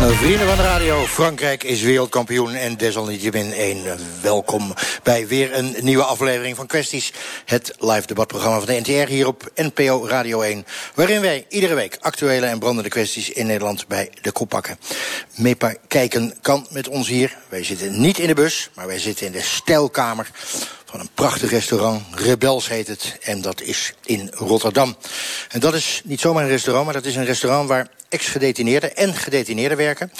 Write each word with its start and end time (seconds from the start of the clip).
Vrienden 0.00 0.46
van 0.46 0.56
de 0.56 0.62
radio, 0.62 1.04
Frankrijk 1.04 1.64
is 1.64 1.82
wereldkampioen 1.82 2.54
en 2.54 2.76
desalniettemin 2.76 3.52
een 3.56 3.84
welkom 4.22 4.74
bij 5.02 5.26
weer 5.26 5.54
een 5.54 5.76
nieuwe 5.80 6.02
aflevering 6.02 6.56
van 6.56 6.66
Kwesties. 6.66 7.12
Het 7.44 7.74
live 7.78 8.06
debatprogramma 8.06 8.58
van 8.58 8.66
de 8.66 8.80
NTR 8.80 9.10
hier 9.10 9.26
op 9.26 9.50
NPO 9.54 10.06
Radio 10.06 10.40
1. 10.40 10.66
Waarin 10.94 11.20
wij 11.20 11.46
iedere 11.48 11.74
week 11.74 11.96
actuele 12.00 12.46
en 12.46 12.58
brandende 12.58 12.88
kwesties 12.88 13.30
in 13.30 13.46
Nederland 13.46 13.86
bij 13.86 14.10
de 14.22 14.32
kop 14.32 14.48
pakken. 14.48 14.78
Kijken 15.88 16.34
kan 16.40 16.66
met 16.70 16.88
ons 16.88 17.08
hier. 17.08 17.36
Wij 17.48 17.64
zitten 17.64 18.00
niet 18.00 18.18
in 18.18 18.26
de 18.26 18.34
bus, 18.34 18.70
maar 18.74 18.86
wij 18.86 18.98
zitten 18.98 19.26
in 19.26 19.32
de 19.32 19.42
stijlkamer 19.42 20.30
van 20.84 21.00
een 21.00 21.10
prachtig 21.14 21.50
restaurant. 21.50 22.02
Rebels 22.14 22.68
heet 22.68 22.86
het. 22.86 23.16
En 23.20 23.40
dat 23.40 23.60
is 23.60 23.94
in 24.04 24.30
Rotterdam. 24.34 24.96
En 25.48 25.60
dat 25.60 25.74
is 25.74 26.02
niet 26.04 26.20
zomaar 26.20 26.42
een 26.42 26.48
restaurant, 26.48 26.84
maar 26.84 26.94
dat 26.94 27.04
is 27.04 27.16
een 27.16 27.24
restaurant 27.24 27.68
waar 27.68 27.88
ex-gedetineerden 28.08 28.96
en 28.96 29.14
gedetineerden 29.14 29.76
werken. 29.76 30.12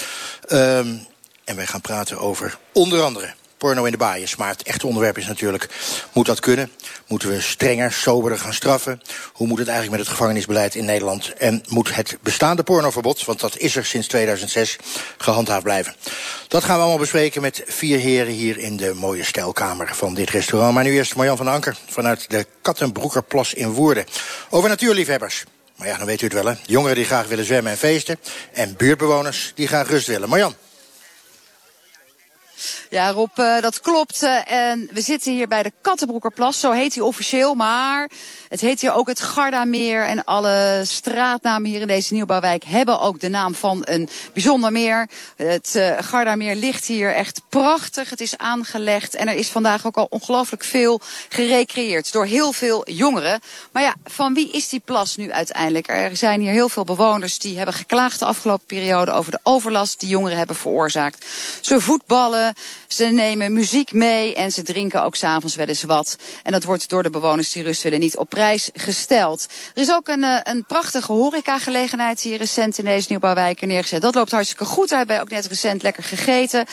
Um, 0.52 1.06
en 1.45 1.56
wij 1.56 1.66
gaan 1.66 1.80
praten 1.80 2.19
over 2.19 2.59
onder 2.73 3.02
andere 3.02 3.34
porno 3.59 3.84
in 3.84 3.91
de 3.92 3.96
baaiers. 3.96 4.37
Maar 4.37 4.48
het 4.48 4.62
echte 4.62 4.87
onderwerp 4.87 5.19
is 5.19 5.27
natuurlijk, 5.27 5.69
moet 6.12 6.27
dat 6.27 6.41
kunnen? 6.41 6.70
Moeten 7.06 7.29
we 7.29 7.41
strenger, 7.41 7.93
soberder 7.93 8.38
gaan 8.38 8.52
straffen? 8.52 9.01
Hoe 9.32 9.46
moet 9.46 9.59
het 9.59 9.69
eigenlijk 9.69 9.96
met 9.96 10.06
het 10.06 10.16
gevangenisbeleid 10.16 10.74
in 10.74 10.84
Nederland? 10.84 11.32
En 11.32 11.62
moet 11.69 11.95
het 11.95 12.19
bestaande 12.23 12.62
pornoverbod, 12.62 13.24
want 13.24 13.41
dat 13.41 13.56
is 13.56 13.77
er 13.77 13.84
sinds 13.84 14.07
2006, 14.07 14.77
gehandhaafd 15.18 15.62
blijven? 15.62 15.95
Dat 16.48 16.65
gaan 16.65 16.74
we 16.74 16.80
allemaal 16.80 16.98
bespreken 16.98 17.43
met 17.43 17.62
vier 17.66 17.98
heren 17.98 18.32
hier 18.32 18.59
in 18.59 18.77
de 18.77 18.95
mooie 18.95 19.24
stijlkamer 19.24 19.95
van 19.95 20.15
dit 20.15 20.30
restaurant. 20.30 20.74
Maar 20.74 20.84
nu 20.84 20.93
eerst 20.93 21.16
Marjan 21.16 21.37
van 21.37 21.48
Anker 21.48 21.77
vanuit 21.88 22.30
de 22.30 22.46
Kattenbroekerplas 22.62 23.55
in 23.55 23.71
Woerden. 23.71 24.05
Over 24.51 24.68
natuurliefhebbers. 24.68 25.45
Maar 25.79 25.87
ja, 25.87 25.96
dan 25.96 26.07
weet 26.07 26.21
u 26.21 26.24
het 26.24 26.32
wel, 26.32 26.46
hè. 26.46 26.54
Jongeren 26.66 26.96
die 26.96 27.04
graag 27.04 27.26
willen 27.26 27.45
zwemmen 27.45 27.73
en 27.73 27.79
feesten. 27.79 28.18
En 28.52 28.76
buurtbewoners 28.76 29.52
die 29.54 29.66
graag 29.66 29.88
rust 29.88 30.07
willen. 30.07 30.29
Marjan. 30.29 30.54
Ja, 32.90 33.10
Rob, 33.10 33.38
uh, 33.38 33.60
dat 33.60 33.80
klopt. 33.80 34.22
Uh, 34.22 34.52
en 34.52 34.88
we 34.92 35.00
zitten 35.00 35.32
hier 35.32 35.48
bij 35.48 35.62
de 35.62 35.72
Kattenbroekerplas. 35.80 36.60
Zo 36.60 36.70
heet 36.70 36.94
hij 36.94 37.02
officieel. 37.02 37.54
Maar 37.54 38.10
het 38.48 38.60
heet 38.60 38.80
hier 38.80 38.94
ook 38.94 39.08
het 39.08 39.20
Gardameer. 39.20 40.04
En 40.04 40.24
alle 40.24 40.82
straatnamen 40.84 41.70
hier 41.70 41.80
in 41.80 41.86
deze 41.86 42.14
nieuwbouwwijk 42.14 42.64
hebben 42.64 43.00
ook 43.00 43.20
de 43.20 43.28
naam 43.28 43.54
van 43.54 43.82
een 43.84 44.09
bijzonder 44.32 44.72
meer. 44.72 45.09
Het 45.36 45.74
uh, 45.76 45.96
Gardameer 46.00 46.54
ligt 46.54 46.84
hier 46.84 47.14
echt 47.14 47.40
prachtig. 47.48 48.10
Het 48.10 48.20
is 48.20 48.36
aangelegd. 48.36 49.14
En 49.14 49.28
er 49.28 49.34
is 49.34 49.48
vandaag 49.48 49.86
ook 49.86 49.96
al 49.96 50.06
ongelooflijk 50.10 50.64
veel 50.64 51.00
gerecreëerd 51.28 52.12
door 52.12 52.24
heel 52.24 52.52
veel 52.52 52.90
jongeren. 52.90 53.40
Maar 53.72 53.82
ja, 53.82 53.94
van 54.04 54.34
wie 54.34 54.50
is 54.50 54.68
die 54.68 54.82
plas 54.84 55.16
nu 55.16 55.32
uiteindelijk? 55.32 55.88
Er 55.88 56.16
zijn 56.16 56.40
hier 56.40 56.52
heel 56.52 56.68
veel 56.68 56.84
bewoners 56.84 57.38
die 57.38 57.56
hebben 57.56 57.74
geklaagd 57.74 58.18
de 58.18 58.24
afgelopen 58.24 58.66
periode 58.66 59.12
over 59.12 59.32
de 59.32 59.40
overlast 59.42 60.00
die 60.00 60.09
jongeren 60.09 60.38
hebben 60.38 60.56
veroorzaakt. 60.56 61.26
Ze 61.60 61.80
voetballen. 61.80 62.54
Ze 62.88 63.04
nemen 63.04 63.52
muziek 63.52 63.92
mee 63.92 64.34
en 64.34 64.53
ze 64.53 64.62
drinken 64.62 65.03
ook 65.03 65.14
s'avonds 65.14 65.54
wel 65.54 65.66
eens 65.66 65.82
wat. 65.82 66.16
En 66.42 66.53
dat 66.53 66.64
wordt 66.64 66.88
door 66.88 67.03
de 67.03 67.10
bewoners 67.10 67.53
die 67.53 67.62
rust 67.62 67.82
willen 67.82 68.00
niet 68.00 68.16
op 68.16 68.28
prijs 68.28 68.70
gesteld. 68.75 69.47
Er 69.75 69.82
is 69.82 69.92
ook 69.92 70.08
een, 70.08 70.22
uh, 70.22 70.38
een 70.42 70.64
prachtige 70.64 71.12
horecagelegenheid 71.12 72.20
hier 72.20 72.38
recent 72.38 72.78
in 72.78 72.84
deze 72.84 73.06
nieuwbouwwijk 73.09 73.60
neergezet. 73.60 74.00
Dat 74.00 74.14
loopt 74.14 74.31
hartstikke 74.31 74.64
goed. 74.64 74.88
Daar 74.88 74.98
hebben 74.98 75.16
we 75.16 75.22
ook 75.22 75.31
net 75.31 75.47
recent 75.47 75.82
lekker 75.82 76.03
gegeten. 76.03 76.66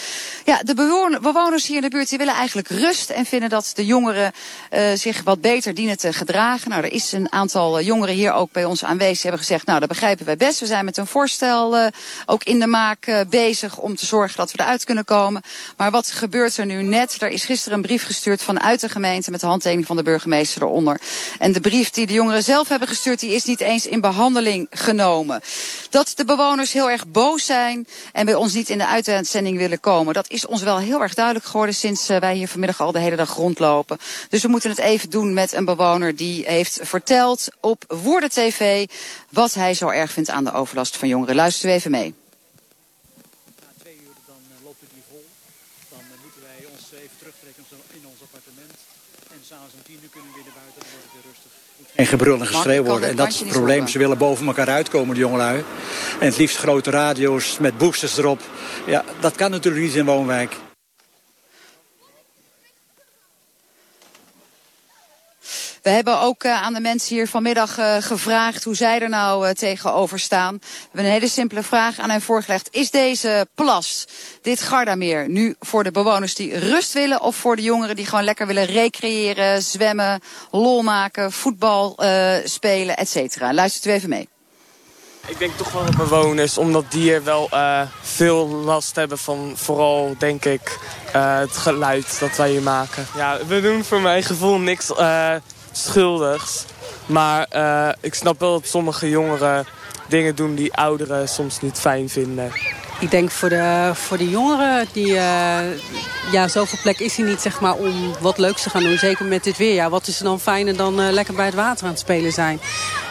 Ja, 0.45 0.61
de 0.63 0.73
bewoners 1.21 1.67
hier 1.67 1.75
in 1.75 1.81
de 1.81 1.89
buurt 1.89 2.09
die 2.09 2.17
willen 2.17 2.33
eigenlijk 2.33 2.67
rust 2.67 3.09
en 3.09 3.25
vinden 3.25 3.49
dat 3.49 3.71
de 3.73 3.85
jongeren 3.85 4.31
uh, 4.71 4.91
zich 4.93 5.23
wat 5.23 5.41
beter 5.41 5.73
dienen 5.73 5.97
te 5.97 6.13
gedragen. 6.13 6.69
Nou, 6.69 6.83
er 6.83 6.91
is 6.91 7.11
een 7.11 7.31
aantal 7.31 7.79
uh, 7.79 7.85
jongeren 7.85 8.15
hier 8.15 8.33
ook 8.33 8.51
bij 8.51 8.65
ons 8.65 8.83
aanwezig. 8.83 9.21
hebben 9.21 9.39
gezegd, 9.39 9.65
nou, 9.65 9.79
dat 9.79 9.89
begrijpen 9.89 10.25
wij 10.25 10.37
best. 10.37 10.59
We 10.59 10.65
zijn 10.65 10.85
met 10.85 10.97
een 10.97 11.07
voorstel 11.07 11.91
ook 12.25 12.43
in 12.43 12.59
de 12.59 12.67
maak 12.67 13.25
bezig 13.29 13.77
om 13.77 13.95
te 13.95 14.05
zorgen 14.05 14.37
dat 14.37 14.51
we 14.51 14.59
eruit 14.59 14.83
kunnen 14.83 15.05
komen. 15.05 15.41
Maar 15.77 15.91
wat 15.91 16.04
gebeurt 16.11 16.57
er 16.57 16.65
nu 16.65 16.83
net? 16.83 17.21
Er 17.21 17.29
is 17.29 17.45
gisteren 17.45 17.77
een 17.77 17.83
brief 17.83 18.05
gestuurd 18.05 18.41
vanuit 18.41 18.81
de 18.81 18.89
gemeente 18.89 19.31
met 19.31 19.39
de 19.39 19.45
handtekening 19.45 19.87
van 19.87 19.95
de 19.95 20.03
burgemeester 20.03 20.61
eronder. 20.61 21.01
En 21.39 21.51
de 21.51 21.59
brief 21.59 21.89
die 21.89 22.07
de 22.07 22.13
jongeren 22.13 22.43
zelf 22.43 22.67
hebben 22.67 22.87
gestuurd, 22.87 23.19
die 23.19 23.33
is 23.33 23.45
niet 23.45 23.61
eens 23.61 23.85
in 23.85 24.01
behandeling 24.01 24.67
genomen. 24.69 25.41
Dat 25.89 26.11
de 26.15 26.25
bewoners 26.25 26.73
heel 26.73 26.89
erg 26.89 27.07
boos 27.07 27.45
zijn 27.45 27.87
en 28.13 28.25
bij 28.25 28.35
ons 28.35 28.53
niet 28.53 28.69
in 28.69 28.77
de 28.77 28.87
uitzending 28.87 29.57
willen 29.57 29.79
komen, 29.79 30.13
dat 30.13 30.29
is 30.29 30.45
ons 30.45 30.61
wel 30.61 30.77
heel 30.77 31.01
erg 31.01 31.13
duidelijk 31.13 31.45
geworden 31.45 31.75
sinds 31.75 32.09
uh, 32.09 32.17
wij 32.17 32.35
hier 32.35 32.47
vanmiddag 32.47 32.81
al 32.81 32.91
de 32.91 32.99
hele 32.99 33.15
dag 33.15 33.35
rondlopen. 33.35 33.97
Dus 34.29 34.41
we 34.41 34.47
moeten 34.47 34.69
het 34.69 34.79
even 34.79 35.09
doen 35.09 35.33
met 35.33 35.53
een 35.53 35.65
bewoner 35.65 36.15
die 36.15 36.43
heeft 36.45 36.79
verteld 36.81 37.47
op 37.61 37.83
Woorden 37.87 38.29
TV 38.29 38.85
wat 39.29 39.53
hij 39.53 39.73
zo 39.73 39.87
erg 39.87 40.11
vindt 40.11 40.29
aan 40.29 40.43
de 40.43 40.53
overlast 40.53 40.97
van 40.97 41.07
jongeren. 41.07 41.35
Luisteren 41.35 41.71
we 41.71 41.77
even 41.77 41.91
mee. 41.91 42.24
En 51.95 52.05
gebrul 52.05 52.39
en 52.39 52.47
geschreeuw 52.47 52.83
worden. 52.83 53.09
En 53.09 53.15
dat 53.15 53.27
is 53.27 53.39
het 53.39 53.49
probleem. 53.49 53.87
Ze 53.87 53.97
willen 53.97 54.17
boven 54.17 54.47
elkaar 54.47 54.69
uitkomen, 54.69 55.13
de 55.13 55.19
jongelui. 55.19 55.63
En 56.19 56.25
het 56.25 56.37
liefst 56.37 56.57
grote 56.57 56.89
radio's 56.89 57.57
met 57.59 57.77
boosters 57.77 58.17
erop. 58.17 58.41
Ja, 58.85 59.03
dat 59.19 59.35
kan 59.35 59.51
natuurlijk 59.51 59.85
niet 59.85 59.95
in 59.95 60.05
woonwijk. 60.05 60.55
We 65.85 65.91
hebben 65.91 66.19
ook 66.19 66.43
uh, 66.43 66.61
aan 66.61 66.73
de 66.73 66.79
mensen 66.79 67.15
hier 67.15 67.27
vanmiddag 67.27 67.77
uh, 67.77 67.95
gevraagd 67.99 68.63
hoe 68.63 68.75
zij 68.75 69.01
er 69.01 69.09
nou 69.09 69.47
uh, 69.47 69.53
tegenover 69.53 70.19
staan. 70.19 70.57
We 70.61 70.67
hebben 70.81 71.05
een 71.05 71.11
hele 71.11 71.27
simpele 71.27 71.63
vraag 71.63 71.99
aan 71.99 72.09
hen 72.09 72.21
voorgelegd. 72.21 72.67
Is 72.71 72.91
deze 72.91 73.47
plas, 73.55 74.07
dit 74.41 74.61
Gardameer, 74.61 75.29
nu 75.29 75.55
voor 75.59 75.83
de 75.83 75.91
bewoners 75.91 76.35
die 76.35 76.57
rust 76.57 76.93
willen... 76.93 77.21
of 77.21 77.35
voor 77.35 77.55
de 77.55 77.61
jongeren 77.61 77.95
die 77.95 78.05
gewoon 78.05 78.23
lekker 78.23 78.47
willen 78.47 78.65
recreëren, 78.65 79.61
zwemmen, 79.61 80.21
lol 80.51 80.81
maken... 80.81 81.31
voetbal 81.31 81.99
spelen, 82.43 82.97
et 82.97 83.09
cetera? 83.09 83.53
Luistert 83.53 83.85
u 83.85 83.91
even 83.91 84.09
mee. 84.09 84.29
Ik 85.27 85.39
denk 85.39 85.57
toch 85.57 85.71
wel 85.71 85.85
de 85.85 85.95
bewoners, 85.97 86.57
omdat 86.57 86.91
die 86.91 87.13
er 87.13 87.23
wel 87.23 87.49
uh, 87.53 87.81
veel 88.01 88.47
last 88.47 88.95
hebben 88.95 89.17
van 89.17 89.53
vooral, 89.55 90.15
denk 90.17 90.45
ik, 90.45 90.79
uh, 91.15 91.37
het 91.37 91.57
geluid 91.57 92.19
dat 92.19 92.35
wij 92.35 92.49
hier 92.49 92.61
maken. 92.61 93.07
Ja, 93.15 93.37
we 93.47 93.61
doen 93.61 93.83
voor 93.83 94.01
mijn 94.01 94.23
gevoel 94.23 94.57
niks 94.57 94.89
uh, 94.89 95.35
schuldigs. 95.77 96.65
Maar 97.05 97.47
uh, 97.55 97.89
ik 98.01 98.13
snap 98.13 98.39
wel 98.39 98.51
dat 98.51 98.67
sommige 98.67 99.09
jongeren 99.09 99.65
dingen 100.07 100.35
doen 100.35 100.55
die 100.55 100.73
ouderen 100.73 101.29
soms 101.29 101.61
niet 101.61 101.79
fijn 101.79 102.09
vinden. 102.09 102.51
Ik 102.99 103.11
denk 103.11 103.31
voor 103.31 103.49
de, 103.49 103.91
voor 103.93 104.17
de 104.17 104.29
jongeren, 104.29 104.87
die, 104.91 105.07
uh, 105.07 105.59
ja, 106.31 106.47
zoveel 106.47 106.79
plek 106.81 106.99
is 106.99 107.15
hier 107.15 107.25
niet 107.25 107.41
zeg 107.41 107.59
maar, 107.59 107.73
om 107.73 108.13
wat 108.19 108.37
leuks 108.37 108.61
te 108.61 108.69
gaan 108.69 108.83
doen. 108.83 108.97
Zeker 108.97 109.25
met 109.25 109.43
dit 109.43 109.57
weer. 109.57 109.73
Ja, 109.73 109.89
wat 109.89 110.07
is 110.07 110.17
er 110.17 110.23
dan 110.23 110.39
fijner 110.39 110.77
dan 110.77 111.01
uh, 111.01 111.11
lekker 111.11 111.33
bij 111.33 111.45
het 111.45 111.55
water 111.55 111.83
aan 111.85 111.91
het 111.91 111.99
spelen 111.99 112.31
zijn. 112.31 112.59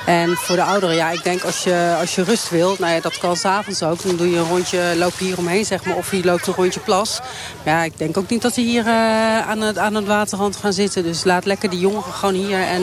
En 0.05 0.37
voor 0.37 0.57
de 0.57 0.63
ouderen, 0.63 0.95
ja, 0.95 1.11
ik 1.11 1.25
denk 1.25 1.43
als 1.43 1.63
je, 1.63 1.97
als 2.01 2.15
je 2.15 2.23
rust 2.25 2.51
wilt, 2.51 2.79
nou 2.79 2.93
ja, 2.93 3.01
dat 3.01 3.19
kan 3.19 3.37
s'avonds 3.37 3.83
ook. 3.83 4.03
Dan 4.03 4.17
doe 4.17 4.31
je 4.31 4.37
een 4.37 4.49
rondje, 4.49 4.95
loop 4.97 5.13
je 5.19 5.25
hier 5.25 5.39
omheen, 5.39 5.65
zeg 5.65 5.85
maar, 5.85 5.97
of 5.97 6.11
je 6.11 6.25
loopt 6.25 6.47
een 6.47 6.55
rondje 6.55 6.81
plas. 6.81 7.21
Maar 7.63 7.75
ja, 7.75 7.85
ik 7.85 7.99
denk 7.99 8.17
ook 8.17 8.29
niet 8.29 8.43
dat 8.43 8.55
ze 8.55 8.61
hier 8.61 8.85
uh, 8.87 9.49
aan, 9.49 9.61
het, 9.61 9.79
aan 9.79 9.95
het 9.95 10.07
waterrand 10.07 10.57
gaan 10.57 10.73
zitten. 10.73 11.03
Dus 11.03 11.25
laat 11.25 11.45
lekker 11.45 11.71
die 11.71 11.79
jongeren 11.79 12.13
gewoon 12.13 12.35
hier 12.35 12.59
en 12.59 12.83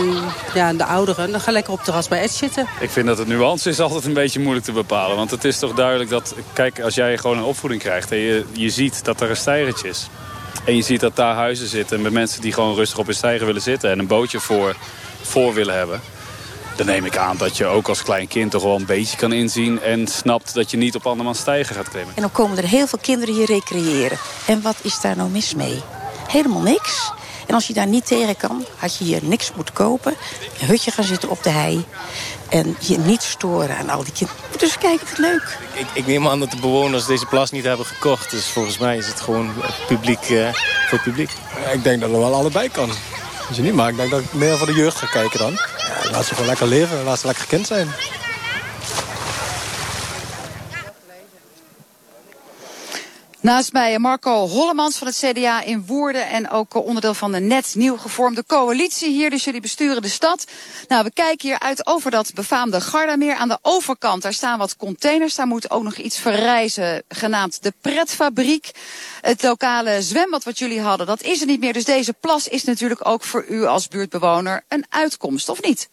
ja, 0.54 0.74
de 0.74 0.86
ouderen, 0.86 1.32
dan 1.32 1.42
ga 1.42 1.52
lekker 1.52 1.72
op 1.72 1.78
het 1.78 1.86
terras 1.86 2.08
bij 2.08 2.22
Ed 2.22 2.32
zitten. 2.32 2.68
Ik 2.80 2.90
vind 2.90 3.08
dat 3.08 3.18
het 3.18 3.28
nuance 3.28 3.70
is 3.70 3.80
altijd 3.80 4.06
een 4.06 4.14
beetje 4.14 4.40
moeilijk 4.40 4.66
te 4.66 4.72
bepalen. 4.72 5.18
Want 5.18 5.32
het 5.32 5.46
is 5.46 5.60
toch 5.60 5.74
duidelijk 5.74 6.10
dat, 6.10 6.36
kijk, 6.54 6.80
als 6.80 6.96
jij 6.96 7.18
gewoon 7.18 7.38
een 7.38 7.44
opvoeding 7.44 7.82
krijgt 7.82 8.12
en 8.12 8.18
je, 8.18 8.46
je 8.52 8.70
ziet 8.70 9.06
dat 9.06 9.22
er 9.22 9.30
een 9.30 9.38
stijgertje 9.38 9.90
is. 9.90 10.08
En 10.66 10.76
je 10.76 10.82
ziet 10.82 11.00
dat 11.00 11.16
daar 11.16 11.36
huizen 11.36 11.68
zitten 11.68 12.02
met 12.02 12.12
mensen 12.12 12.42
die 12.42 12.54
gewoon 12.54 12.76
rustig 12.76 12.98
op 12.98 13.08
een 13.08 13.14
stijger 13.14 13.46
willen 13.46 13.62
zitten 13.62 13.92
en 13.92 14.00
een 14.00 14.08
bootje 14.08 14.40
voor, 14.40 14.76
voor 15.22 15.54
willen 15.54 15.78
hebben 15.78 16.02
dan 16.76 16.86
neem 16.86 17.06
ik 17.06 17.18
aan 17.18 17.38
dat 17.38 17.58
je 17.58 17.66
ook 17.66 17.88
als 17.88 18.04
klein 18.04 18.28
kind 18.28 18.52
toch 18.52 18.64
wel 18.64 18.76
een 18.76 18.86
beetje 18.86 19.18
kan 19.18 19.32
inzien... 19.32 19.82
en 19.82 20.08
snapt 20.08 20.54
dat 20.54 20.72
je 20.72 20.78
niet 20.78 20.96
op 20.96 21.08
andermans 21.08 21.40
stijgen 21.40 21.76
gaat 21.76 21.90
klimmen. 21.90 22.16
En 22.16 22.22
dan 22.22 22.32
komen 22.32 22.58
er 22.58 22.68
heel 22.68 22.88
veel 22.88 23.00
kinderen 23.02 23.36
hier 23.36 23.46
recreëren. 23.46 24.18
En 24.46 24.62
wat 24.62 24.76
is 24.82 25.02
daar 25.02 25.16
nou 25.16 25.30
mis 25.30 25.56
mee? 25.56 25.82
Helemaal 26.28 26.62
niks. 26.62 27.12
En 27.48 27.54
als 27.54 27.68
je 27.68 27.74
daar 27.74 27.88
niet 27.88 28.06
tegen 28.06 28.38
kan, 28.38 28.66
had 28.78 28.98
je 28.98 29.04
hier 29.04 29.20
niks 29.24 29.52
moeten 29.56 29.74
kopen. 29.74 30.16
Een 30.60 30.68
hutje 30.68 30.92
gaan 30.92 31.04
zitten 31.04 31.30
op 31.30 31.44
de 31.44 31.50
hei. 31.50 31.86
En 32.50 32.76
je 32.80 32.98
niet 32.98 33.22
storen 33.22 33.78
aan 33.78 33.90
al 33.90 34.04
die 34.04 34.14
kinderen. 34.14 34.42
Dus 34.58 34.78
kijken, 34.78 35.08
wat 35.10 35.18
leuk. 35.18 35.58
Ik, 35.74 35.86
ik, 35.94 36.08
neem 36.08 36.28
aan 36.28 36.40
dat 36.40 36.52
de 36.52 36.58
bewoners 36.58 37.06
deze 37.06 37.26
plas 37.26 37.52
niet 37.52 37.64
hebben 37.64 37.86
gekocht. 37.86 38.32
Dus 38.32 38.46
volgens 38.46 38.78
mij 38.78 38.98
is 38.98 39.08
het 39.08 39.22
gewoon 39.22 39.52
publiek 39.88 40.30
uh, 40.30 40.54
voor 40.54 40.98
het 40.98 41.04
publiek. 41.04 41.30
Ik 41.74 41.84
denk 41.84 42.02
dat 42.02 42.10
het 42.10 42.20
wel 42.20 42.34
allebei 42.34 42.70
kan. 42.70 42.90
Je 43.56 43.62
niet 43.62 43.74
maakt, 43.74 43.96
denk 43.96 44.08
ik 44.08 44.16
dat 44.16 44.24
ik 44.24 44.34
meer 44.34 44.58
voor 44.58 44.68
de 44.68 44.74
jeugd 44.74 44.98
ga 44.98 45.06
kijken 45.06 45.40
dan. 45.40 45.54
Laat 46.12 46.26
ze 46.26 46.34
gewoon 46.34 46.50
lekker 46.50 46.68
leven, 46.68 47.04
laat 47.04 47.20
ze 47.20 47.28
lekker 47.28 47.46
kind 47.48 47.68
zijn. 47.68 47.88
Naast 53.42 53.74
mij 53.74 54.00
Marco 54.00 54.48
Hollemans 54.48 54.98
van 54.98 55.08
het 55.08 55.18
CDA 55.18 55.62
in 55.62 55.86
Woerden 55.86 56.28
en 56.28 56.50
ook 56.50 56.74
onderdeel 56.74 57.14
van 57.14 57.32
de 57.32 57.40
net 57.40 57.74
nieuw 57.76 57.98
gevormde 57.98 58.44
coalitie 58.46 59.10
hier. 59.10 59.30
Dus 59.30 59.44
jullie 59.44 59.62
besturen 59.62 60.02
de 60.02 60.08
stad. 60.08 60.46
Nou, 60.88 61.04
we 61.04 61.12
kijken 61.12 61.50
hier 61.50 61.60
uit 61.60 61.88
over 61.88 62.12
dat 62.12 62.34
befaamde 62.34 62.82
Gardameer. 62.82 63.36
Aan 63.36 63.48
de 63.48 63.58
overkant, 63.62 64.22
daar 64.22 64.34
staan 64.34 64.58
wat 64.58 64.76
containers. 64.76 65.36
Daar 65.36 65.48
moet 65.48 65.72
ook 65.72 65.84
nog 65.84 65.96
iets 65.96 66.20
verrijzen, 66.20 67.04
genaamd 67.08 67.64
de 67.64 67.74
Pretfabriek. 67.82 68.72
Het 69.22 69.44
lokale 69.44 70.02
zwembad 70.02 70.44
wat 70.44 70.60
jullie 70.60 70.82
hadden, 70.82 71.08
dat 71.08 71.22
is 71.22 71.42
er 71.42 71.48
niet 71.48 71.60
meer. 71.60 71.74
Dus 71.74 71.86
deze 71.86 72.14
plas 72.14 72.48
is 72.48 72.64
natuurlijk 72.64 73.08
ook 73.08 73.24
voor 73.24 73.46
u 73.48 73.66
als 73.66 73.88
buurtbewoner 73.88 74.64
een 74.68 74.86
uitkomst, 74.90 75.50
of 75.50 75.62
niet? 75.62 75.90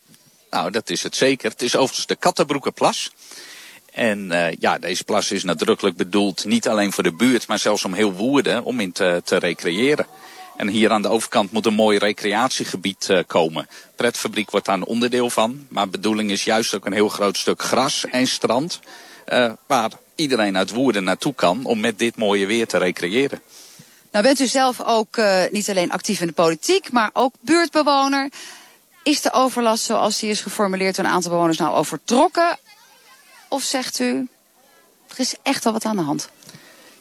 Nou, 0.50 0.70
dat 0.70 0.90
is 0.90 1.02
het 1.02 1.16
zeker. 1.16 1.50
Het 1.50 1.62
is 1.62 1.76
overigens 1.76 2.06
de 2.06 2.16
Kattenbroekenplas. 2.16 3.10
En 3.98 4.30
uh, 4.32 4.52
ja, 4.58 4.78
deze 4.78 5.04
plas 5.04 5.30
is 5.30 5.44
nadrukkelijk 5.44 5.96
bedoeld 5.96 6.44
niet 6.44 6.68
alleen 6.68 6.92
voor 6.92 7.02
de 7.02 7.12
buurt, 7.12 7.46
maar 7.46 7.58
zelfs 7.58 7.84
om 7.84 7.92
heel 7.92 8.12
Woerden 8.12 8.64
om 8.64 8.80
in 8.80 8.92
te, 8.92 9.20
te 9.24 9.36
recreëren. 9.36 10.06
En 10.56 10.68
hier 10.68 10.90
aan 10.90 11.02
de 11.02 11.08
overkant 11.08 11.52
moet 11.52 11.66
een 11.66 11.74
mooi 11.74 11.98
recreatiegebied 11.98 13.08
uh, 13.10 13.18
komen. 13.26 13.68
Pretfabriek 13.96 14.50
wordt 14.50 14.66
daar 14.66 14.76
een 14.76 14.84
onderdeel 14.84 15.30
van. 15.30 15.66
Maar 15.68 15.88
bedoeling 15.88 16.30
is 16.30 16.44
juist 16.44 16.74
ook 16.74 16.86
een 16.86 16.92
heel 16.92 17.08
groot 17.08 17.36
stuk 17.36 17.62
gras 17.62 18.04
en 18.10 18.26
strand. 18.26 18.80
Uh, 19.32 19.52
waar 19.66 19.90
iedereen 20.14 20.56
uit 20.56 20.70
Woerden 20.70 21.04
naartoe 21.04 21.34
kan 21.34 21.64
om 21.64 21.80
met 21.80 21.98
dit 21.98 22.16
mooie 22.16 22.46
weer 22.46 22.66
te 22.66 22.78
recreëren. 22.78 23.42
Nou 24.12 24.24
bent 24.24 24.40
u 24.40 24.46
zelf 24.46 24.80
ook 24.84 25.20
niet 25.50 25.70
alleen 25.70 25.90
actief 25.90 26.20
in 26.20 26.26
de 26.26 26.32
politiek, 26.32 26.92
maar 26.92 27.10
ook 27.12 27.34
buurtbewoner. 27.40 28.30
Is 29.02 29.20
de 29.20 29.32
overlast 29.32 29.84
zoals 29.84 30.18
die 30.18 30.30
is 30.30 30.40
geformuleerd 30.40 30.96
door 30.96 31.04
een 31.04 31.10
aantal 31.10 31.30
bewoners 31.30 31.58
nou 31.58 31.74
overtrokken? 31.74 32.58
Of 33.48 33.62
zegt 33.62 33.98
u, 33.98 34.28
er 35.08 35.20
is 35.20 35.34
echt 35.42 35.64
wel 35.64 35.72
wat 35.72 35.84
aan 35.84 35.96
de 35.96 36.02
hand? 36.02 36.28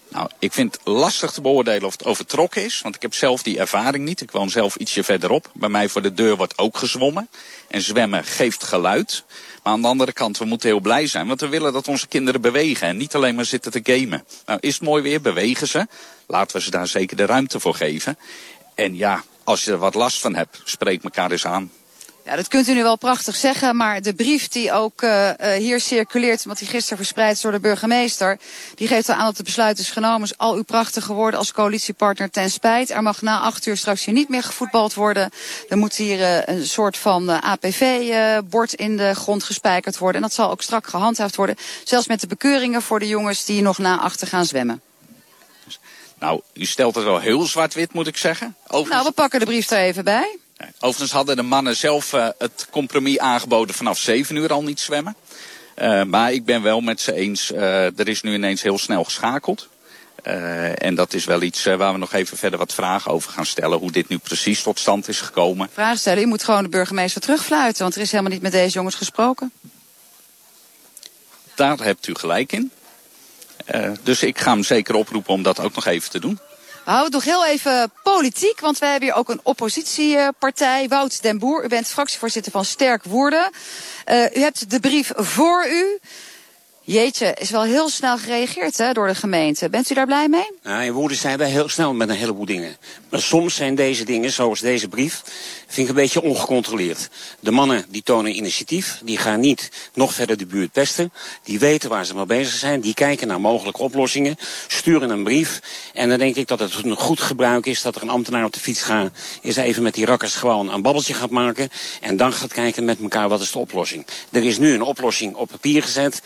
Nou, 0.10 0.30
ik 0.40 0.54
vind 0.54 0.74
het 0.74 0.86
lastig 0.86 1.32
te 1.32 1.42
beoordelen 1.42 1.84
of 1.84 1.92
het 1.92 2.06
overtrokken 2.06 2.64
is. 2.64 2.82
Want 2.82 2.96
ik 2.96 3.02
heb 3.02 3.14
zelf 3.14 3.44
die 3.44 3.60
ervaring 3.60 4.06
niet. 4.06 4.22
Ik 4.22 4.32
woon 4.32 4.50
zelf 4.50 4.76
ietsje 4.76 5.04
verderop. 5.04 5.52
Bij 5.54 5.70
mij 5.70 5.90
voor 5.90 6.02
de 6.02 6.14
deur 6.14 6.36
wordt 6.36 6.58
ook 6.58 6.78
gezwommen. 6.78 7.30
En 7.68 7.82
zwemmen 7.82 8.24
geeft 8.24 8.64
geluid. 8.64 9.24
Maar 9.64 9.74
aan 9.74 9.82
de 9.82 9.88
andere 9.88 10.14
kant, 10.14 10.38
we 10.38 10.46
moeten 10.46 10.70
heel 10.70 10.80
blij 10.80 11.08
zijn. 11.08 11.28
Want 11.28 11.42
we 11.42 11.48
willen 11.48 11.74
dat 11.74 11.88
onze 11.88 12.08
kinderen 12.08 12.42
bewegen. 12.42 12.88
En 12.88 12.98
niet 12.98 13.16
alleen 13.16 13.36
maar 13.36 13.46
zitten 13.46 13.72
te 13.72 13.80
gamen. 13.84 14.26
Nou, 14.46 14.60
is 14.62 14.74
het 14.74 14.84
mooi 14.84 15.04
weer, 15.04 15.22
bewegen 15.22 15.68
ze. 15.68 15.88
Laten 16.28 16.58
we 16.58 16.64
ze 16.64 16.72
daar 16.72 16.88
zeker 16.88 17.18
de 17.18 17.26
ruimte 17.26 17.60
voor 17.60 17.76
geven. 17.76 18.18
En 18.76 18.96
ja, 18.96 19.24
als 19.44 19.64
je 19.64 19.72
er 19.72 19.78
wat 19.78 19.94
last 19.94 20.20
van 20.20 20.36
hebt, 20.36 20.62
spreek 20.64 21.04
elkaar 21.04 21.32
eens 21.32 21.46
aan. 21.46 21.72
Ja, 22.28 22.36
dat 22.36 22.48
kunt 22.48 22.68
u 22.68 22.74
nu 22.74 22.84
wel 22.84 22.98
prachtig 22.98 23.36
zeggen, 23.36 23.76
maar 23.76 24.02
de 24.02 24.14
brief 24.14 24.48
die 24.48 24.72
ook 24.72 25.02
uh, 25.02 25.32
hier 25.58 25.80
circuleert, 25.80 26.44
wat 26.44 26.58
die 26.58 26.68
gisteren 26.68 26.98
verspreid 26.98 27.36
is 27.36 27.42
door 27.42 27.52
de 27.52 27.60
burgemeester, 27.60 28.38
die 28.76 28.88
geeft 28.88 29.10
aan 29.10 29.26
dat 29.26 29.38
het 29.38 29.46
besluit 29.46 29.80
is 29.80 29.90
genomen, 29.90 30.24
is 30.24 30.38
al 30.38 30.56
uw 30.56 30.64
prachtige 30.64 31.14
woorden 31.14 31.40
als 31.40 31.52
coalitiepartner 31.52 32.30
ten 32.30 32.50
spijt. 32.50 32.90
Er 32.90 33.04
mag 33.04 33.22
na 33.22 33.40
acht 33.40 33.66
uur 33.66 33.78
straks 33.78 34.06
hier 34.06 34.14
niet 34.14 34.30
meer 34.30 34.44
gevoetbald 34.44 34.94
worden. 34.94 35.32
Er 35.70 35.78
moet 35.78 35.96
hier 35.96 36.20
uh, 36.20 36.46
een 36.46 36.66
soort 36.66 36.98
van 36.98 37.30
APV-bord 37.30 38.74
in 38.74 38.98
de 38.98 39.16
grond 39.16 39.44
gespijkerd 39.44 39.98
worden. 39.98 40.22
En 40.22 40.28
dat 40.28 40.36
zal 40.36 40.50
ook 40.50 40.62
strak 40.62 40.88
gehandhaafd 40.88 41.36
worden, 41.36 41.56
zelfs 41.84 42.08
met 42.08 42.20
de 42.20 42.28
bekeuringen 42.28 42.82
voor 42.82 43.00
de 43.00 43.08
jongens 43.08 43.46
die 43.46 43.62
nog 43.62 43.78
na 43.78 44.00
achter 44.00 44.28
gaan 44.28 44.46
zwemmen. 44.46 44.82
Nou, 46.20 46.42
u 46.54 46.66
stelt 46.66 46.96
het 46.96 47.04
wel 47.04 47.20
heel 47.20 47.46
zwart-wit, 47.46 47.94
moet 47.94 48.08
ik 48.08 48.18
zeggen. 48.18 48.56
Overigens... 48.64 48.94
Nou, 48.94 49.06
we 49.06 49.12
pakken 49.12 49.40
de 49.40 49.46
brief 49.46 49.70
er 49.70 49.78
even 49.78 50.04
bij. 50.04 50.38
Overigens 50.80 51.12
hadden 51.12 51.36
de 51.36 51.42
mannen 51.42 51.75
zelf 51.75 52.13
uh, 52.13 52.27
het 52.38 52.68
compromis 52.69 53.18
aangeboden 53.18 53.75
vanaf 53.75 54.00
7 54.00 54.36
uur 54.36 54.54
al 54.54 54.63
niet 54.63 54.80
zwemmen. 54.80 55.15
Uh, 55.75 56.04
maar 56.04 56.31
ik 56.31 56.45
ben 56.45 56.62
wel 56.62 56.81
met 56.81 57.01
ze 57.01 57.13
eens, 57.13 57.51
uh, 57.51 58.00
er 58.00 58.07
is 58.07 58.21
nu 58.21 58.33
ineens 58.33 58.62
heel 58.62 58.77
snel 58.77 59.04
geschakeld. 59.04 59.69
en 60.74 60.95
dat 60.95 61.13
is 61.13 61.25
wel 61.25 61.42
iets 61.42 61.63
waar 61.63 61.92
we 61.92 61.98
nog 61.98 62.13
even 62.13 62.38
verder 62.38 62.59
wat 62.59 62.74
vragen 62.74 63.12
over 63.12 63.31
gaan 63.31 63.45
stellen. 63.45 63.77
Hoe 63.77 63.92
dit 63.92 64.09
nu 64.09 64.18
precies 64.18 64.63
tot 64.63 64.80
stand 64.80 65.07
is 65.07 65.21
gekomen. 65.21 65.69
Vragen 65.74 66.00
stellen, 66.00 66.24
u 66.24 66.25
moet 66.25 66.44
gewoon 66.44 66.63
de 66.63 66.69
burgemeester 66.69 67.21
terugfluiten. 67.21 67.81
Want 67.81 67.95
er 67.95 68.01
is 68.01 68.12
helemaal 68.12 68.31
niet 68.31 68.42
met 68.42 68.51
deze 68.51 68.74
jongens 68.74 68.95
gesproken. 68.95 69.51
Daar 71.56 71.77
hebt 71.77 72.07
u 72.07 72.15
gelijk 72.15 72.51
in. 72.51 72.71
dus 74.04 74.24
ik 74.24 74.39
ga 74.39 74.51
hem 74.51 74.63
zeker 74.63 74.95
oproepen 74.95 75.33
om 75.33 75.44
dat 75.44 75.59
ook 75.59 75.75
nog 75.75 75.86
even 75.86 76.09
te 76.09 76.19
doen. 76.19 76.39
We 76.88 76.94
houden 76.94 77.13
nog 77.13 77.24
heel 77.24 77.45
even 77.45 77.92
politiek, 78.04 78.60
want 78.60 78.80
we 78.80 78.86
hebben 78.86 79.10
hier 79.10 79.18
ook 79.18 79.30
een 79.30 79.39
oppositiepartij. 79.44 80.88
Wout 80.88 81.22
den 81.22 81.38
Boer, 81.38 81.66
u 81.66 81.68
bent 81.68 81.88
fractievoorzitter 81.88 82.51
van 82.51 82.66
Sterk 82.66 83.04
Woerden. 83.04 83.50
Uh, 84.06 84.36
u 84.36 84.39
hebt 84.39 84.69
de 84.69 84.80
brief 84.80 85.12
voor 85.16 85.68
u. 85.69 86.00
Jeetje, 86.89 87.36
is 87.39 87.50
wel 87.50 87.63
heel 87.63 87.89
snel 87.89 88.18
gereageerd 88.18 88.78
hè, 88.78 88.94
door 88.94 89.07
de 89.07 89.16
gemeente. 89.16 89.69
Bent 89.69 89.89
u 89.89 89.94
daar 89.94 90.06
blij 90.06 90.28
mee? 90.28 90.51
Nou, 90.63 90.84
in 90.84 90.92
woorden 90.92 91.18
zijn 91.18 91.38
wij 91.38 91.50
heel 91.50 91.69
snel 91.69 91.94
met 91.94 92.10
een 92.10 92.16
heleboel 92.16 92.45
dingen. 92.45 92.78
Maar 93.10 93.22
soms 93.22 93.56
zijn 93.56 93.75
deze 93.75 94.04
dingen, 94.04 94.31
zoals 94.31 94.60
deze 94.60 94.88
brief, 94.88 95.22
vind 95.68 95.88
ik 95.88 95.88
een 95.88 96.01
beetje 96.01 96.22
ongecontroleerd. 96.22 97.10
De 97.39 97.51
mannen 97.51 97.86
die 97.89 98.04
tonen 98.04 98.36
initiatief, 98.36 99.01
die 99.04 99.18
gaan 99.18 99.39
niet 99.39 99.72
nog 99.94 100.13
verder 100.13 100.38
de 100.38 100.45
buurt 100.45 100.72
pesten. 100.72 101.13
Die 101.44 101.60
weten 101.60 101.89
waar 101.89 102.06
ze 102.06 102.16
mee 102.16 102.25
bezig 102.25 102.54
zijn, 102.54 102.81
die 102.81 102.94
kijken 102.94 103.28
naar 103.28 103.42
mogelijke 103.42 103.81
oplossingen, 103.81 104.36
sturen 104.68 105.10
een 105.10 105.24
brief. 105.24 105.62
En 105.94 106.10
dan 106.10 106.18
denk 106.18 106.36
ik 106.36 106.48
dat 106.48 106.60
het 106.60 106.74
een 106.83 106.95
goed 106.95 107.22
gebruik 107.22 107.66
is 107.66 107.81
dat 107.81 107.95
er 107.95 108.01
een 108.01 108.10
ambtenaar 108.10 108.45
op 108.45 108.54
de 108.54 108.60
fiets 108.60 108.81
gaat, 108.81 109.12
is 109.42 109.56
even 109.56 109.83
met 109.83 109.94
die 109.94 110.06
rakkers 110.06 110.36
gewoon 110.36 110.74
een 110.74 110.81
babbeltje 110.81 111.13
gaat 111.13 111.30
maken. 111.30 111.69
En 112.01 112.18
dan 112.18 112.33
gaat 112.33 112.54
kijken 112.54 112.86
met 112.86 113.00
elkaar 113.01 113.30
wat 113.30 113.42
is 113.42 113.51
de 113.51 113.60
oplossing. 113.60 114.06
Er 114.31 114.45
is 114.45 114.57
nu 114.57 114.74
een 114.74 114.81
oplossing 114.81 115.36
op 115.36 115.50
papier 115.50 115.83
gezet 115.83 116.22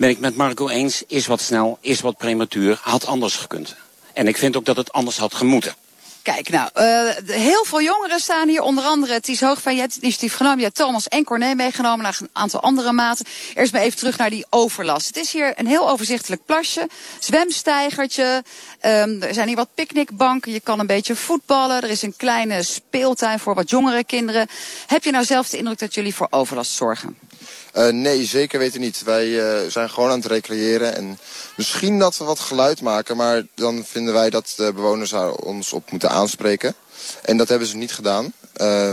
ben 0.00 0.08
ik 0.08 0.18
met 0.18 0.36
Marco 0.36 0.68
eens, 0.68 1.02
is 1.06 1.26
wat 1.26 1.40
snel, 1.40 1.78
is 1.80 2.00
wat 2.00 2.16
prematuur, 2.16 2.78
had 2.82 3.06
anders 3.06 3.36
gekund. 3.36 3.76
En 4.12 4.28
ik 4.28 4.36
vind 4.36 4.56
ook 4.56 4.64
dat 4.64 4.76
het 4.76 4.92
anders 4.92 5.18
had 5.18 5.34
gemoeten. 5.34 5.74
Kijk, 6.22 6.48
nou, 6.48 6.70
uh, 6.74 7.36
heel 7.36 7.64
veel 7.64 7.82
jongeren 7.82 8.20
staan 8.20 8.48
hier. 8.48 8.62
Onder 8.62 8.84
andere 8.84 9.20
Ties 9.20 9.40
Hoogveen, 9.40 9.74
je 9.74 9.80
hebt 9.80 9.94
het 9.94 10.02
initiatief 10.02 10.34
genomen. 10.34 10.58
Je 10.58 10.64
hebt 10.64 10.76
Thomas 10.76 11.08
en 11.08 11.24
Corné 11.24 11.54
meegenomen 11.54 12.02
naar 12.02 12.18
een 12.20 12.28
aantal 12.32 12.60
andere 12.60 12.92
maten. 12.92 13.26
Eerst 13.54 13.72
maar 13.72 13.82
even 13.82 13.98
terug 13.98 14.16
naar 14.16 14.30
die 14.30 14.46
overlast. 14.50 15.06
Het 15.06 15.16
is 15.16 15.32
hier 15.32 15.52
een 15.56 15.66
heel 15.66 15.90
overzichtelijk 15.90 16.44
plasje. 16.44 16.88
Zwemstijgertje. 17.18 18.44
Um, 18.82 19.22
er 19.22 19.34
zijn 19.34 19.46
hier 19.46 19.56
wat 19.56 19.74
picknickbanken. 19.74 20.52
Je 20.52 20.60
kan 20.60 20.80
een 20.80 20.86
beetje 20.86 21.16
voetballen. 21.16 21.82
Er 21.82 21.90
is 21.90 22.02
een 22.02 22.16
kleine 22.16 22.62
speeltuin 22.62 23.38
voor 23.38 23.54
wat 23.54 23.70
jongere 23.70 24.04
kinderen. 24.04 24.46
Heb 24.86 25.04
je 25.04 25.10
nou 25.10 25.24
zelf 25.24 25.48
de 25.48 25.56
indruk 25.56 25.78
dat 25.78 25.94
jullie 25.94 26.14
voor 26.14 26.26
overlast 26.30 26.72
zorgen? 26.72 27.16
Uh, 27.76 27.88
nee, 27.88 28.24
zeker 28.24 28.58
weten 28.58 28.80
niet. 28.80 29.02
Wij 29.02 29.26
uh, 29.26 29.70
zijn 29.70 29.90
gewoon 29.90 30.10
aan 30.10 30.18
het 30.18 30.26
recreëren. 30.26 30.96
En 30.96 31.18
misschien 31.56 31.98
dat 31.98 32.16
we 32.16 32.24
wat 32.24 32.40
geluid 32.40 32.82
maken, 32.82 33.16
maar 33.16 33.42
dan 33.54 33.84
vinden 33.84 34.14
wij 34.14 34.30
dat 34.30 34.52
de 34.56 34.72
bewoners 34.72 35.10
daar 35.10 35.32
ons 35.32 35.72
op 35.72 35.90
moeten 35.90 36.10
aanspreken. 36.10 36.74
En 37.22 37.36
dat 37.36 37.48
hebben 37.48 37.68
ze 37.68 37.76
niet 37.76 37.92
gedaan. 37.92 38.32
Uh, 38.56 38.92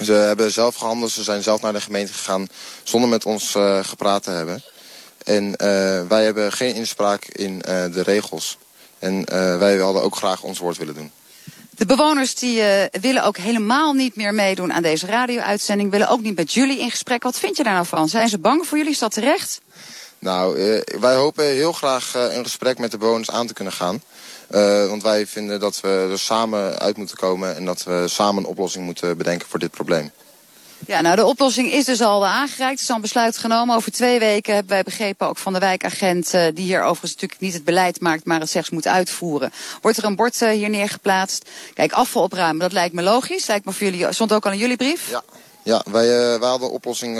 ze 0.00 0.12
hebben 0.12 0.52
zelf 0.52 0.74
gehandeld, 0.74 1.10
ze 1.10 1.22
zijn 1.22 1.42
zelf 1.42 1.60
naar 1.60 1.72
de 1.72 1.80
gemeente 1.80 2.12
gegaan 2.12 2.46
zonder 2.82 3.10
met 3.10 3.24
ons 3.24 3.56
gepraat 3.82 4.22
te 4.22 4.30
hebben. 4.30 4.62
En 5.24 5.56
wij 6.08 6.24
hebben 6.24 6.52
geen 6.52 6.74
inspraak 6.74 7.24
in 7.24 7.58
de 7.58 8.02
regels. 8.02 8.58
En 8.98 9.24
wij 9.58 9.76
hadden 9.76 10.02
ook 10.02 10.16
graag 10.16 10.42
ons 10.42 10.58
woord 10.58 10.76
willen 10.76 10.94
doen. 10.94 11.12
De 11.76 11.86
bewoners 11.86 12.34
die 12.34 12.58
uh, 12.58 12.84
willen 13.00 13.24
ook 13.24 13.36
helemaal 13.36 13.92
niet 13.92 14.16
meer 14.16 14.34
meedoen 14.34 14.72
aan 14.72 14.82
deze 14.82 15.06
radio-uitzending. 15.06 15.90
Willen 15.90 16.08
ook 16.08 16.20
niet 16.20 16.36
met 16.36 16.52
jullie 16.52 16.78
in 16.78 16.90
gesprek. 16.90 17.22
Wat 17.22 17.38
vind 17.38 17.56
je 17.56 17.62
daar 17.62 17.72
nou 17.72 17.86
van? 17.86 18.08
Zijn 18.08 18.28
ze 18.28 18.38
bang 18.38 18.66
voor 18.66 18.76
jullie? 18.78 18.92
Is 18.92 18.98
dat 18.98 19.12
terecht? 19.12 19.60
Nou, 20.18 20.58
uh, 20.58 20.80
wij 21.00 21.14
hopen 21.14 21.44
heel 21.44 21.72
graag 21.72 22.14
uh, 22.16 22.36
een 22.36 22.44
gesprek 22.44 22.78
met 22.78 22.90
de 22.90 22.98
bewoners 22.98 23.30
aan 23.30 23.46
te 23.46 23.54
kunnen 23.54 23.72
gaan. 23.72 24.02
want 24.88 25.02
wij 25.02 25.26
vinden 25.26 25.60
dat 25.60 25.80
we 25.80 26.08
er 26.10 26.18
samen 26.18 26.78
uit 26.78 26.96
moeten 26.96 27.16
komen 27.16 27.56
en 27.56 27.64
dat 27.64 27.84
we 27.84 28.04
samen 28.08 28.42
een 28.42 28.48
oplossing 28.48 28.84
moeten 28.84 29.16
bedenken 29.16 29.48
voor 29.48 29.58
dit 29.58 29.70
probleem. 29.70 30.12
Ja, 30.86 31.00
nou 31.00 31.16
de 31.16 31.24
oplossing 31.24 31.72
is 31.72 31.84
dus 31.84 32.00
al 32.00 32.26
aangereikt. 32.26 32.78
Er 32.78 32.84
is 32.84 32.88
al 32.88 32.96
een 32.96 33.02
besluit 33.02 33.38
genomen. 33.38 33.76
Over 33.76 33.92
twee 33.92 34.18
weken 34.18 34.54
hebben 34.54 34.72
wij 34.72 34.82
begrepen 34.82 35.26
ook 35.26 35.38
van 35.38 35.52
de 35.52 35.58
wijkagent... 35.58 36.34
Uh, 36.34 36.44
die 36.54 36.64
hier 36.64 36.82
overigens 36.82 37.12
natuurlijk 37.12 37.40
niet 37.40 37.52
het 37.52 37.64
beleid 37.64 38.00
maakt... 38.00 38.24
maar 38.24 38.40
het 38.40 38.50
slechts 38.50 38.70
moet 38.70 38.86
uitvoeren. 38.86 39.52
Wordt 39.80 39.98
er 39.98 40.04
een 40.04 40.16
bord 40.16 40.40
uh, 40.40 40.50
hier 40.50 40.70
neergeplaatst. 40.70 41.50
Kijk, 41.74 41.92
afval 41.92 42.22
opruimen, 42.22 42.58
dat 42.58 42.72
lijkt 42.72 42.94
me 42.94 43.02
logisch. 43.02 43.46
Lijkt 43.46 43.64
me 43.64 43.72
voor 43.72 43.86
jullie, 43.86 44.12
stond 44.12 44.32
ook 44.32 44.46
al 44.46 44.52
in 44.52 44.58
jullie 44.58 44.76
brief? 44.76 45.10
Ja. 45.10 45.22
Ja, 45.62 45.82
wij, 45.90 46.06
uh, 46.06 46.38
wij 46.38 46.48
hadden 46.48 46.70
oplossing 46.70 47.18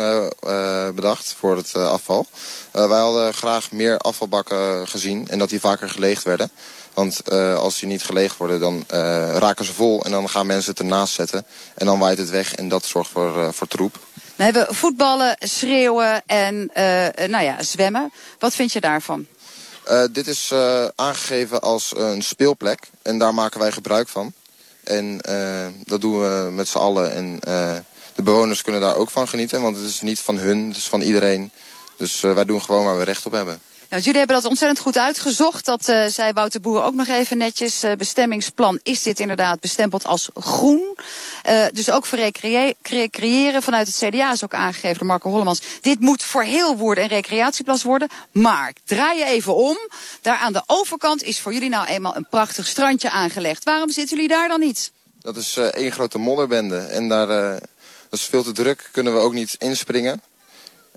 bedacht 0.95 1.35
voor 1.39 1.57
het 1.57 1.75
afval. 1.75 2.27
wij 2.71 2.99
hadden 2.99 3.35
graag 3.35 3.73
meer 3.73 3.99
afvalbakken 3.99 4.89
gezien 4.89 5.29
en 5.29 5.39
dat 5.39 5.49
die 5.49 5.61
vaker 5.61 5.89
geleegd 5.91 6.23
werden. 6.23 6.51
Want 6.95 7.21
uh, 7.33 7.57
als 7.57 7.79
die 7.79 7.89
niet 7.89 8.03
geleegd 8.03 8.37
worden, 8.37 8.61
dan 8.61 8.75
uh, 8.75 9.37
raken 9.37 9.65
ze 9.65 9.73
vol 9.73 10.05
en 10.05 10.11
dan 10.11 10.29
gaan 10.29 10.47
mensen 10.47 10.71
het 10.71 10.81
ernaast 10.81 11.15
zetten. 11.15 11.47
En 11.75 11.87
dan 11.87 11.99
waait 11.99 12.19
het 12.19 12.31
weg 12.31 12.55
en 12.55 12.69
dat 12.69 12.85
zorgt 12.85 13.11
voor, 13.11 13.37
uh, 13.37 13.49
voor 13.51 13.67
troep. 13.67 13.99
We 14.37 14.45
hebben 14.45 14.75
voetballen, 14.75 15.37
schreeuwen 15.39 16.23
en 16.27 16.71
nou 17.31 17.45
ja, 17.45 17.63
zwemmen. 17.63 18.13
Wat 18.39 18.55
vind 18.55 18.73
je 18.73 18.81
daarvan? 18.81 19.27
dit 20.13 20.27
is 20.27 20.53
aangegeven 20.95 21.61
als 21.61 21.93
een 21.97 22.23
speelplek 22.23 22.79
en 23.03 23.19
daar 23.19 23.35
maken 23.35 23.61
wij 23.61 23.73
gebruik 23.73 24.09
van. 24.09 24.33
En 24.85 25.19
dat 25.85 26.01
doen 26.01 26.21
we 26.21 26.51
met 26.51 26.69
z'n 26.69 26.79
allen 26.79 27.13
en 27.13 27.39
de 28.15 28.23
bewoners 28.23 28.63
kunnen 28.63 28.81
daar 28.81 28.97
ook 28.97 29.11
van 29.11 29.29
genieten. 29.29 29.63
Want 29.63 29.77
het 29.77 29.85
is 29.85 30.01
niet 30.01 30.21
van 30.21 30.39
hun, 30.39 30.69
het 30.69 30.77
is 30.77 30.89
van 30.89 31.01
iedereen. 31.01 31.51
Dus 31.97 32.21
wij 32.21 32.45
doen 32.45 32.63
gewoon 32.63 32.85
waar 32.85 32.99
we 32.99 33.05
recht 33.05 33.27
op 33.27 33.33
hebben. 33.33 33.61
Nou, 33.95 34.07
jullie 34.07 34.21
hebben 34.21 34.41
dat 34.43 34.51
ontzettend 34.51 34.81
goed 34.81 34.99
uitgezocht. 34.99 35.65
Dat 35.65 35.89
uh, 35.89 36.07
zei 36.07 36.33
Wouter 36.33 36.61
Boer 36.61 36.83
ook 36.83 36.95
nog 36.95 37.07
even 37.07 37.39
netjes. 37.39 37.85
Uh, 37.85 37.93
bestemmingsplan 37.93 38.81
is 38.83 39.03
dit 39.03 39.21
inderdaad 39.21 39.61
bestempeld 39.61 40.05
als 40.05 40.29
groen. 40.35 40.97
Uh, 41.49 41.67
dus 41.73 41.91
ook 41.91 42.07
voor 42.07 42.19
recreëren. 42.83 43.63
Vanuit 43.63 43.87
het 43.87 43.97
CDA 43.97 44.33
is 44.33 44.45
ook 44.45 44.55
aangegeven 44.55 44.99
door 44.99 45.07
Marco 45.07 45.31
Hollemans. 45.31 45.61
Dit 45.81 46.01
moet 46.01 46.23
voor 46.23 46.43
heel 46.43 46.77
Woerden 46.77 47.05
een 47.05 47.11
recreatieplas 47.11 47.83
worden. 47.83 48.09
Maar 48.33 48.73
draai 48.85 49.19
je 49.19 49.25
even 49.25 49.55
om. 49.55 49.79
Daar 50.21 50.39
aan 50.39 50.53
de 50.53 50.63
overkant 50.67 51.23
is 51.23 51.41
voor 51.41 51.53
jullie 51.53 51.69
nou 51.69 51.87
eenmaal 51.87 52.17
een 52.17 52.29
prachtig 52.31 52.67
strandje 52.67 53.11
aangelegd. 53.11 53.65
Waarom 53.65 53.91
zitten 53.91 54.17
jullie 54.17 54.31
daar 54.31 54.49
dan 54.49 54.61
niet? 54.61 54.93
Dat 55.21 55.37
is 55.37 55.57
één 55.57 55.93
grote 55.93 56.19
modderbende. 56.19 56.79
En 56.79 57.09
daar, 57.09 57.27
dat 58.09 58.19
is 58.19 58.25
veel 58.25 58.43
te 58.43 58.53
druk. 58.53 58.89
Kunnen 58.93 59.15
we 59.15 59.21
ook 59.21 59.33
niet 59.33 59.57
inspringen. 59.59 60.23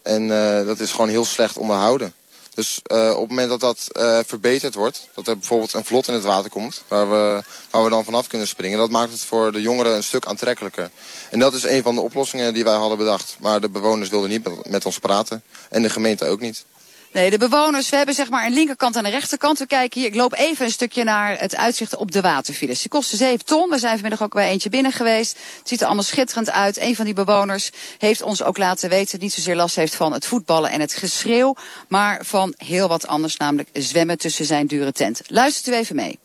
En 0.03 0.27
dat 0.65 0.79
is 0.79 0.91
gewoon 0.91 1.09
heel 1.09 1.25
slecht 1.25 1.57
onderhouden. 1.57 2.13
Dus 2.57 2.81
uh, 2.91 3.09
op 3.09 3.19
het 3.19 3.29
moment 3.29 3.49
dat 3.49 3.59
dat 3.59 3.87
uh, 3.91 4.19
verbeterd 4.25 4.75
wordt, 4.75 5.09
dat 5.13 5.27
er 5.27 5.37
bijvoorbeeld 5.37 5.73
een 5.73 5.85
vlot 5.85 6.07
in 6.07 6.13
het 6.13 6.23
water 6.23 6.49
komt, 6.49 6.83
waar 6.87 7.09
we, 7.09 7.43
waar 7.71 7.83
we 7.83 7.89
dan 7.89 8.03
vanaf 8.03 8.27
kunnen 8.27 8.47
springen, 8.47 8.77
dat 8.77 8.89
maakt 8.89 9.11
het 9.11 9.19
voor 9.19 9.51
de 9.51 9.61
jongeren 9.61 9.95
een 9.95 10.03
stuk 10.03 10.25
aantrekkelijker. 10.25 10.89
En 11.29 11.39
dat 11.39 11.53
is 11.53 11.63
een 11.63 11.83
van 11.83 11.95
de 11.95 12.01
oplossingen 12.01 12.53
die 12.53 12.63
wij 12.63 12.75
hadden 12.75 12.97
bedacht. 12.97 13.35
Maar 13.39 13.61
de 13.61 13.69
bewoners 13.69 14.09
wilden 14.09 14.29
niet 14.29 14.69
met 14.69 14.85
ons 14.85 14.99
praten 14.99 15.43
en 15.69 15.81
de 15.81 15.89
gemeente 15.89 16.25
ook 16.25 16.39
niet. 16.39 16.65
Nee, 17.11 17.29
de 17.29 17.37
bewoners, 17.37 17.89
we 17.89 17.95
hebben 17.95 18.15
zeg 18.15 18.29
maar 18.29 18.45
een 18.45 18.53
linkerkant 18.53 18.95
en 18.95 19.05
een 19.05 19.11
rechterkant. 19.11 19.59
We 19.59 19.67
kijken 19.67 19.99
hier, 19.99 20.09
ik 20.09 20.15
loop 20.15 20.33
even 20.33 20.65
een 20.65 20.71
stukje 20.71 21.03
naar 21.03 21.39
het 21.39 21.55
uitzicht 21.55 21.95
op 21.95 22.11
de 22.11 22.21
waterfiles. 22.21 22.81
Die 22.81 22.89
kosten 22.89 23.17
7 23.17 23.45
ton. 23.45 23.69
We 23.69 23.77
zijn 23.77 23.93
vanmiddag 23.93 24.23
ook 24.23 24.33
bij 24.33 24.49
eentje 24.49 24.69
binnen 24.69 24.91
geweest. 24.91 25.37
Het 25.57 25.67
ziet 25.67 25.79
er 25.79 25.85
allemaal 25.85 26.03
schitterend 26.03 26.49
uit. 26.49 26.77
Een 26.77 26.95
van 26.95 27.05
die 27.05 27.13
bewoners 27.13 27.71
heeft 27.97 28.21
ons 28.21 28.43
ook 28.43 28.57
laten 28.57 28.89
weten... 28.89 29.11
dat 29.11 29.21
niet 29.21 29.33
zozeer 29.33 29.55
last 29.55 29.75
heeft 29.75 29.95
van 29.95 30.13
het 30.13 30.25
voetballen 30.25 30.71
en 30.71 30.79
het 30.79 30.93
geschreeuw... 30.93 31.55
maar 31.87 32.25
van 32.25 32.53
heel 32.57 32.87
wat 32.87 33.07
anders, 33.07 33.37
namelijk 33.37 33.69
zwemmen 33.73 34.17
tussen 34.17 34.45
zijn 34.45 34.67
dure 34.67 34.91
tent. 34.91 35.21
Luistert 35.27 35.75
u 35.75 35.79
even 35.79 35.95
mee. 35.95 36.19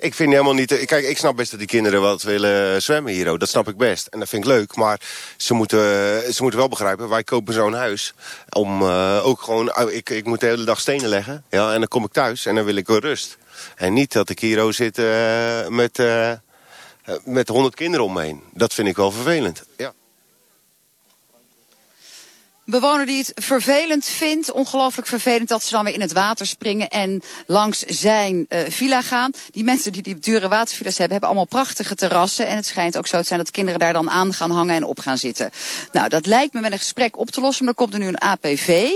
Ik 0.00 0.14
vind 0.14 0.30
helemaal 0.30 0.54
niet... 0.54 0.84
Kijk, 0.84 1.04
ik 1.04 1.18
snap 1.18 1.36
best 1.36 1.50
dat 1.50 1.58
die 1.58 1.68
kinderen 1.68 2.00
wat 2.00 2.22
willen 2.22 2.82
zwemmen 2.82 3.12
hier. 3.12 3.38
Dat 3.38 3.48
snap 3.48 3.68
ik 3.68 3.76
best. 3.76 4.06
En 4.06 4.18
dat 4.18 4.28
vind 4.28 4.44
ik 4.44 4.50
leuk. 4.50 4.76
Maar 4.76 5.00
ze 5.36 5.54
moeten, 5.54 5.78
ze 6.34 6.42
moeten 6.42 6.58
wel 6.58 6.68
begrijpen, 6.68 7.08
wij 7.08 7.24
kopen 7.24 7.54
zo'n 7.54 7.72
huis. 7.72 8.14
Om 8.50 8.82
uh, 8.82 9.26
ook 9.26 9.42
gewoon... 9.42 9.78
Oh, 9.78 9.92
ik, 9.92 10.10
ik 10.10 10.24
moet 10.24 10.40
de 10.40 10.46
hele 10.46 10.64
dag 10.64 10.80
stenen 10.80 11.08
leggen. 11.08 11.44
Ja, 11.50 11.72
en 11.72 11.78
dan 11.78 11.88
kom 11.88 12.04
ik 12.04 12.12
thuis 12.12 12.46
en 12.46 12.54
dan 12.54 12.64
wil 12.64 12.76
ik 12.76 12.86
wel 12.86 12.98
rust. 12.98 13.38
En 13.76 13.92
niet 13.92 14.12
dat 14.12 14.28
ik 14.28 14.38
hier 14.38 14.72
zit 14.72 14.98
uh, 14.98 15.66
met, 15.68 16.02
met 17.24 17.48
honderd 17.48 17.74
kinderen 17.74 18.04
om 18.06 18.12
me 18.12 18.22
heen. 18.22 18.42
Dat 18.52 18.74
vind 18.74 18.88
ik 18.88 18.96
wel 18.96 19.10
vervelend. 19.10 19.62
Ja 19.76 19.92
bewoner 22.70 23.06
die 23.06 23.18
het 23.18 23.32
vervelend 23.34 24.04
vindt, 24.04 24.52
ongelooflijk 24.52 25.08
vervelend 25.08 25.48
dat 25.48 25.62
ze 25.62 25.72
dan 25.72 25.84
weer 25.84 25.94
in 25.94 26.00
het 26.00 26.12
water 26.12 26.46
springen 26.46 26.88
en 26.88 27.22
langs 27.46 27.78
zijn 27.78 28.46
uh, 28.48 28.60
villa 28.68 29.02
gaan. 29.02 29.30
Die 29.50 29.64
mensen 29.64 29.92
die 29.92 30.02
die 30.02 30.18
dure 30.18 30.48
watervillas 30.48 30.98
hebben, 30.98 31.10
hebben 31.10 31.28
allemaal 31.28 31.46
prachtige 31.46 31.94
terrassen. 31.94 32.46
En 32.46 32.56
het 32.56 32.66
schijnt 32.66 32.96
ook 32.96 33.06
zo 33.06 33.18
te 33.18 33.24
zijn 33.24 33.38
dat 33.38 33.50
kinderen 33.50 33.80
daar 33.80 33.92
dan 33.92 34.10
aan 34.10 34.32
gaan 34.32 34.50
hangen 34.50 34.74
en 34.74 34.84
op 34.84 34.98
gaan 34.98 35.18
zitten. 35.18 35.50
Nou, 35.92 36.08
dat 36.08 36.26
lijkt 36.26 36.54
me 36.54 36.60
met 36.60 36.72
een 36.72 36.78
gesprek 36.78 37.18
op 37.18 37.30
te 37.30 37.40
lossen, 37.40 37.64
maar 37.64 37.74
er 37.74 37.80
komt 37.80 37.94
er 37.94 38.00
nu 38.00 38.06
een 38.06 38.20
APV. 38.20 38.88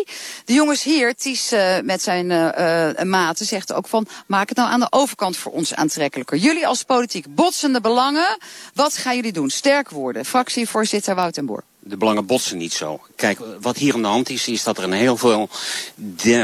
De 0.44 0.52
jongens 0.52 0.82
hier, 0.82 1.14
Ties 1.14 1.52
uh, 1.52 1.80
met 1.82 2.02
zijn 2.02 2.30
uh, 2.30 3.04
maten, 3.04 3.46
zegt 3.46 3.72
ook 3.72 3.86
van, 3.86 4.06
maak 4.26 4.48
het 4.48 4.58
nou 4.58 4.70
aan 4.70 4.80
de 4.80 4.86
overkant 4.90 5.36
voor 5.36 5.52
ons 5.52 5.74
aantrekkelijker. 5.74 6.36
Jullie 6.36 6.66
als 6.66 6.82
politiek 6.82 7.34
botsende 7.34 7.80
belangen, 7.80 8.38
wat 8.74 8.96
gaan 8.96 9.16
jullie 9.16 9.32
doen? 9.32 9.50
Sterk 9.50 9.90
worden. 9.90 10.24
Fractievoorzitter 10.24 11.14
Wout 11.14 11.46
Boer 11.46 11.64
de 11.86 11.96
belangen 11.96 12.26
botsen 12.26 12.56
niet 12.56 12.72
zo. 12.72 13.00
Kijk, 13.16 13.38
wat 13.60 13.76
hier 13.76 13.94
aan 13.94 14.02
de 14.02 14.08
hand 14.08 14.30
is, 14.30 14.48
is 14.48 14.62
dat 14.62 14.78
er 14.78 14.84
een 14.84 14.92
heel 14.92 15.16
veel 15.16 15.48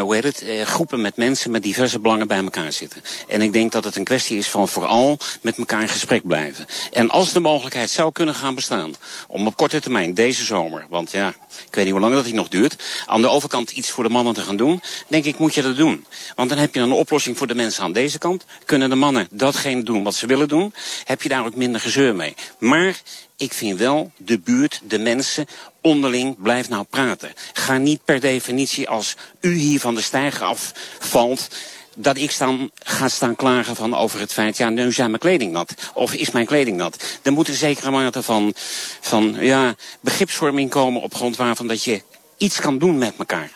hoe 0.00 0.14
heet 0.14 0.24
het, 0.24 0.42
eh, 0.42 0.62
groepen 0.62 1.00
met 1.00 1.16
mensen 1.16 1.50
met 1.50 1.62
diverse 1.62 1.98
belangen 1.98 2.28
bij 2.28 2.38
elkaar 2.38 2.72
zitten. 2.72 3.02
En 3.28 3.42
ik 3.42 3.52
denk 3.52 3.72
dat 3.72 3.84
het 3.84 3.96
een 3.96 4.04
kwestie 4.04 4.38
is 4.38 4.48
van 4.48 4.68
vooral 4.68 5.18
met 5.40 5.58
elkaar 5.58 5.80
in 5.80 5.88
gesprek 5.88 6.26
blijven. 6.26 6.66
En 6.92 7.10
als 7.10 7.32
de 7.32 7.40
mogelijkheid 7.40 7.90
zou 7.90 8.12
kunnen 8.12 8.34
gaan 8.34 8.54
bestaan 8.54 8.94
om 9.28 9.46
op 9.46 9.56
korte 9.56 9.80
termijn 9.80 10.14
deze 10.14 10.44
zomer, 10.44 10.86
want 10.88 11.10
ja, 11.10 11.28
ik 11.66 11.74
weet 11.74 11.84
niet 11.84 11.92
hoe 11.92 12.02
lang 12.02 12.14
dat 12.14 12.32
nog 12.32 12.48
duurt, 12.48 12.76
aan 13.06 13.22
de 13.22 13.28
overkant 13.28 13.70
iets 13.70 13.90
voor 13.90 14.04
de 14.04 14.10
mannen 14.10 14.34
te 14.34 14.40
gaan 14.40 14.56
doen, 14.56 14.80
denk 15.06 15.24
ik 15.24 15.38
moet 15.38 15.54
je 15.54 15.62
dat 15.62 15.76
doen. 15.76 16.06
Want 16.34 16.48
dan 16.48 16.58
heb 16.58 16.74
je 16.74 16.80
een 16.80 16.92
oplossing 16.92 17.38
voor 17.38 17.46
de 17.46 17.54
mensen 17.54 17.82
aan 17.82 17.92
deze 17.92 18.18
kant. 18.18 18.44
Kunnen 18.64 18.90
de 18.90 18.96
mannen 18.96 19.28
datgene 19.30 19.82
doen 19.82 20.02
wat 20.02 20.14
ze 20.14 20.26
willen 20.26 20.48
doen, 20.48 20.74
heb 21.04 21.22
je 21.22 21.28
daar 21.28 21.46
ook 21.46 21.54
minder 21.54 21.80
gezeur 21.80 22.14
mee. 22.14 22.34
Maar 22.58 23.00
ik 23.40 23.52
vind 23.52 23.78
wel, 23.78 24.12
de 24.16 24.38
buurt, 24.38 24.80
de 24.84 24.98
mensen, 24.98 25.46
onderling, 25.80 26.42
blijf 26.42 26.68
nou 26.68 26.84
praten. 26.90 27.32
Ga 27.52 27.78
niet 27.78 28.04
per 28.04 28.20
definitie 28.20 28.88
als 28.88 29.16
u 29.40 29.54
hier 29.54 29.80
van 29.80 29.94
de 29.94 30.00
stijger 30.00 30.46
afvalt 30.46 31.48
dat 31.96 32.16
ik 32.16 32.38
dan 32.38 32.70
ga 32.78 33.08
staan 33.08 33.36
klagen 33.36 33.76
van 33.76 33.94
over 33.94 34.20
het 34.20 34.32
feit... 34.32 34.56
ja, 34.56 34.68
nu 34.68 34.92
zijn 34.92 35.08
mijn 35.08 35.20
kleding 35.20 35.52
nat. 35.52 35.74
Of 35.94 36.12
is 36.12 36.30
mijn 36.30 36.46
kleding 36.46 36.76
nat. 36.76 37.04
Er 37.22 37.32
moet 37.32 37.48
een 37.48 37.54
zekere 37.54 37.90
mate 37.90 38.22
van, 38.22 38.54
van 39.00 39.36
ja, 39.38 39.74
begripsvorming 40.00 40.70
komen... 40.70 41.02
op 41.02 41.14
grond 41.14 41.36
waarvan 41.36 41.66
dat 41.66 41.84
je 41.84 42.02
iets 42.36 42.60
kan 42.60 42.78
doen 42.78 42.98
met 42.98 43.14
elkaar. 43.18 43.50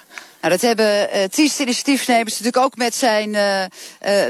Nou, 0.45 0.57
dat 0.57 0.69
hebben 0.69 1.17
uh, 1.17 1.25
Ties 1.25 1.61
initiatiefnemers 1.61 2.39
natuurlijk 2.39 2.65
ook 2.65 2.77
met 2.77 2.95
zijn, 2.95 3.35
uh, 3.35 3.61
uh, 3.63 3.69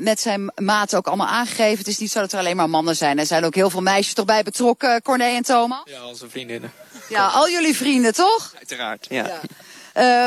met 0.00 0.20
zijn 0.20 0.52
maat 0.56 0.94
ook 0.94 1.06
allemaal 1.06 1.26
aangegeven. 1.26 1.78
Het 1.78 1.86
is 1.86 1.98
niet 1.98 2.10
zo 2.10 2.20
dat 2.20 2.32
er 2.32 2.38
alleen 2.38 2.56
maar 2.56 2.70
mannen 2.70 2.96
zijn. 2.96 3.18
Er 3.18 3.26
zijn 3.26 3.44
ook 3.44 3.54
heel 3.54 3.70
veel 3.70 3.80
meisjes 3.80 4.14
toch 4.14 4.24
bij 4.24 4.42
betrokken, 4.42 5.02
Corné 5.02 5.24
en 5.24 5.42
Thomas? 5.42 5.82
Ja, 5.84 6.06
onze 6.06 6.28
vriendinnen. 6.30 6.72
Ja, 7.08 7.26
al 7.26 7.50
jullie 7.50 7.76
vrienden, 7.76 8.14
toch? 8.14 8.52
Uiteraard, 8.56 9.06
ja. 9.10 9.26
ja. 9.26 9.40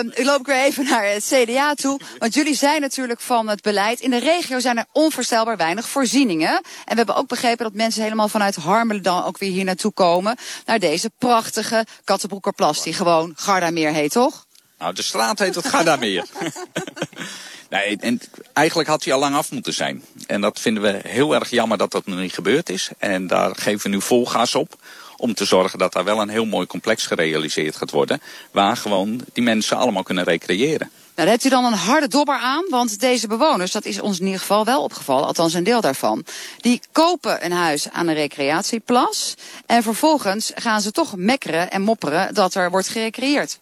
Uh, 0.04 0.12
ik 0.14 0.26
loop 0.26 0.46
weer 0.46 0.56
even 0.56 0.86
naar 0.86 1.06
het 1.06 1.34
CDA 1.34 1.74
toe. 1.74 2.00
Want 2.18 2.34
jullie 2.34 2.56
zijn 2.56 2.82
natuurlijk 2.82 3.20
van 3.20 3.48
het 3.48 3.62
beleid. 3.62 4.00
In 4.00 4.10
de 4.10 4.20
regio 4.20 4.60
zijn 4.60 4.78
er 4.78 4.86
onvoorstelbaar 4.92 5.58
weinig 5.58 5.88
voorzieningen. 5.88 6.50
En 6.56 6.64
we 6.86 6.96
hebben 6.96 7.16
ook 7.16 7.28
begrepen 7.28 7.66
dat 7.66 7.74
mensen 7.74 8.04
helemaal 8.04 8.28
vanuit 8.28 8.56
Harmelen 8.56 9.04
dan 9.04 9.24
ook 9.24 9.38
weer 9.38 9.52
hier 9.52 9.64
naartoe 9.64 9.92
komen. 9.92 10.38
Naar 10.66 10.80
deze 10.80 11.12
prachtige 11.18 11.86
Kattenbroekerplas 12.04 12.84
die 12.84 12.94
gewoon 12.94 13.34
Gardameer 13.36 13.92
heet, 13.92 14.12
toch? 14.12 14.47
Nou, 14.78 14.94
de 14.94 15.02
straat 15.02 15.40
heet 15.40 15.56
het 15.56 15.68
Gardameer. 15.68 16.26
nee, 17.70 17.98
en 18.00 18.22
eigenlijk 18.54 18.90
had 18.90 19.04
hij 19.04 19.14
al 19.14 19.20
lang 19.20 19.36
af 19.36 19.52
moeten 19.52 19.74
zijn. 19.74 20.04
En 20.28 20.42
dat 20.42 20.60
vinden 20.60 20.84
we 20.84 21.00
heel 21.04 21.34
erg 21.34 21.50
jammer 21.50 21.78
dat 21.78 21.92
dat 21.92 22.06
nog 22.06 22.20
niet 22.20 22.34
gebeurd 22.34 22.70
is. 22.70 22.90
En 22.98 23.28
daar 23.28 23.56
geven 23.56 23.90
we 23.90 23.96
nu 23.96 24.02
vol 24.02 24.26
gas 24.26 24.56
op. 24.56 24.76
Om 25.18 25.34
te 25.34 25.46
zorgen 25.46 25.80
dat 25.80 25.94
daar 25.94 26.04
wel 26.04 26.22
een 26.22 26.30
heel 26.30 26.46
mooi 26.46 26.68
complex 26.68 27.06
gerealiseerd 27.06 27.76
gaat 27.76 27.92
worden. 27.92 28.22
Waar 28.52 28.78
gewoon 28.78 29.22
die 29.34 29.44
mensen 29.44 29.78
allemaal 29.78 30.04
kunnen 30.04 30.24
recreëren. 30.24 30.92
Nou, 31.18 31.30
daar 31.30 31.38
hebt 31.38 31.44
u 31.44 31.50
dan 31.50 31.66
een 31.66 31.80
harde 31.80 32.08
dobber 32.08 32.36
aan, 32.36 32.66
want 32.70 33.00
deze 33.00 33.28
bewoners, 33.28 33.72
dat 33.72 33.86
is 33.86 34.00
ons 34.00 34.20
in 34.20 34.26
ieder 34.26 34.40
geval 34.40 34.66
wel 34.66 34.84
opgevallen, 34.84 35.28
althans 35.28 35.54
een 35.54 35.64
deel 35.64 35.82
daarvan, 35.82 36.26
die 36.62 36.82
kopen 36.92 37.46
een 37.46 37.52
huis 37.52 37.90
aan 37.90 38.08
een 38.08 38.14
recreatieplas 38.14 39.36
en 39.66 39.84
vervolgens 39.84 40.52
gaan 40.56 40.82
ze 40.82 40.92
toch 40.92 41.16
mekkeren 41.16 41.72
en 41.72 41.82
mopperen 41.82 42.34
dat 42.34 42.54
er 42.54 42.72
wordt 42.72 42.88
gerecreëerd. 42.88 43.60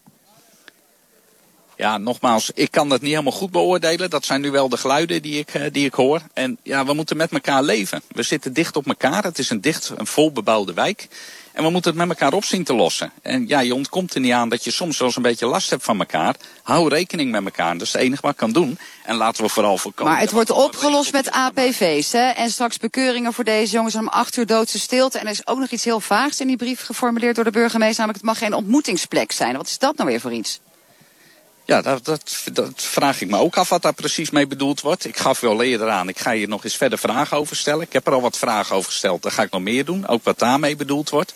Ja, 1.77 1.98
nogmaals, 1.98 2.51
ik 2.53 2.72
kan 2.72 2.89
dat 2.89 3.01
niet 3.01 3.12
helemaal 3.12 3.32
goed 3.32 3.51
beoordelen. 3.51 4.10
Dat 4.10 4.25
zijn 4.25 4.41
nu 4.41 4.51
wel 4.51 4.70
de 4.70 4.77
geluiden 4.77 5.22
die 5.22 5.39
ik, 5.39 5.53
eh, 5.53 5.63
die 5.72 5.86
ik 5.86 5.94
hoor. 5.94 6.22
En 6.34 6.58
ja, 6.63 6.86
we 6.86 6.94
moeten 6.94 7.17
met 7.17 7.32
elkaar 7.32 7.63
leven. 7.63 8.01
We 8.08 8.24
zitten 8.24 8.53
dicht 8.53 8.75
op 8.75 8.88
elkaar. 8.88 9.24
Het 9.24 9.39
is 9.39 9.50
een 9.50 9.62
dicht, 9.62 9.91
een 9.98 10.08
volbebouwde 10.08 10.74
wijk. 10.74 11.08
En 11.55 11.63
we 11.63 11.70
moeten 11.70 11.91
het 11.91 12.00
met 12.00 12.10
elkaar 12.10 12.34
op 12.34 12.44
zien 12.44 12.63
te 12.63 12.74
lossen. 12.74 13.12
En 13.22 13.48
ja, 13.48 13.60
je 13.60 13.74
ontkomt 13.74 14.13
er 14.13 14.20
niet 14.20 14.32
aan 14.32 14.50
dat 14.50 14.63
je 14.63 14.72
soms 14.72 14.98
wel 14.98 15.08
eens 15.08 15.17
een 15.17 15.22
beetje 15.22 15.46
last 15.46 15.70
hebt 15.70 15.84
van 15.84 16.00
elkaar. 16.00 16.36
Hou 16.63 16.89
rekening 16.89 17.32
met 17.32 17.46
elkaar. 17.46 17.74
Dat 17.74 17.88
is 17.88 17.94
het 17.94 18.01
enige 18.01 18.22
wat 18.22 18.32
ik 18.32 18.38
kan 18.38 18.51
doen. 18.51 18.77
En 19.03 19.15
laten 19.15 19.44
we 19.44 19.50
vooral 19.50 19.77
voorkomen. 19.77 20.13
Maar 20.13 20.22
het 20.22 20.32
wordt 20.32 20.50
opgelost 20.50 21.12
met 21.12 21.32
APV's, 21.32 22.12
hè? 22.12 22.29
En 22.29 22.50
straks 22.50 22.77
bekeuringen 22.77 23.34
voor 23.34 23.44
deze 23.44 23.74
jongens 23.74 23.96
om 23.96 24.08
acht 24.08 24.38
uur 24.38 24.46
doodse 24.46 24.79
stilte. 24.79 25.17
En 25.17 25.25
er 25.25 25.32
is 25.32 25.48
ook 25.48 25.60
nog 25.60 25.70
iets 25.70 25.84
heel 25.84 26.00
vaags 26.00 26.39
in 26.39 26.48
die 26.48 26.58
brief 26.58 26.82
geformuleerd 26.82 27.36
door 27.36 27.44
de 27.44 27.51
burgemeester. 27.51 28.00
Namelijk, 28.00 28.25
het 28.25 28.34
mag 28.34 28.38
geen 28.38 28.53
ontmoetingsplek 28.53 29.32
zijn. 29.32 29.58
Wat 29.58 29.67
is 29.67 29.77
dat 29.77 29.96
nou 29.96 30.10
weer 30.10 30.20
voor 30.20 30.34
iets? 30.34 30.60
Ja, 31.65 31.81
dat, 31.81 32.05
dat, 32.53 32.74
vraag 32.75 33.22
ik 33.22 33.29
me 33.29 33.38
ook 33.38 33.57
af 33.57 33.69
wat 33.69 33.81
daar 33.81 33.93
precies 33.93 34.29
mee 34.29 34.48
bedoeld 34.48 34.81
wordt. 34.81 35.05
Ik 35.05 35.17
gaf 35.17 35.39
wel 35.39 35.63
eerder 35.63 35.89
aan, 35.89 36.10
ik 36.10 36.19
ga 36.19 36.34
hier 36.34 36.48
nog 36.48 36.63
eens 36.63 36.75
verder 36.75 37.00
vragen 37.00 37.38
over 37.38 37.55
stellen. 37.55 37.81
Ik 37.81 37.93
heb 37.93 38.07
er 38.07 38.13
al 38.13 38.22
wat 38.22 38.38
vragen 38.38 38.75
over 38.75 38.91
gesteld, 38.91 39.22
daar 39.22 39.31
ga 39.31 39.43
ik 39.43 39.51
nog 39.51 39.62
meer 39.62 39.86
doen. 39.86 40.07
Ook 40.07 40.24
wat 40.24 40.39
daarmee 40.39 40.75
bedoeld 40.75 41.10
wordt. 41.10 41.34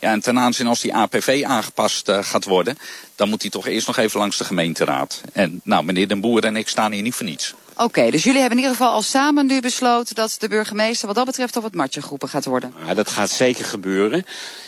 Ja, 0.00 0.10
en 0.10 0.20
ten 0.20 0.38
aanzien 0.38 0.66
als 0.66 0.80
die 0.80 0.94
APV 0.94 1.42
aangepast 1.46 2.08
uh, 2.08 2.18
gaat 2.22 2.44
worden, 2.44 2.78
dan 3.16 3.28
moet 3.28 3.42
hij 3.42 3.50
toch 3.50 3.66
eerst 3.66 3.86
nog 3.86 3.96
even 3.96 4.20
langs 4.20 4.36
de 4.36 4.44
gemeenteraad. 4.44 5.20
En 5.32 5.60
nou, 5.64 5.84
meneer 5.84 6.08
Den 6.08 6.20
Boer 6.20 6.44
en 6.44 6.56
ik 6.56 6.68
staan 6.68 6.92
hier 6.92 7.02
niet 7.02 7.14
voor 7.14 7.26
niets. 7.26 7.54
Oké, 7.76 8.10
dus 8.10 8.22
jullie 8.22 8.40
hebben 8.40 8.58
in 8.58 8.64
ieder 8.64 8.76
geval 8.78 8.94
al 8.94 9.02
samen 9.02 9.46
nu 9.46 9.60
besloten 9.60 10.14
dat 10.14 10.36
de 10.38 10.48
burgemeester 10.48 11.06
wat 11.06 11.16
dat 11.16 11.26
betreft 11.26 11.56
op 11.56 11.62
het 11.62 11.74
matje 11.74 12.02
groepen 12.02 12.28
gaat 12.28 12.44
worden. 12.44 12.74
Ja, 12.86 12.94
dat 12.94 13.08
gaat 13.10 13.30
zeker 13.30 13.64
gebeuren. 13.64 14.24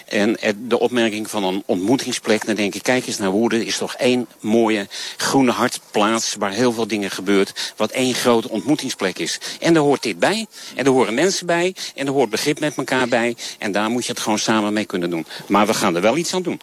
En 0.09 0.37
de 0.59 0.79
opmerking 0.79 1.31
van 1.31 1.45
een 1.45 1.63
ontmoetingsplek, 1.67 2.47
dan 2.47 2.55
denk 2.55 2.75
ik, 2.75 2.83
kijk 2.83 3.07
eens 3.07 3.19
naar 3.19 3.31
Woerden, 3.31 3.67
is 3.67 3.79
toch 3.79 3.95
één 3.95 4.27
mooie 4.41 4.87
groene 5.17 5.51
hartplaats 5.51 6.35
waar 6.39 6.53
heel 6.53 6.73
veel 6.73 6.87
dingen 6.87 7.11
gebeurt, 7.11 7.73
wat 7.77 7.91
één 7.91 8.15
grote 8.15 8.49
ontmoetingsplek 8.49 9.19
is. 9.19 9.41
En 9.61 9.75
daar 9.75 9.83
hoort 9.83 10.03
dit 10.03 10.19
bij, 10.19 10.47
en 10.75 10.85
er 10.85 10.91
horen 10.91 11.15
mensen 11.15 11.47
bij, 11.47 11.75
en 11.95 12.07
er 12.07 12.13
hoort 12.13 12.31
begrip 12.31 12.61
met 12.61 12.77
elkaar 12.77 13.09
bij, 13.09 13.37
en 13.59 13.73
daar 13.73 13.91
moet 13.91 14.07
je 14.07 14.13
het 14.13 14.21
gewoon 14.21 14.39
samen 14.39 14.73
mee 14.73 14.85
kunnen 14.85 15.11
doen. 15.11 15.27
Maar 15.47 15.67
we 15.67 15.75
gaan 15.75 15.95
er 15.95 16.03
wel 16.03 16.17
iets 16.17 16.35
aan 16.35 16.43
doen. 16.43 16.61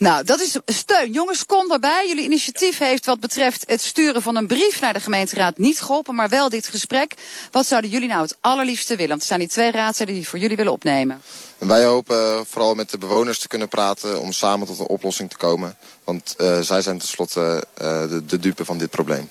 Nou, 0.00 0.24
dat 0.24 0.40
is 0.40 0.56
steun. 0.66 1.12
Jongens, 1.12 1.46
kom 1.46 1.68
daarbij. 1.68 2.08
Jullie 2.08 2.24
initiatief 2.24 2.78
heeft 2.78 3.06
wat 3.06 3.20
betreft 3.20 3.64
het 3.66 3.80
sturen 3.80 4.22
van 4.22 4.36
een 4.36 4.46
brief 4.46 4.80
naar 4.80 4.92
de 4.92 5.00
gemeenteraad 5.00 5.58
niet 5.58 5.80
geholpen, 5.80 6.14
maar 6.14 6.28
wel 6.28 6.48
dit 6.48 6.66
gesprek. 6.66 7.14
Wat 7.50 7.66
zouden 7.66 7.90
jullie 7.90 8.08
nou 8.08 8.22
het 8.22 8.36
allerliefste 8.40 8.96
willen? 8.96 9.08
Want 9.08 9.20
er 9.20 9.26
staan 9.26 9.38
die 9.38 9.48
twee 9.48 9.70
raadsleden 9.70 10.14
die 10.14 10.28
voor 10.28 10.38
jullie 10.38 10.56
willen 10.56 10.72
opnemen. 10.72 11.22
En 11.58 11.66
wij 11.66 11.84
hopen 11.84 12.46
vooral 12.46 12.74
met 12.74 12.90
de 12.90 12.98
bewoners 12.98 13.38
te 13.38 13.48
kunnen 13.48 13.68
praten 13.68 14.20
om 14.20 14.32
samen 14.32 14.66
tot 14.66 14.78
een 14.78 14.86
oplossing 14.86 15.30
te 15.30 15.36
komen. 15.36 15.76
Want 16.04 16.34
uh, 16.38 16.60
zij 16.60 16.82
zijn 16.82 16.98
tenslotte 16.98 17.64
uh, 17.82 18.00
de, 18.08 18.24
de 18.26 18.38
dupe 18.38 18.64
van 18.64 18.78
dit 18.78 18.90
probleem. 18.90 19.30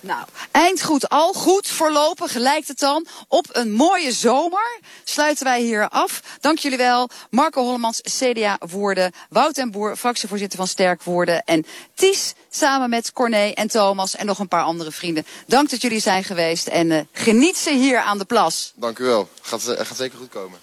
Nou, 0.00 0.24
eind 0.50 0.82
goed, 0.82 1.08
al 1.08 1.32
goed. 1.32 1.68
Voorlopig 1.68 2.34
lijkt 2.34 2.68
het 2.68 2.78
dan 2.78 3.06
op 3.28 3.46
een 3.52 3.72
mooie 3.72 4.12
zomer. 4.12 4.80
Sluiten 5.04 5.44
wij 5.44 5.60
hier 5.60 5.88
af. 5.88 6.22
Dank 6.40 6.58
jullie 6.58 6.78
wel. 6.78 7.08
Marco 7.30 7.62
Hollemans, 7.62 8.00
CDA 8.00 8.58
Woerden. 8.70 9.12
Wout 9.28 9.58
en 9.58 9.70
Boer, 9.70 9.96
fractievoorzitter 9.96 10.58
van 10.58 10.66
Sterk 10.66 11.02
Woerden. 11.02 11.44
En 11.44 11.66
Ties, 11.94 12.34
samen 12.50 12.90
met 12.90 13.12
Corné 13.12 13.50
en 13.50 13.68
Thomas 13.68 14.16
en 14.16 14.26
nog 14.26 14.38
een 14.38 14.48
paar 14.48 14.62
andere 14.62 14.92
vrienden. 14.92 15.26
Dank 15.46 15.70
dat 15.70 15.82
jullie 15.82 16.00
zijn 16.00 16.24
geweest 16.24 16.66
en 16.66 16.90
uh, 16.90 17.00
geniet 17.12 17.56
ze 17.56 17.70
hier 17.70 17.98
aan 17.98 18.18
de 18.18 18.24
plas. 18.24 18.72
Dank 18.74 18.98
u 18.98 19.04
wel. 19.04 19.28
Gaat, 19.42 19.62
gaat 19.62 19.96
zeker 19.96 20.18
goed 20.18 20.28
komen. 20.28 20.58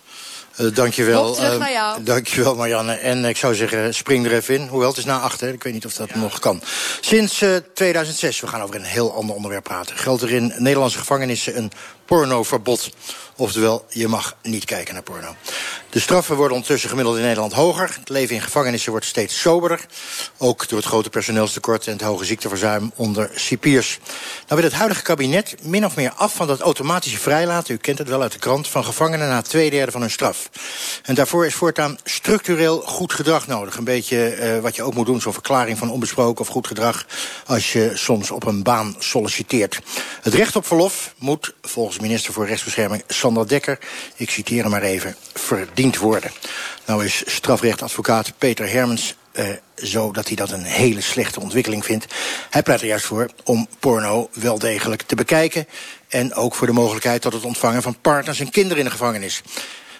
Uh, 0.57 0.73
dankjewel. 0.73 1.33
terug 1.33 1.59
naar 1.59 1.71
jou. 1.71 2.03
Dankjewel 2.03 2.55
Marianne. 2.55 2.93
En 2.93 3.25
ik 3.25 3.37
zou 3.37 3.55
zeggen, 3.55 3.93
spring 3.93 4.25
er 4.25 4.33
even 4.33 4.55
in. 4.55 4.67
Hoewel, 4.67 4.89
het 4.89 4.97
is 4.97 5.05
na 5.05 5.19
achter. 5.19 5.53
Ik 5.53 5.63
weet 5.63 5.73
niet 5.73 5.85
of 5.85 5.93
dat 5.93 6.09
ja. 6.09 6.19
nog 6.19 6.39
kan. 6.39 6.61
Sinds 7.01 7.41
uh, 7.41 7.55
2006, 7.73 8.39
we 8.39 8.47
gaan 8.47 8.61
over 8.61 8.75
een 8.75 8.83
heel 8.83 9.13
ander 9.13 9.35
onderwerp 9.35 9.63
praten... 9.63 9.97
geldt 9.97 10.21
er 10.21 10.31
in 10.31 10.53
Nederlandse 10.57 10.97
gevangenissen 10.97 11.57
een 11.57 11.71
pornoverbod. 12.07 12.89
Oftewel, 13.35 13.85
je 13.89 14.07
mag 14.07 14.35
niet 14.41 14.65
kijken 14.65 14.93
naar 14.93 15.03
porno. 15.03 15.35
De 15.89 15.99
straffen 15.99 16.35
worden 16.35 16.53
ondertussen 16.53 16.89
gemiddeld 16.89 17.17
in 17.17 17.23
Nederland 17.23 17.53
hoger. 17.53 17.95
Het 17.99 18.09
leven 18.09 18.35
in 18.35 18.41
gevangenissen 18.41 18.91
wordt 18.91 19.05
steeds 19.05 19.39
soberder. 19.39 19.85
Ook 20.37 20.67
door 20.67 20.77
het 20.77 20.87
grote 20.87 21.09
personeelstekort 21.09 21.87
en 21.87 21.93
het 21.93 22.01
hoge 22.01 22.25
ziekteverzuim 22.25 22.91
onder 22.95 23.31
cipiers. 23.35 23.99
Nou 24.47 24.61
wil 24.61 24.69
het 24.69 24.79
huidige 24.79 25.01
kabinet 25.01 25.55
min 25.61 25.85
of 25.85 25.95
meer 25.95 26.11
af 26.15 26.33
van 26.33 26.47
dat 26.47 26.59
automatische 26.59 27.19
vrijlaten... 27.19 27.73
u 27.73 27.77
kent 27.77 27.97
het 27.97 28.07
wel 28.07 28.21
uit 28.21 28.31
de 28.31 28.39
krant, 28.39 28.67
van 28.67 28.83
gevangenen 28.83 29.27
na 29.27 29.41
twee 29.41 29.69
derde 29.69 29.91
van 29.91 30.01
hun 30.01 30.11
straf. 30.11 30.49
En 31.03 31.15
daarvoor 31.15 31.45
is 31.45 31.53
voortaan 31.53 31.97
structureel 32.03 32.81
goed 32.81 33.13
gedrag 33.13 33.47
nodig. 33.47 33.77
Een 33.77 33.83
beetje 33.83 34.37
uh, 34.37 34.59
wat 34.59 34.75
je 34.75 34.83
ook 34.83 34.93
moet 34.93 35.05
doen, 35.05 35.21
zo'n 35.21 35.33
verklaring 35.33 35.77
van 35.77 35.91
onbesproken 35.91 36.41
of 36.41 36.47
goed 36.47 36.67
gedrag... 36.67 37.05
als 37.45 37.73
je 37.73 37.91
soms 37.93 38.31
op 38.31 38.45
een 38.45 38.63
baan 38.63 38.95
solliciteert. 38.99 39.79
Het 40.21 40.33
recht 40.33 40.55
op 40.55 40.67
verlof 40.67 41.13
moet, 41.17 41.53
volgens 41.61 41.96
minister 42.01 42.33
voor 42.33 42.47
Rechtsbescherming 42.47 43.03
Sander 43.07 43.47
Dekker... 43.47 43.79
ik 44.15 44.29
citeer 44.29 44.61
hem 44.61 44.71
maar 44.71 44.81
even, 44.81 45.15
verdiend 45.33 45.97
worden. 45.97 46.31
Nou 46.85 47.05
is 47.05 47.23
strafrechtadvocaat 47.25 48.33
Peter 48.37 48.71
Hermens 48.71 49.15
uh, 49.33 49.49
zo 49.75 50.11
dat 50.11 50.27
hij 50.27 50.35
dat 50.35 50.51
een 50.51 50.63
hele 50.63 51.01
slechte 51.01 51.39
ontwikkeling 51.39 51.85
vindt. 51.85 52.05
Hij 52.49 52.63
pleit 52.63 52.81
er 52.81 52.87
juist 52.87 53.05
voor 53.05 53.29
om 53.43 53.67
porno 53.79 54.29
wel 54.33 54.59
degelijk 54.59 55.01
te 55.01 55.15
bekijken... 55.15 55.67
en 56.07 56.33
ook 56.33 56.55
voor 56.55 56.67
de 56.67 56.73
mogelijkheid 56.73 57.21
tot 57.21 57.33
het 57.33 57.43
ontvangen 57.43 57.81
van 57.81 58.01
partners 58.01 58.39
en 58.39 58.49
kinderen 58.49 58.77
in 58.77 58.85
de 58.85 58.91
gevangenis. 58.91 59.41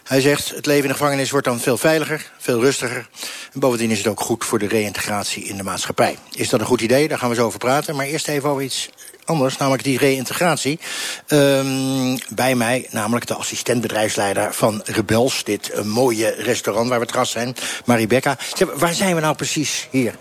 Hij 0.08 0.22
zegt, 0.22 0.50
het 0.50 0.66
leven 0.66 0.84
in 0.84 0.89
de 0.89 0.96
gevangenis 0.96 1.32
wordt 1.32 1.46
dan 1.46 1.60
veel 1.60 1.77
veiliger, 1.77 2.32
veel 2.38 2.62
rustiger. 2.62 3.10
En 3.54 3.60
bovendien 3.60 3.92
is 3.92 3.98
het 3.98 4.08
ook 4.08 4.20
goed 4.20 4.46
voor 4.46 4.60
de 4.60 4.68
reïntegratie 4.68 5.44
in 5.44 5.58
de 5.58 5.63
maatschappij. 5.63 6.18
Is 6.32 6.50
dat 6.50 6.60
een 6.60 6.66
goed 6.66 6.82
idee? 6.82 7.08
Daar 7.08 7.18
gaan 7.18 7.30
we 7.30 7.36
zo 7.36 7.46
over 7.46 7.60
praten. 7.60 7.96
Maar 7.96 8.06
eerst 8.06 8.27
even 8.27 8.50
over 8.50 8.63
iets 8.63 8.89
anders, 9.27 9.57
namelijk 9.57 9.84
die 9.84 9.98
reïntegratie. 9.98 10.79
Um, 11.27 12.17
bij 12.29 12.55
mij, 12.55 12.88
namelijk 12.89 13.27
de 13.27 13.34
assistent-bedrijfsleider 13.34 14.53
van 14.53 14.81
Rebels. 14.86 15.43
Dit 15.43 15.72
uh, 15.74 15.81
mooie 15.81 16.29
restaurant 16.38 16.89
waar 16.89 17.00
we 17.00 17.07
gast 17.12 17.31
zijn, 17.31 17.55
Maribekka. 17.86 18.38
Waar 18.74 18.93
zijn 18.93 19.15
we 19.15 19.22
nou 19.22 19.36
precies 19.36 19.88
hier? 19.91 20.15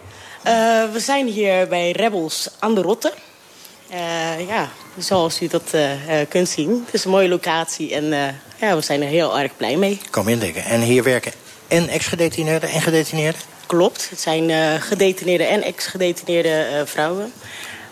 Uh, 0.47 0.53
we 0.93 1.01
zijn 1.01 1.27
hier 1.27 1.69
bij 1.69 1.91
Rebels 1.91 2.49
aan 2.59 2.75
de 2.75 2.81
Rotte. 2.81 3.13
Uh, 3.93 4.49
ja, 4.49 4.69
zoals 4.99 5.41
u 5.41 5.47
dat 5.47 5.63
uh, 5.75 5.91
kunt 6.29 6.49
zien. 6.49 6.83
Het 6.85 6.95
is 6.95 7.05
een 7.05 7.11
mooie 7.11 7.29
locatie 7.29 7.95
en 7.95 8.05
ja, 8.61 8.75
we 8.77 8.81
zijn 8.81 9.03
er 9.03 9.09
heel 9.09 9.39
erg 9.39 9.57
blij 9.57 9.77
mee. 9.77 10.01
Kom 10.11 10.29
indenken. 10.29 10.65
En 10.65 10.81
hier 10.81 11.03
werken 11.03 11.33
en 11.69 11.89
ex-gedetineerden 11.89 12.69
en 12.69 12.83
gedetineerden? 12.83 13.41
Klopt. 13.67 14.11
Het 14.11 14.21
zijn 14.21 14.81
gedetineerde 14.81 15.45
en 15.45 15.63
ex-gedetineerde 15.63 16.83
vrouwen. 16.87 17.33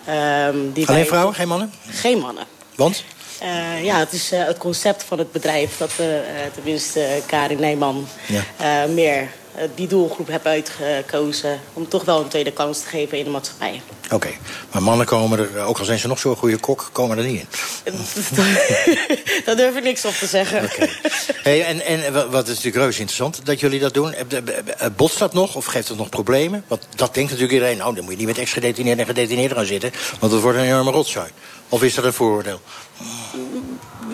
Um, 0.09 0.73
die 0.73 0.89
Alleen 0.89 1.07
vrouwen, 1.07 1.35
geen 1.35 1.49
mannen? 1.49 1.73
Geen 1.91 2.19
mannen. 2.19 2.47
Want? 2.75 3.05
Uh, 3.43 3.85
ja, 3.85 3.99
het 3.99 4.13
is 4.13 4.33
uh, 4.33 4.47
het 4.47 4.59
concept 4.59 5.03
van 5.03 5.19
het 5.19 5.33
bedrijf 5.33 5.77
dat 5.77 5.97
we, 5.97 6.23
uh, 6.27 6.55
tenminste 6.55 7.23
Karin 7.27 7.61
Nijman, 7.61 8.09
ja. 8.27 8.87
meer 8.87 9.29
die 9.75 9.87
doelgroep 9.87 10.29
hebben 10.29 10.51
uitgekozen 10.51 11.61
om 11.73 11.89
toch 11.89 12.05
wel 12.05 12.21
een 12.21 12.29
tweede 12.29 12.53
kans 12.53 12.81
te 12.81 12.87
geven 12.87 13.19
in 13.19 13.25
de 13.25 13.31
maatschappij. 13.31 13.83
Oké, 14.05 14.15
okay. 14.15 14.39
maar 14.73 14.83
mannen 14.83 15.07
komen 15.07 15.39
er, 15.39 15.65
ook 15.65 15.79
al 15.79 15.85
zijn 15.85 15.99
ze 15.99 16.09
nog 16.09 16.19
zo'n 16.19 16.37
goede 16.37 16.57
kok, 16.57 16.89
komen 16.93 17.19
er 17.19 17.25
niet 17.25 17.41
in. 17.41 17.47
Daar 19.45 19.57
durf 19.57 19.77
ik 19.77 19.83
niks 19.83 20.05
op 20.05 20.13
te 20.13 20.27
zeggen. 20.27 20.65
Okay. 20.65 20.91
Hey, 21.43 21.65
en, 21.65 21.81
en 21.81 22.31
wat 22.31 22.43
is 22.43 22.55
natuurlijk 22.55 22.77
reuze 22.77 23.01
interessant 23.01 23.47
dat 23.47 23.61
jullie 23.61 23.81
dat 23.81 23.95
doen. 23.95 24.15
Botst 24.97 25.19
dat 25.19 25.33
nog 25.33 25.55
of 25.55 25.65
geeft 25.65 25.89
dat 25.89 25.97
nog 25.97 26.09
problemen? 26.09 26.65
Want 26.69 26.87
dat 26.95 27.15
denkt 27.15 27.31
natuurlijk 27.31 27.53
iedereen, 27.53 27.77
nou 27.77 27.95
dan 27.95 28.05
moet 28.05 28.13
je 28.13 28.19
niet 28.19 28.27
met 28.27 28.39
ex-gedetineerden 28.39 29.07
en 29.07 29.15
gedetineerden 29.15 29.57
gaan 29.57 29.67
zitten, 29.67 29.93
want 30.19 30.33
dat 30.33 30.41
wordt 30.41 30.59
een 30.59 30.65
enorme 30.65 30.91
rotzooi. 30.91 31.29
Of 31.69 31.83
is 31.83 31.95
dat 31.95 32.05
een 32.05 32.13
vooroordeel? 32.13 32.61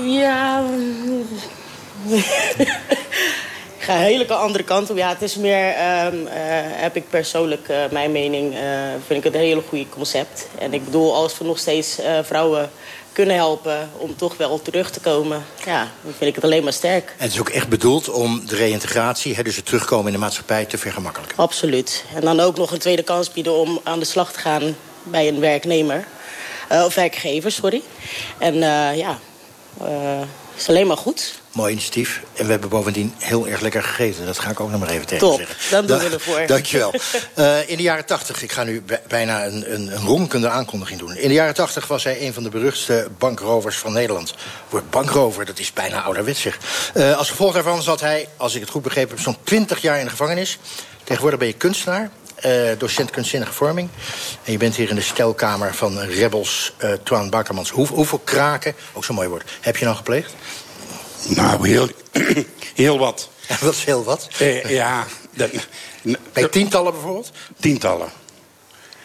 Ja. 0.04 0.64
Ik 3.80 3.86
ga 3.86 3.94
een 3.94 4.00
hele 4.00 4.34
andere 4.34 4.64
kant 4.64 4.90
op. 4.90 4.96
Ja, 4.96 5.08
het 5.08 5.22
is 5.22 5.36
meer, 5.36 5.68
um, 6.06 6.20
uh, 6.26 6.30
heb 6.64 6.96
ik 6.96 7.08
persoonlijk 7.08 7.68
uh, 7.68 7.76
mijn 7.90 8.12
mening, 8.12 8.54
uh, 8.54 8.60
vind 9.06 9.18
ik 9.18 9.24
het 9.24 9.34
een 9.34 9.40
hele 9.40 9.62
goede 9.68 9.88
concept. 9.88 10.46
En 10.58 10.74
ik 10.74 10.84
bedoel, 10.84 11.14
als 11.14 11.38
we 11.38 11.44
nog 11.44 11.58
steeds 11.58 11.98
vrouwen 12.22 12.70
kunnen 13.12 13.34
helpen 13.34 13.90
om 13.96 14.16
toch 14.16 14.36
wel 14.36 14.62
terug 14.62 14.90
te 14.90 15.00
komen, 15.00 15.44
ja, 15.64 15.78
dan 16.02 16.12
vind 16.18 16.30
ik 16.30 16.34
het 16.34 16.44
alleen 16.44 16.62
maar 16.62 16.72
sterk. 16.72 17.14
En 17.16 17.24
het 17.24 17.32
is 17.32 17.40
ook 17.40 17.48
echt 17.48 17.68
bedoeld 17.68 18.08
om 18.08 18.46
de 18.46 18.56
reïntegratie, 18.56 19.34
hè, 19.34 19.42
dus 19.42 19.56
het 19.56 19.66
terugkomen 19.66 20.06
in 20.06 20.12
de 20.12 20.18
maatschappij, 20.18 20.64
te 20.64 20.78
vergemakkelijken? 20.78 21.38
Absoluut. 21.38 22.04
En 22.14 22.20
dan 22.20 22.40
ook 22.40 22.56
nog 22.56 22.70
een 22.70 22.78
tweede 22.78 23.02
kans 23.02 23.32
bieden 23.32 23.54
om 23.54 23.80
aan 23.82 23.98
de 23.98 24.04
slag 24.04 24.32
te 24.32 24.38
gaan 24.38 24.76
bij 25.02 25.28
een 25.28 25.40
werknemer. 25.40 26.04
of 26.68 26.94
werkgever, 26.94 27.52
sorry. 27.52 27.82
En 28.38 28.54
ja, 28.96 29.18
is 30.60 30.68
alleen 30.68 30.86
maar 30.86 30.96
goed. 30.96 31.40
Mooi 31.52 31.72
initiatief. 31.72 32.20
En 32.34 32.44
we 32.44 32.50
hebben 32.50 32.68
bovendien 32.68 33.14
heel 33.18 33.48
erg 33.48 33.60
lekker 33.60 33.82
gegeten. 33.82 34.26
Dat 34.26 34.38
ga 34.38 34.50
ik 34.50 34.60
ook 34.60 34.70
nog 34.70 34.80
maar 34.80 34.88
even 34.88 35.06
tegen 35.06 35.28
Top, 35.28 35.38
zeggen. 35.38 35.56
dan 35.70 35.86
doen 35.86 35.98
we 35.98 36.14
ervoor. 36.14 36.46
Dankjewel. 36.46 36.94
uh, 37.36 37.68
in 37.68 37.76
de 37.76 37.82
jaren 37.82 38.06
tachtig, 38.06 38.42
ik 38.42 38.52
ga 38.52 38.64
nu 38.64 38.82
bijna 39.08 39.46
een, 39.46 39.74
een, 39.74 39.92
een 39.92 40.04
ronkende 40.04 40.48
aankondiging 40.48 40.98
doen. 40.98 41.16
In 41.16 41.28
de 41.28 41.34
jaren 41.34 41.54
tachtig 41.54 41.86
was 41.86 42.04
hij 42.04 42.26
een 42.26 42.32
van 42.32 42.42
de 42.42 42.48
beruchtste 42.48 43.08
bankrovers 43.18 43.76
van 43.76 43.92
Nederland. 43.92 44.34
Woord 44.68 44.90
bankrover, 44.90 45.44
dat 45.44 45.58
is 45.58 45.72
bijna 45.72 46.02
ouderwets 46.02 46.40
zeg. 46.40 46.58
Uh, 46.94 47.16
als 47.16 47.30
gevolg 47.30 47.52
daarvan 47.52 47.82
zat 47.82 48.00
hij, 48.00 48.28
als 48.36 48.54
ik 48.54 48.60
het 48.60 48.70
goed 48.70 48.82
begrepen 48.82 49.14
heb... 49.14 49.24
zo'n 49.24 49.36
twintig 49.44 49.80
jaar 49.80 49.98
in 49.98 50.04
de 50.04 50.10
gevangenis. 50.10 50.58
Tegenwoordig 51.04 51.38
ben 51.40 51.48
je 51.48 51.54
kunstenaar. 51.54 52.10
Uh, 52.46 52.78
docent 52.78 53.10
kunstzinnige 53.10 53.52
vorming. 53.52 53.88
En 54.44 54.52
je 54.52 54.58
bent 54.58 54.76
hier 54.76 54.88
in 54.88 54.94
de 54.94 55.00
stelkamer 55.00 55.74
van 55.74 55.98
Rebels 55.98 56.72
uh, 56.84 56.92
Twan 56.92 57.30
Bakkermans. 57.30 57.70
Hoe, 57.70 57.86
hoeveel 57.86 58.20
kraken, 58.24 58.74
ook 58.92 59.04
zo'n 59.04 59.14
mooi 59.14 59.28
woord, 59.28 59.50
heb 59.60 59.76
je 59.76 59.84
nou 59.84 59.96
gepleegd? 59.96 60.34
Nou, 61.28 61.68
heel, 61.68 61.88
heel 62.74 62.98
wat. 62.98 63.28
Wat 63.60 63.74
is 63.74 63.84
heel 63.84 64.04
wat? 64.04 64.28
Eh, 64.38 64.70
ja. 64.70 65.06
Dat, 65.34 65.50
Bij 66.32 66.48
tientallen 66.48 66.92
bijvoorbeeld? 66.92 67.30
Tientallen. 67.60 68.08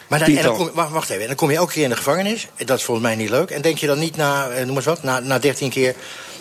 Maar 0.08 0.20
dan. 0.20 0.38
En 0.38 0.44
dan 0.44 0.56
kom, 0.56 0.72
wacht 0.74 1.10
even, 1.10 1.22
en 1.22 1.28
dan 1.28 1.36
kom 1.36 1.52
je 1.52 1.58
elke 1.58 1.74
keer 1.74 1.84
in 1.84 1.90
de 1.90 1.96
gevangenis. 1.96 2.48
Dat 2.66 2.78
is 2.78 2.84
volgens 2.84 3.08
mij 3.08 3.16
niet 3.16 3.30
leuk. 3.30 3.50
En 3.50 3.62
denk 3.62 3.78
je 3.78 3.88
dan 3.88 4.00
niet 4.00 4.16
na, 4.16 4.48
noem 4.66 4.76
eens 4.76 4.86
wat, 4.86 5.04
na, 5.04 5.20
na 5.20 5.40
13 5.40 5.70
keer, 5.70 5.96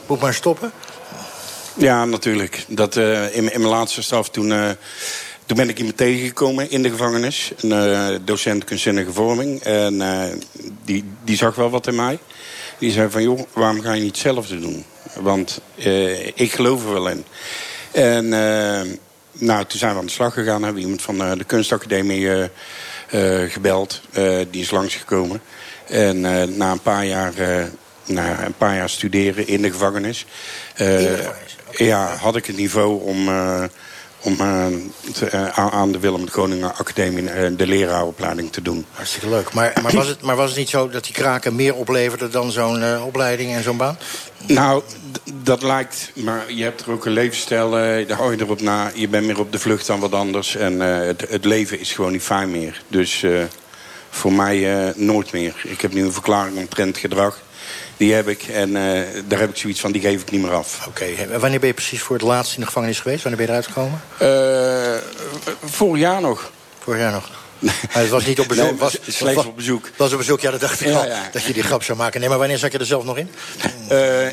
moet 0.07 0.21
maar 0.21 0.35
stoppen? 0.35 0.73
Ja, 1.77 2.05
natuurlijk. 2.05 2.65
Dat, 2.69 2.97
uh, 2.97 3.23
in, 3.23 3.53
in, 3.53 3.61
mijn 3.61 3.73
laatste 3.73 4.03
straf 4.03 4.31
toen... 4.31 4.51
Uh, 4.51 4.71
toen 5.47 5.57
ben 5.57 5.69
ik 5.69 5.79
iemand 5.79 5.97
tegengekomen 5.97 6.71
in 6.71 6.83
de 6.83 6.91
gevangenis. 6.91 7.53
Een 7.61 7.71
uh, 7.71 8.19
docent 8.25 8.65
kunstzinnige 8.65 9.13
vorming. 9.13 9.61
En 9.63 10.03
die, 10.85 11.05
die 11.25 11.37
zag 11.37 11.55
wel 11.55 11.71
wat 11.71 11.87
in 11.87 11.95
mij. 11.95 12.19
Die 12.79 12.91
zei 12.91 13.11
van, 13.11 13.23
joh, 13.23 13.41
waarom 13.53 13.81
ga 13.81 13.93
je 13.93 14.03
niet 14.03 14.11
hetzelfde 14.11 14.61
doen? 14.61 14.85
Want 15.21 15.61
uh, 15.75 16.27
ik 16.27 16.53
geloof 16.53 16.85
er 16.85 16.93
wel 16.93 17.09
in. 17.09 17.25
En 17.93 18.29
nou, 19.33 19.65
toen 19.65 19.79
zijn 19.79 19.93
we 19.93 19.99
aan 19.99 20.07
de 20.07 20.13
slag 20.13 20.35
gegaan. 20.35 20.63
Hebben 20.63 20.75
we 20.75 20.81
iemand 20.81 21.03
van 21.03 21.39
de 21.39 21.45
kunstacademie 21.45 22.51
gebeld. 23.49 24.01
die 24.51 24.63
is 24.63 24.71
langsgekomen. 24.71 25.41
En 25.87 26.21
na 26.57 26.73
een 26.73 26.83
paar 26.83 27.05
jaar... 27.05 27.33
na 28.05 28.45
een 28.45 28.57
paar 28.59 28.75
jaar 28.75 28.91
studeren 28.91 29.47
in 29.47 29.63
de 29.63 29.71
gevangenis. 29.71 30.27
in 30.77 30.85
de 30.87 31.15
gevangenis? 31.17 31.57
Okay. 31.69 31.87
Ja, 31.87 32.17
had 32.17 32.37
ik 32.37 32.47
het 32.47 32.57
niveau 32.57 33.03
om, 33.03 33.29
om 34.25 34.41
eh, 34.41 34.67
te- 35.13 35.27
eh, 35.27 35.49
aan- 35.57 35.93
de 35.93 35.99
Willem 35.99 36.25
de 36.25 36.31
Koning 36.31 36.65
Academie 36.65 37.31
eh, 37.31 37.51
de 37.57 37.67
leraaropleiding 37.67 38.53
te 38.53 38.63
doen. 38.63 38.87
Hartstikke 38.93 39.29
leuk. 39.29 39.53
Maar, 39.53 39.73
maar, 39.83 39.93
was 39.93 40.07
het, 40.07 40.21
maar 40.23 40.37
was 40.37 40.49
het 40.49 40.59
niet 40.59 40.69
zo 40.69 40.89
dat 40.89 41.05
die 41.05 41.13
kraken 41.13 41.55
meer 41.55 41.75
opleverden 41.75 42.31
dan 42.31 42.53
zo'n 42.53 43.03
opleiding 43.03 43.53
en 43.55 43.63
zo'n 43.63 43.77
baan? 43.77 43.99
Nou, 44.47 44.83
dat 45.43 45.63
lijkt, 45.63 46.11
maar 46.15 46.53
je 46.53 46.63
hebt 46.63 46.81
er 46.81 46.91
ook 46.91 47.07
een 47.07 47.13
levensstijl, 47.13 47.79
eh, 47.79 48.09
daar 48.09 48.17
hou 48.17 48.37
je 48.37 48.41
erop 48.43 48.61
na. 48.61 48.91
Je 48.95 49.09
bent 49.09 49.27
meer 49.27 49.39
op 49.39 49.53
de 49.53 49.59
vlucht 49.59 49.87
dan 49.87 50.01
wat 50.01 50.13
anders. 50.13 50.57
En 50.57 50.81
het, 50.81 51.25
het 51.29 51.45
leven 51.45 51.81
is 51.81 51.93
gewoon 51.93 52.13
niet 52.13 52.23
fijn 52.23 52.51
meer. 52.51 52.83
Dus 52.89 53.25
voor 54.11 54.33
mij 54.33 54.93
nooit 54.97 55.33
meer. 55.33 55.55
Ik 55.65 55.81
heb 55.81 55.93
nu 55.93 56.05
een 56.05 56.13
verklaring 56.13 56.57
omtrent 56.57 56.99
gedrag. 56.99 57.41
Die 57.97 58.13
heb 58.15 58.29
ik 58.29 58.43
en 58.43 58.77
eh, 58.77 59.03
daar 59.27 59.39
heb 59.39 59.51
ik 59.51 59.57
zoiets 59.57 59.81
van, 59.81 59.93
die 59.93 60.01
geef 60.01 60.21
ik 60.23 60.31
niet 60.31 60.43
meer 60.43 60.53
af. 60.53 60.87
Oké, 60.89 61.05
wanneer 61.39 61.59
ben 61.59 61.69
je 61.69 61.75
precies 61.75 62.01
voor 62.01 62.17
het 62.17 62.25
laatst 62.25 62.55
in 62.55 62.61
de 62.61 62.67
gevangenis 62.67 63.01
geweest? 63.01 63.23
Wanneer 63.23 63.47
ben 63.47 63.55
je 63.55 63.61
eruit 63.61 63.73
gekomen? 63.73 64.01
Eh, 64.19 65.69
vorig 65.71 66.01
jaar 66.01 66.21
nog. 66.21 66.51
Vorig 66.79 67.01
jaar 67.01 67.13
nog? 67.13 67.31
Maar 67.59 67.75
het 68.03 68.09
was 68.09 68.27
niet 68.27 68.41
op 68.41 68.49
bezoek. 68.49 68.65
Nee, 68.65 68.75
was, 68.77 68.99
slechts 69.09 69.37
was- 69.37 69.47
op 69.47 69.57
bezoek. 69.57 69.89
was 69.97 70.13
op 70.13 70.19
bezoek, 70.19 70.41
ja, 70.41 70.51
dat 70.51 70.61
dacht 70.61 70.81
ik 70.81 70.87
Ja, 70.87 70.99
al. 70.99 71.07
ja. 71.07 71.29
Dat 71.33 71.43
je 71.45 71.53
die 71.53 71.63
grap 71.63 71.83
zou 71.83 71.99
maken. 71.99 72.21
Nee, 72.21 72.29
maar 72.29 72.39
wanneer 72.39 72.59
zat 72.59 72.73
je 72.73 72.79
er 72.79 72.87
zelf 72.87 73.05
nog 73.05 73.19
in? 73.19 73.29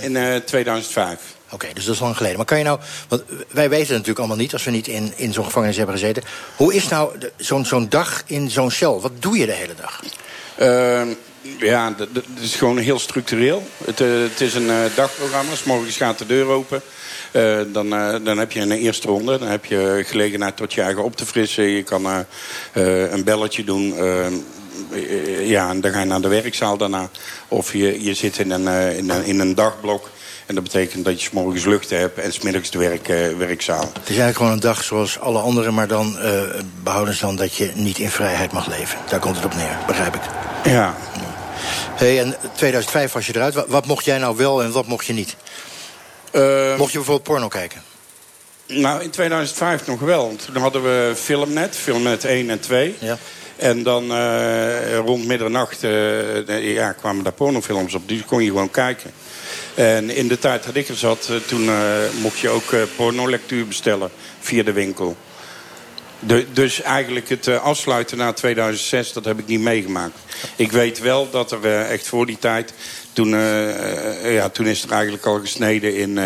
In 0.01 0.15
eh, 0.17 0.35
2005. 0.35 1.19
Oké, 1.49 1.67
dus 1.73 1.85
dat 1.85 1.93
is 1.93 1.99
lang 2.01 2.17
geleden. 2.17 2.37
Maar 2.37 2.45
kan 2.45 2.57
je 2.57 2.63
nou, 2.63 2.79
want 3.07 3.23
wij 3.51 3.69
weten 3.69 3.79
het 3.79 3.89
natuurlijk 3.89 4.19
allemaal 4.19 4.37
niet... 4.37 4.53
als 4.53 4.63
we 4.63 4.71
niet 4.71 4.87
in, 4.87 5.13
in 5.15 5.33
zo'n 5.33 5.45
gevangenis 5.45 5.77
hebben 5.77 5.95
gezeten. 5.95 6.23
Hoe 6.55 6.73
is 6.73 6.87
nou 6.87 7.15
zo'n 7.37 7.65
zo'n 7.65 7.89
dag 7.89 8.23
in 8.25 8.49
zo'n 8.49 8.71
cel? 8.71 9.01
Wat 9.01 9.11
doe 9.19 9.37
je 9.37 9.45
de 9.45 9.51
hele 9.51 9.73
dag? 9.81 10.01
Eh, 10.55 11.01
ja, 11.41 11.93
het 11.97 12.23
is 12.41 12.55
gewoon 12.55 12.77
heel 12.77 12.99
structureel. 12.99 13.67
Het, 13.85 14.01
eh, 14.01 14.07
het 14.07 14.41
is 14.41 14.53
een 14.53 14.69
eh, 14.69 14.77
dagprogramma. 14.95 15.55
S 15.55 15.63
morgens 15.63 15.97
gaat 15.97 16.17
de 16.17 16.25
deur 16.25 16.47
open. 16.47 16.81
Eh, 17.31 17.59
dan, 17.67 17.89
dan 18.23 18.37
heb 18.37 18.51
je 18.51 18.59
een 18.59 18.71
eerste 18.71 19.07
ronde. 19.07 19.37
Dan 19.37 19.47
heb 19.47 19.65
je 19.65 20.03
gelegenheid 20.07 20.57
tot 20.57 20.73
je 20.73 20.81
eigen 20.81 21.03
op 21.03 21.15
te 21.15 21.25
frissen. 21.25 21.63
Je 21.63 21.83
kan 21.83 22.25
een 22.73 23.23
belletje 23.23 23.63
doen. 23.63 23.95
Ja, 25.43 25.69
en 25.69 25.81
dan 25.81 25.91
ga 25.91 25.99
je 25.99 26.05
naar 26.05 26.21
de 26.21 26.27
werkzaal 26.27 26.77
daarna. 26.77 27.09
Of 27.47 27.73
je, 27.73 28.03
je 28.03 28.13
zit 28.13 28.37
in 28.37 28.51
een, 28.51 28.95
in, 28.97 29.09
een, 29.09 29.25
in 29.25 29.39
een 29.39 29.55
dagblok. 29.55 30.09
En 30.45 30.55
dat 30.55 30.63
betekent 30.63 31.05
dat 31.05 31.21
je 31.21 31.29
's 31.29 31.31
morgens 31.31 31.65
lucht 31.65 31.89
hebt 31.89 32.19
en 32.19 32.33
smiddags 32.33 32.69
de 32.69 32.77
werk, 32.77 33.07
werkzaal. 33.37 33.81
Het 33.81 34.09
is 34.09 34.17
eigenlijk 34.17 34.37
gewoon 34.37 34.51
een 34.51 34.59
dag 34.59 34.83
zoals 34.83 35.19
alle 35.19 35.39
anderen... 35.39 35.73
maar 35.73 35.87
dan 35.87 36.19
eh 36.19 36.41
behouden 36.83 37.13
ze 37.13 37.25
dan 37.25 37.35
dat 37.35 37.55
je 37.55 37.71
niet 37.75 37.97
in 37.97 38.09
vrijheid 38.09 38.51
mag 38.51 38.67
leven. 38.67 38.99
Daar 39.09 39.19
komt 39.19 39.35
het 39.35 39.45
op 39.45 39.55
neer, 39.55 39.77
begrijp 39.87 40.15
ik. 40.15 40.21
Ja. 40.63 40.95
Hey, 42.01 42.19
en 42.19 42.35
2005 42.55 43.11
was 43.11 43.27
je 43.27 43.35
eruit. 43.35 43.53
Wat, 43.53 43.67
wat 43.67 43.85
mocht 43.85 44.05
jij 44.05 44.17
nou 44.17 44.37
wel 44.37 44.63
en 44.63 44.71
wat 44.71 44.87
mocht 44.87 45.05
je 45.05 45.13
niet? 45.13 45.35
mocht 46.77 46.91
je 46.91 46.97
bijvoorbeeld 46.97 47.23
porno 47.23 47.47
kijken? 47.47 47.81
Nou, 48.67 49.03
in 49.03 49.09
2005 49.09 49.87
nog 49.87 49.99
wel. 49.99 50.25
Want 50.25 50.45
Toen 50.45 50.61
hadden 50.61 50.83
we 50.83 51.13
Filmnet, 51.15 51.75
Filmnet 51.75 52.25
1 52.25 52.49
en 52.49 52.59
2. 52.59 52.95
Ja. 52.99 53.17
En 53.55 53.83
dan 53.83 54.11
eh, 54.11 54.97
rond 54.97 55.25
middernacht 55.25 55.83
eh, 55.83 56.73
ja, 56.73 56.91
kwamen 56.91 57.23
daar 57.23 57.33
pornofilms 57.33 57.93
op. 57.93 58.07
Die 58.07 58.23
kon 58.23 58.43
je 58.43 58.49
gewoon 58.49 58.71
kijken. 58.71 59.11
En 59.75 60.09
in 60.09 60.27
de 60.27 60.39
tijd 60.39 60.63
dat 60.63 60.75
ik 60.75 60.87
er 60.87 60.97
zat, 60.97 61.27
eh, 61.29 61.35
toen 61.35 61.69
mocht 62.21 62.39
je 62.39 62.49
ook 62.49 62.75
pornolectuur 62.95 63.67
bestellen 63.67 64.11
via 64.39 64.63
de 64.63 64.73
winkel. 64.73 65.17
De, 66.23 66.45
dus 66.53 66.81
eigenlijk 66.81 67.29
het 67.29 67.47
eh, 67.47 67.63
afsluiten 67.63 68.17
na 68.17 68.33
2006, 68.33 69.13
dat 69.13 69.25
heb 69.25 69.39
ik 69.39 69.47
niet 69.47 69.59
meegemaakt. 69.59 70.17
Ik 70.55 70.71
weet 70.71 70.99
wel 70.99 71.29
dat 71.29 71.51
er 71.51 71.65
eh, 71.65 71.91
echt 71.91 72.07
voor 72.07 72.25
die 72.25 72.39
tijd... 72.39 72.73
Toen, 73.13 73.33
eh, 73.35 74.33
ja, 74.33 74.49
toen 74.49 74.67
is 74.67 74.83
er 74.83 74.91
eigenlijk 74.91 75.25
al 75.25 75.39
gesneden 75.39 75.95
in, 75.95 76.17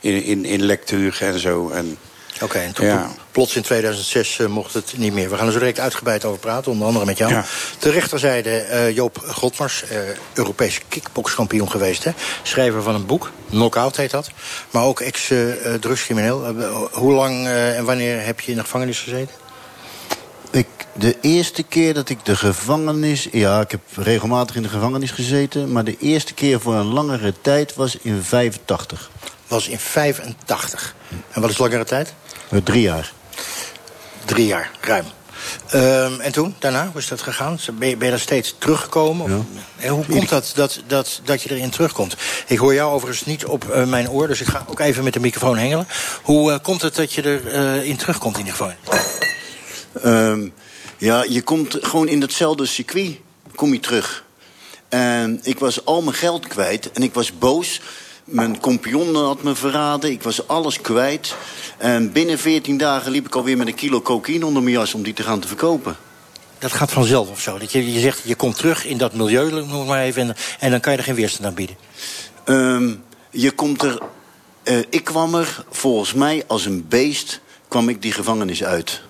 in, 0.00 0.22
in, 0.22 0.44
in 0.44 0.62
lectuur 0.62 1.18
en 1.20 1.38
zo. 1.38 1.70
En, 1.70 1.98
Oké, 2.40 2.58
en 2.58 2.72
toen 2.72 2.86
Ja. 2.86 3.10
Plots 3.36 3.56
in 3.56 3.62
2006 3.62 4.38
eh, 4.38 4.46
mocht 4.46 4.74
het 4.74 4.94
niet 4.96 5.12
meer. 5.12 5.30
We 5.30 5.36
gaan 5.36 5.46
er 5.46 5.52
zo 5.52 5.58
direct 5.58 5.80
uitgebreid 5.80 6.24
over 6.24 6.38
praten, 6.38 6.72
onder 6.72 6.86
andere 6.86 7.04
met 7.04 7.18
jou. 7.18 7.32
Ja. 7.32 7.44
De 7.78 7.90
rechterzijde 7.90 8.50
eh, 8.50 8.94
Joop 8.94 9.18
Godmars, 9.26 9.82
eh 9.82 9.98
Europees 10.34 10.80
kickbokskampioen 10.88 11.70
geweest. 11.70 12.04
Hè? 12.04 12.10
Schrijver 12.42 12.82
van 12.82 12.94
een 12.94 13.06
boek, 13.06 13.30
Knockout 13.50 13.96
heet 13.96 14.10
dat. 14.10 14.30
Maar 14.70 14.82
ook 14.82 15.00
ex-drugscrimineel. 15.00 16.54
hoe 16.92 17.12
lang 17.12 17.46
en 17.48 17.84
wanneer 17.84 18.24
heb 18.24 18.40
je 18.40 18.50
in 18.50 18.56
de 18.56 18.62
gevangenis 18.62 19.00
gezeten? 19.00 19.34
Ik, 20.50 20.66
de 20.92 21.16
eerste 21.20 21.62
keer 21.62 21.94
dat 21.94 22.08
ik 22.08 22.24
de 22.24 22.36
gevangenis... 22.36 23.28
Ja, 23.32 23.60
ik 23.60 23.70
heb 23.70 23.80
regelmatig 23.94 24.56
in 24.56 24.62
de 24.62 24.68
gevangenis 24.68 25.10
gezeten... 25.10 25.72
maar 25.72 25.84
de 25.84 25.96
eerste 26.00 26.34
keer 26.34 26.60
voor 26.60 26.74
een 26.74 26.92
langere 26.92 27.34
tijd 27.40 27.74
was 27.74 27.96
in 27.96 28.22
85. 28.22 29.10
Was 29.46 29.68
in 29.68 29.78
85. 29.78 30.94
En 31.30 31.40
wat 31.40 31.50
is 31.50 31.58
langere 31.58 31.84
tijd? 31.84 32.14
Drie 32.64 32.82
jaar. 32.82 33.12
Drie 34.26 34.46
jaar, 34.46 34.70
ruim. 34.80 35.04
Ehm, 35.68 36.20
en 36.20 36.32
toen, 36.32 36.54
daarna, 36.58 36.88
hoe 36.92 37.00
is 37.00 37.08
dat 37.08 37.22
gegaan? 37.22 37.58
Ben 37.78 37.88
je, 37.88 37.96
ben 37.96 38.04
je 38.04 38.12
daar 38.12 38.20
steeds 38.20 38.54
teruggekomen? 38.58 39.46
En 39.76 39.88
hoe 39.88 40.04
komt 40.06 40.28
dat, 40.28 40.52
dat, 40.54 40.82
dat 40.86 41.20
dat 41.24 41.42
je 41.42 41.50
erin 41.50 41.70
terugkomt? 41.70 42.16
Ik 42.46 42.58
hoor 42.58 42.74
jou 42.74 42.92
overigens 42.92 43.26
niet 43.26 43.44
op 43.44 43.70
eh, 43.70 43.84
mijn 43.84 44.10
oor, 44.10 44.28
dus 44.28 44.40
ik 44.40 44.46
ga 44.46 44.64
ook 44.68 44.80
even 44.80 45.04
met 45.04 45.12
de 45.12 45.20
microfoon 45.20 45.58
hengelen. 45.58 45.86
Hoe 46.22 46.52
eh, 46.52 46.58
komt 46.62 46.82
het 46.82 46.94
dat 46.94 47.12
je 47.12 47.24
erin 47.24 47.84
in 47.84 47.96
terugkomt 47.96 48.38
in 48.38 48.44
de 48.44 48.50
gevangenis? 48.50 48.78
Ehm, 50.02 50.48
ja, 50.98 51.24
je 51.28 51.42
komt 51.42 51.78
gewoon 51.80 52.08
in 52.08 52.20
datzelfde 52.20 52.66
circuit 52.66 53.18
kom 53.54 53.72
je 53.72 53.80
terug. 53.80 54.24
En 54.88 55.40
ik 55.42 55.58
was 55.58 55.84
al 55.84 56.02
mijn 56.02 56.16
geld 56.16 56.46
kwijt 56.46 56.92
en 56.92 57.02
ik 57.02 57.14
was 57.14 57.38
boos. 57.38 57.80
Mijn 58.26 58.60
compagnon 58.60 59.14
had 59.14 59.42
me 59.42 59.54
verraden, 59.54 60.10
ik 60.10 60.22
was 60.22 60.48
alles 60.48 60.80
kwijt. 60.80 61.34
En 61.78 62.12
binnen 62.12 62.38
14 62.38 62.76
dagen 62.76 63.10
liep 63.10 63.26
ik 63.26 63.34
alweer 63.34 63.56
met 63.56 63.66
een 63.66 63.74
kilo 63.74 64.00
cocaïne 64.00 64.46
onder 64.46 64.62
mijn 64.62 64.74
jas... 64.74 64.94
om 64.94 65.02
die 65.02 65.12
te 65.12 65.22
gaan 65.22 65.40
te 65.40 65.46
verkopen. 65.46 65.96
Dat 66.58 66.72
gaat 66.72 66.92
vanzelf 66.92 67.30
of 67.30 67.40
zo? 67.40 67.58
Dat 67.58 67.72
je, 67.72 67.92
je 67.92 68.00
zegt, 68.00 68.22
je 68.24 68.34
komt 68.34 68.56
terug 68.56 68.84
in 68.84 68.98
dat 68.98 69.14
milieu, 69.14 69.50
noem 69.50 69.78
het 69.78 69.86
maar 69.86 70.02
even... 70.02 70.22
en, 70.22 70.36
en 70.58 70.70
dan 70.70 70.80
kan 70.80 70.92
je 70.92 70.98
er 70.98 71.04
geen 71.04 71.14
weerstand 71.14 71.46
aan 71.46 71.54
bieden. 71.54 71.76
Ehm, 72.44 72.94
je 73.30 73.50
komt 73.50 73.82
er... 73.82 73.98
eh, 74.62 74.78
ik 74.78 75.04
kwam 75.04 75.34
er 75.34 75.64
volgens 75.70 76.12
mij 76.12 76.44
als 76.46 76.64
een 76.64 76.88
beest 76.88 77.40
kwam 77.68 77.88
ik 77.88 78.02
die 78.02 78.12
gevangenis 78.12 78.64
uit. 78.64 79.02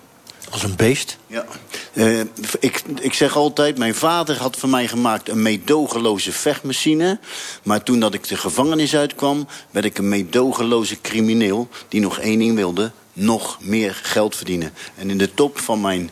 Als 0.49 0.63
een 0.63 0.75
beest? 0.75 1.17
Ja. 1.27 1.45
Eh, 1.93 2.19
ik, 2.59 2.83
ik 2.99 3.13
zeg 3.13 3.35
altijd, 3.35 3.77
mijn 3.77 3.95
vader 3.95 4.37
had 4.37 4.57
van 4.57 4.69
mij 4.69 4.87
gemaakt 4.87 5.29
een 5.29 5.41
meedogenloze 5.41 6.31
vechtmachine. 6.31 7.19
Maar 7.63 7.83
toen 7.83 7.99
dat 7.99 8.13
ik 8.13 8.27
de 8.27 8.37
gevangenis 8.37 8.95
uitkwam, 8.95 9.47
werd 9.71 9.85
ik 9.85 9.97
een 9.97 10.09
meedogenloze 10.09 11.01
crimineel... 11.01 11.69
die 11.87 12.01
nog 12.01 12.19
één 12.19 12.39
ding 12.39 12.55
wilde, 12.55 12.91
nog 13.13 13.57
meer 13.61 13.99
geld 14.03 14.35
verdienen. 14.35 14.73
En 14.95 15.09
in 15.09 15.17
de 15.17 15.33
top 15.33 15.59
van 15.59 15.81
mijn 15.81 16.11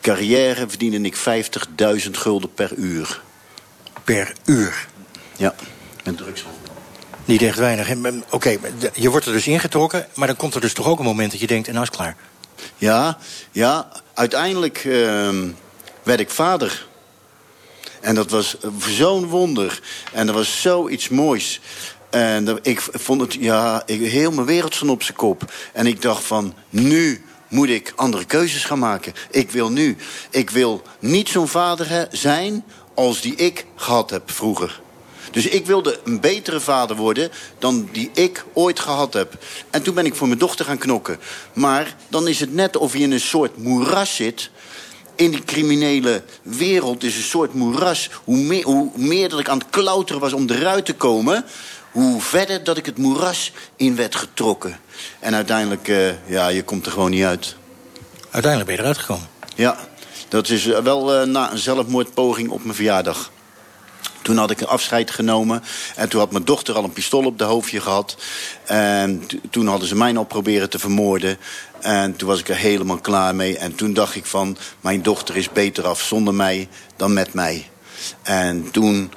carrière 0.00 0.68
verdiende 0.68 1.00
ik 1.00 1.16
50.000 2.04 2.10
gulden 2.10 2.54
per 2.54 2.74
uur. 2.74 3.20
Per 4.04 4.32
uur? 4.44 4.88
Ja, 5.36 5.54
met 6.04 6.16
drugshandel. 6.16 6.60
Niet 7.24 7.42
echt 7.42 7.58
weinig. 7.58 7.94
Oké, 8.30 8.56
je 8.94 9.10
wordt 9.10 9.26
er 9.26 9.32
dus 9.32 9.46
ingetrokken... 9.46 10.06
maar 10.14 10.26
dan 10.26 10.36
komt 10.36 10.54
er 10.54 10.60
dus 10.60 10.72
toch 10.72 10.86
ook 10.86 10.98
een 10.98 11.04
moment 11.04 11.30
dat 11.30 11.40
je 11.40 11.46
denkt, 11.46 11.66
en 11.66 11.74
nou 11.74 11.84
is 11.84 11.90
het 11.90 12.00
klaar. 12.00 12.16
Ja, 12.76 13.18
ja 13.50 13.88
uiteindelijk 14.14 14.84
ehm, 14.84 15.48
werd 16.02 16.20
ik 16.20 16.30
vader. 16.30 16.86
En 18.00 18.14
dat 18.14 18.30
was 18.30 18.56
zo'n 18.88 19.26
wonder. 19.26 19.80
En 20.12 20.26
dat 20.26 20.34
was 20.34 20.60
zoiets 20.60 21.08
moois. 21.08 21.60
En 22.10 22.58
ik 22.62 22.80
vond 22.92 23.20
het, 23.20 23.34
ja, 23.34 23.82
ik, 23.86 24.00
heel 24.00 24.30
mijn 24.30 24.46
wereld 24.46 24.74
stond 24.74 24.90
op 24.90 25.02
zijn 25.02 25.16
kop. 25.16 25.52
En 25.72 25.86
ik 25.86 26.02
dacht 26.02 26.24
van, 26.24 26.54
nu 26.70 27.24
moet 27.48 27.68
ik 27.68 27.92
andere 27.96 28.24
keuzes 28.24 28.64
gaan 28.64 28.78
maken. 28.78 29.12
Ik 29.30 29.50
wil 29.50 29.70
nu, 29.70 29.96
ik 30.30 30.50
wil 30.50 30.82
niet 30.98 31.28
zo'n 31.28 31.48
vader 31.48 32.08
zijn 32.10 32.64
als 32.94 33.20
die 33.20 33.34
ik 33.34 33.66
gehad 33.76 34.10
heb 34.10 34.30
vroeger. 34.30 34.81
Dus 35.32 35.46
ik 35.46 35.66
wilde 35.66 36.00
een 36.04 36.20
betere 36.20 36.60
vader 36.60 36.96
worden 36.96 37.30
dan 37.58 37.88
die 37.92 38.10
ik 38.14 38.44
ooit 38.52 38.80
gehad 38.80 39.12
heb. 39.12 39.38
En 39.70 39.82
toen 39.82 39.94
ben 39.94 40.06
ik 40.06 40.14
voor 40.14 40.26
mijn 40.26 40.38
dochter 40.38 40.64
gaan 40.64 40.78
knokken. 40.78 41.18
Maar 41.52 41.96
dan 42.08 42.28
is 42.28 42.40
het 42.40 42.52
net 42.54 42.76
of 42.76 42.92
je 42.92 42.98
in 42.98 43.12
een 43.12 43.20
soort 43.20 43.56
moeras 43.56 44.16
zit. 44.16 44.50
In 45.16 45.30
die 45.30 45.44
criminele 45.44 46.22
wereld 46.42 47.04
is 47.04 47.16
een 47.16 47.22
soort 47.22 47.54
moeras. 47.54 48.10
Hoe 48.24 48.36
meer, 48.36 48.64
hoe 48.64 48.90
meer 48.94 49.28
dat 49.28 49.40
ik 49.40 49.48
aan 49.48 49.58
het 49.58 49.70
klauteren 49.70 50.20
was 50.20 50.32
om 50.32 50.50
eruit 50.50 50.84
te 50.84 50.94
komen... 50.94 51.44
hoe 51.90 52.20
verder 52.20 52.64
dat 52.64 52.76
ik 52.76 52.86
het 52.86 52.98
moeras 52.98 53.52
in 53.76 53.96
werd 53.96 54.14
getrokken. 54.14 54.80
En 55.20 55.34
uiteindelijk, 55.34 55.88
eh, 55.88 56.28
ja, 56.30 56.48
je 56.48 56.62
komt 56.62 56.86
er 56.86 56.92
gewoon 56.92 57.10
niet 57.10 57.24
uit. 57.24 57.56
Uiteindelijk 58.30 58.66
ben 58.66 58.74
je 58.74 58.80
eruit 58.80 58.98
gekomen. 58.98 59.28
Ja, 59.54 59.78
dat 60.28 60.48
is 60.48 60.66
eh, 60.66 60.78
wel 60.78 61.14
eh, 61.14 61.26
na 61.26 61.52
een 61.52 61.58
zelfmoordpoging 61.58 62.50
op 62.50 62.62
mijn 62.62 62.74
verjaardag. 62.74 63.30
Toen 64.22 64.36
had 64.36 64.50
ik 64.50 64.60
een 64.60 64.66
afscheid 64.66 65.10
genomen. 65.10 65.62
En 65.96 66.08
toen 66.08 66.20
had 66.20 66.32
mijn 66.32 66.44
dochter 66.44 66.74
al 66.74 66.84
een 66.84 66.92
pistool 66.92 67.24
op 67.24 67.38
de 67.38 67.44
hoofdje 67.44 67.80
gehad. 67.80 68.16
En 68.64 69.26
toen 69.50 69.66
hadden 69.66 69.88
ze 69.88 69.96
mij 69.96 70.16
al 70.16 70.24
proberen 70.24 70.70
te 70.70 70.78
vermoorden. 70.78 71.38
En 71.80 72.16
toen 72.16 72.28
was 72.28 72.40
ik 72.40 72.48
er 72.48 72.56
helemaal 72.56 72.98
klaar 72.98 73.34
mee. 73.34 73.58
En 73.58 73.74
toen 73.74 73.92
dacht 73.92 74.14
ik 74.14 74.26
van, 74.26 74.56
mijn 74.80 75.02
dochter 75.02 75.36
is 75.36 75.52
beter 75.52 75.86
af 75.86 76.00
zonder 76.00 76.34
mij 76.34 76.68
dan 76.96 77.12
met 77.12 77.32
mij. 77.32 77.70
En 78.22 78.70
toen, 78.70 79.12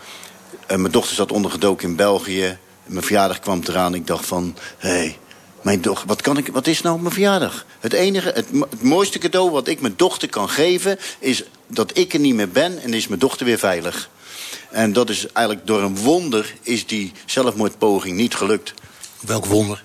eh, 0.67 0.77
mijn 0.77 0.91
dochter 0.91 1.15
zat 1.15 1.31
ondergedoken 1.31 1.89
in 1.89 1.95
België. 1.95 2.57
Mijn 2.85 3.03
verjaardag 3.03 3.39
kwam 3.39 3.61
eraan. 3.67 3.93
Ik 3.93 4.07
dacht 4.07 4.25
van, 4.25 4.55
hé, 4.77 4.89
hey, 4.89 5.17
Mijn 5.61 5.81
dochter, 5.81 6.07
wat, 6.07 6.21
kan 6.21 6.37
ik, 6.37 6.47
wat 6.47 6.67
is 6.67 6.81
nou 6.81 6.99
mijn 6.99 7.13
verjaardag? 7.13 7.65
Het 7.79 7.93
enige, 7.93 8.27
het, 8.27 8.47
het 8.69 8.83
mooiste 8.83 9.19
cadeau 9.19 9.51
wat 9.51 9.67
ik 9.67 9.81
mijn 9.81 9.93
dochter 9.95 10.29
kan 10.29 10.49
geven... 10.49 10.97
is 11.19 11.43
dat 11.67 11.97
ik 11.97 12.13
er 12.13 12.19
niet 12.19 12.35
meer 12.35 12.49
ben 12.49 12.81
en 12.81 12.93
is 12.93 13.07
mijn 13.07 13.19
dochter 13.19 13.45
weer 13.45 13.57
veilig. 13.57 14.09
En 14.75 14.93
dat 14.93 15.09
is 15.09 15.27
eigenlijk 15.31 15.67
door 15.67 15.81
een 15.81 15.97
wonder 15.97 16.53
is 16.61 16.85
die 16.85 17.11
zelfmoordpoging 17.25 18.17
niet 18.17 18.35
gelukt. 18.35 18.73
Welk 19.19 19.45
wonder? 19.45 19.83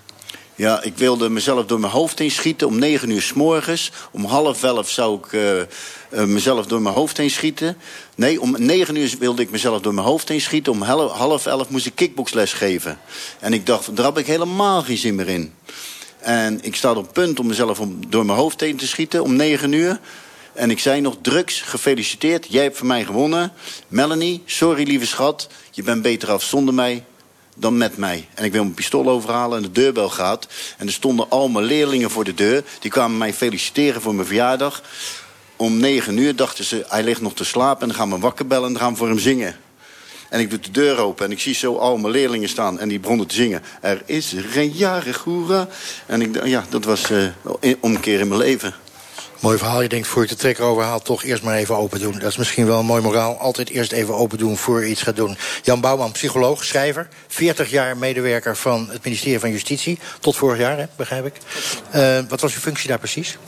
Ja, 0.55 0.83
ik 0.83 0.97
wilde 0.97 1.29
mezelf 1.29 1.67
door 1.67 1.81
mijn 1.81 1.93
hoofd 1.93 2.19
heen 2.19 2.31
schieten 2.31 2.67
om 2.67 2.79
negen 2.79 3.11
uur 3.11 3.23
s 3.23 3.33
morgens. 3.33 3.93
Om 4.11 4.25
half 4.25 4.63
elf 4.63 4.91
zou 4.91 5.19
ik 5.19 5.33
uh, 5.33 5.59
uh, 5.59 5.65
mezelf 6.11 6.67
door 6.67 6.83
mijn 6.83 6.95
hoofd 6.95 7.17
heen 7.17 7.31
schieten. 7.31 7.77
Nee, 8.15 8.41
om 8.41 8.55
negen 8.59 8.97
uur 8.97 9.15
wilde 9.19 9.43
ik 9.43 9.51
mezelf 9.51 9.81
door 9.81 9.95
mijn 9.95 10.07
hoofd 10.07 10.29
heen 10.29 10.41
schieten. 10.41 10.73
Om 10.73 10.83
half 10.83 11.47
elf 11.47 11.69
moest 11.69 11.87
ik 11.87 11.95
kickboxles 11.95 12.53
geven. 12.53 12.99
En 13.41 13.53
ik 13.53 13.67
dacht, 13.67 13.97
daar 13.97 14.07
heb 14.07 14.19
ik 14.19 14.27
helemaal 14.27 14.83
geen 14.83 14.99
zin 14.99 15.15
meer 15.15 15.29
in. 15.29 15.55
En 16.19 16.59
ik 16.63 16.77
sta 16.77 16.93
op 16.93 17.13
punt 17.13 17.41
om 17.41 17.47
mezelf 17.47 17.81
om, 17.81 17.99
door 18.09 18.27
mijn 18.27 18.39
hoofd 18.39 18.61
heen 18.61 18.77
te 18.77 18.87
schieten 18.87 19.23
om 19.23 19.37
negen 19.37 19.73
uur. 19.73 20.01
En 20.53 20.71
ik 20.71 20.79
zei 20.79 21.01
nog, 21.01 21.17
drugs, 21.23 21.61
gefeliciteerd, 21.61 22.47
jij 22.49 22.63
hebt 22.63 22.77
voor 22.77 22.87
mij 22.87 23.05
gewonnen. 23.05 23.53
Melanie, 23.89 24.43
sorry 24.45 24.85
lieve 24.85 25.07
schat, 25.07 25.49
je 25.71 25.83
bent 25.83 26.03
beter 26.03 26.31
af 26.31 26.43
zonder 26.43 26.75
mij 26.75 27.05
dan 27.57 27.77
met 27.77 27.97
mij. 27.97 28.29
En 28.35 28.45
ik 28.45 28.53
wil 28.53 28.63
mijn 28.63 28.75
pistool 28.75 29.09
overhalen 29.09 29.57
en 29.57 29.63
de 29.63 29.73
deurbel 29.73 30.09
gaat. 30.09 30.49
En 30.79 30.87
er 30.87 30.93
stonden 30.93 31.31
al 31.31 31.49
mijn 31.49 31.65
leerlingen 31.65 32.11
voor 32.11 32.25
de 32.25 32.35
deur. 32.35 32.65
Die 32.81 32.91
kwamen 32.91 33.19
mij 33.19 33.35
feliciteren 33.35 34.01
voor 34.01 34.15
mijn 34.15 34.27
verjaardag. 34.27 34.83
Om 35.57 35.77
negen 35.77 36.17
uur 36.17 36.37
dachten 36.37 36.65
ze, 36.65 36.85
hij 36.89 37.03
ligt 37.03 37.21
nog 37.21 37.35
te 37.35 37.45
slapen... 37.45 37.83
en 37.83 37.89
dan 37.89 37.97
gaan 37.97 38.11
we 38.11 38.19
wakker 38.19 38.47
bellen 38.47 38.67
en 38.67 38.73
dan 38.73 38.83
gaan 38.83 38.93
we 38.93 38.99
voor 38.99 39.09
hem 39.09 39.19
zingen. 39.19 39.57
En 40.29 40.41
ik 40.41 40.51
doe 40.51 40.59
de 40.59 40.71
deur 40.71 40.99
open 40.99 41.25
en 41.25 41.33
ik 41.33 41.41
zie 41.41 41.55
zo 41.55 41.77
al 41.77 41.97
mijn 41.97 42.13
leerlingen 42.13 42.49
staan. 42.49 42.79
En 42.79 42.89
die 42.89 43.01
begonnen 43.01 43.27
te 43.27 43.35
zingen. 43.35 43.63
Er 43.81 44.03
is 44.07 44.33
er 44.33 44.59
een 44.59 44.71
jarig 44.71 45.19
hoera. 45.19 45.69
En 46.07 46.23
ik, 46.23 46.45
ja, 46.47 46.65
dat 46.69 46.85
was 46.85 47.11
uh, 47.11 47.29
omkeer 47.81 48.21
in 48.21 48.29
mijn 48.29 48.41
leven. 48.41 48.75
Mooi 49.41 49.59
verhaal. 49.59 49.83
Je 49.83 49.89
denkt, 49.89 50.07
voor 50.07 50.23
je 50.23 50.29
de 50.29 50.37
trekker 50.37 50.65
overhaalt, 50.65 51.05
toch 51.05 51.25
eerst 51.25 51.43
maar 51.43 51.55
even 51.57 51.77
open 51.77 52.01
doen. 52.01 52.13
Dat 52.13 52.31
is 52.31 52.37
misschien 52.37 52.67
wel 52.67 52.79
een 52.79 52.87
mooi 52.87 53.03
moraal. 53.03 53.39
Altijd 53.39 53.71
eerst 53.71 53.93
even 53.93 54.15
open 54.15 54.39
doen 54.39 54.57
voor 54.57 54.85
je 54.85 54.91
iets 54.91 55.03
gaat 55.03 55.17
doen. 55.17 55.37
Jan 55.63 55.81
Bouwman, 55.81 56.13
psycholoog, 56.13 56.65
schrijver. 56.65 57.09
40 57.29 57.71
jaar 57.71 57.97
medewerker 57.97 58.57
van 58.57 58.89
het 58.91 59.05
ministerie 59.05 59.41
van 59.41 59.51
Justitie. 59.51 59.99
Tot 60.21 60.37
vorig 60.37 60.59
jaar, 60.59 60.79
hè, 60.79 60.85
begrijp 60.97 61.27
ik. 61.27 61.35
Uh, 61.95 62.19
wat 62.29 62.41
was 62.41 62.55
uw 62.55 62.61
functie 62.61 62.89
daar 62.89 62.99
precies? 62.99 63.39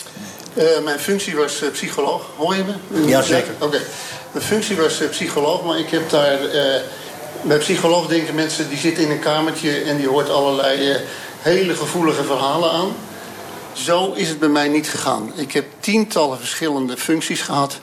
Uh, 0.54 0.64
mijn 0.84 0.98
functie 0.98 1.36
was 1.36 1.62
uh, 1.62 1.70
psycholoog. 1.70 2.22
Hoor 2.36 2.56
je 2.56 2.64
me? 2.64 3.06
Ja, 3.06 3.22
zeker. 3.22 3.52
Oké. 3.54 3.64
Okay. 3.64 3.80
Mijn 4.32 4.44
functie 4.44 4.76
was 4.76 5.02
psycholoog, 5.10 5.64
maar 5.64 5.78
ik 5.78 5.90
heb 5.90 6.10
daar... 6.10 6.38
bij 7.42 7.58
psycholoog 7.58 8.06
denken 8.06 8.34
mensen, 8.34 8.68
die 8.68 8.78
zitten 8.78 9.04
in 9.04 9.10
een 9.10 9.20
kamertje... 9.20 9.80
en 9.80 9.96
die 9.96 10.08
hoort 10.08 10.30
allerlei 10.30 10.96
hele 11.40 11.74
gevoelige 11.74 12.24
verhalen 12.24 12.70
aan... 12.70 12.92
Zo 13.72 14.12
is 14.12 14.28
het 14.28 14.38
bij 14.38 14.48
mij 14.48 14.68
niet 14.68 14.88
gegaan. 14.88 15.32
Ik 15.36 15.52
heb 15.52 15.64
tientallen 15.80 16.38
verschillende 16.38 16.96
functies 16.96 17.40
gehad. 17.40 17.80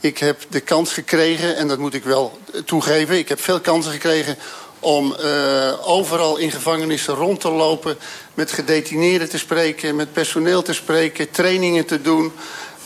Ik 0.00 0.18
heb 0.18 0.40
de 0.48 0.60
kans 0.60 0.92
gekregen, 0.92 1.56
en 1.56 1.68
dat 1.68 1.78
moet 1.78 1.94
ik 1.94 2.04
wel 2.04 2.38
toegeven... 2.64 3.18
ik 3.18 3.28
heb 3.28 3.40
veel 3.40 3.60
kansen 3.60 3.92
gekregen 3.92 4.36
om 4.80 5.16
uh, 5.20 5.88
overal 5.88 6.36
in 6.36 6.50
gevangenissen 6.50 7.14
rond 7.14 7.40
te 7.40 7.50
lopen... 7.50 7.98
met 8.34 8.52
gedetineerden 8.52 9.28
te 9.28 9.38
spreken, 9.38 9.96
met 9.96 10.12
personeel 10.12 10.62
te 10.62 10.72
spreken... 10.72 11.30
trainingen 11.30 11.86
te 11.86 12.02
doen, 12.02 12.32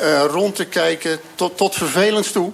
uh, 0.00 0.24
rond 0.30 0.54
te 0.54 0.64
kijken, 0.64 1.20
tot, 1.34 1.56
tot 1.56 1.74
vervelend 1.74 2.32
toe... 2.32 2.52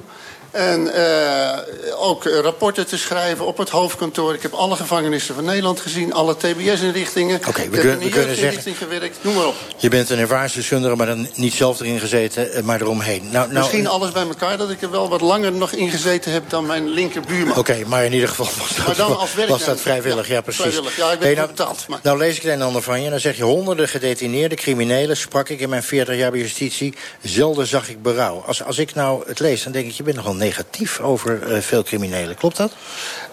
En 0.52 0.90
uh, 0.96 1.58
ook 1.96 2.24
rapporten 2.24 2.86
te 2.86 2.98
schrijven 2.98 3.46
op 3.46 3.58
het 3.58 3.68
hoofdkantoor. 3.68 4.34
Ik 4.34 4.42
heb 4.42 4.52
alle 4.52 4.76
gevangenissen 4.76 5.34
van 5.34 5.44
Nederland 5.44 5.80
gezien. 5.80 6.12
Alle 6.12 6.36
TBS-inrichtingen. 6.36 7.36
Oké, 7.36 7.48
okay, 7.48 7.70
we, 7.70 7.78
kun, 7.78 7.98
we 7.98 8.08
kunnen 8.08 8.36
zeggen... 8.36 8.74
gewerkt. 8.74 9.18
Noem 9.20 9.34
maar 9.34 9.46
op. 9.46 9.54
Je 9.76 9.88
bent 9.88 10.10
een 10.10 10.18
ervaringsdeskundige, 10.18 10.96
maar 10.96 11.06
dan 11.06 11.28
niet 11.34 11.54
zelf 11.54 11.80
erin 11.80 12.00
gezeten, 12.00 12.52
eh, 12.52 12.62
maar 12.62 12.80
eromheen. 12.80 13.22
Nou, 13.22 13.46
nou, 13.46 13.58
Misschien 13.58 13.86
alles 13.86 14.12
bij 14.12 14.26
elkaar 14.26 14.56
dat 14.56 14.70
ik 14.70 14.82
er 14.82 14.90
wel 14.90 15.08
wat 15.08 15.20
langer 15.20 15.52
nog 15.52 15.72
in 15.72 15.90
gezeten 15.90 16.32
heb... 16.32 16.50
dan 16.50 16.66
mijn 16.66 16.88
linkerbuurman. 16.88 17.50
Oké, 17.50 17.58
okay, 17.58 17.82
maar 17.86 18.04
in 18.04 18.12
ieder 18.12 18.28
geval 18.28 18.46
was 18.58 18.76
dat, 18.76 18.86
maar 18.86 18.96
dan 18.96 19.18
als 19.18 19.34
was 19.48 19.64
dat 19.64 19.80
vrijwillig. 19.80 20.28
Ja, 20.28 20.34
ja 20.34 20.40
precies. 20.40 20.62
Vrijwillig. 20.62 20.96
Ja, 20.96 21.12
ik 21.12 21.18
ben 21.18 21.26
hey, 21.26 21.36
nou, 21.36 21.48
betaald. 21.48 21.84
Maar... 21.88 22.00
Nou 22.02 22.18
lees 22.18 22.36
ik 22.36 22.42
het 22.42 22.52
een 22.52 22.60
en 22.60 22.66
ander 22.66 22.82
van 22.82 23.02
je. 23.02 23.10
Dan 23.10 23.20
zeg 23.20 23.36
je 23.36 23.42
honderden 23.42 23.88
gedetineerde 23.88 24.54
criminelen... 24.54 25.16
sprak 25.16 25.48
ik 25.48 25.60
in 25.60 25.68
mijn 25.68 25.82
40 25.82 26.16
jaar 26.16 26.30
bij 26.30 26.40
justitie. 26.40 26.94
Zelden 27.22 27.66
zag 27.66 27.88
ik 27.88 28.02
berouw. 28.02 28.42
Als, 28.46 28.64
als 28.64 28.78
ik 28.78 28.94
nou 28.94 29.22
het 29.26 29.40
lees, 29.40 29.62
dan 29.62 29.72
denk 29.72 29.86
ik... 29.86 29.92
je 29.92 30.02
bent 30.02 30.16
nogal 30.16 30.34
negatief 30.42 31.00
over 31.00 31.52
uh, 31.52 31.60
veel 31.60 31.82
criminelen. 31.82 32.36
Klopt 32.36 32.56
dat? 32.56 32.72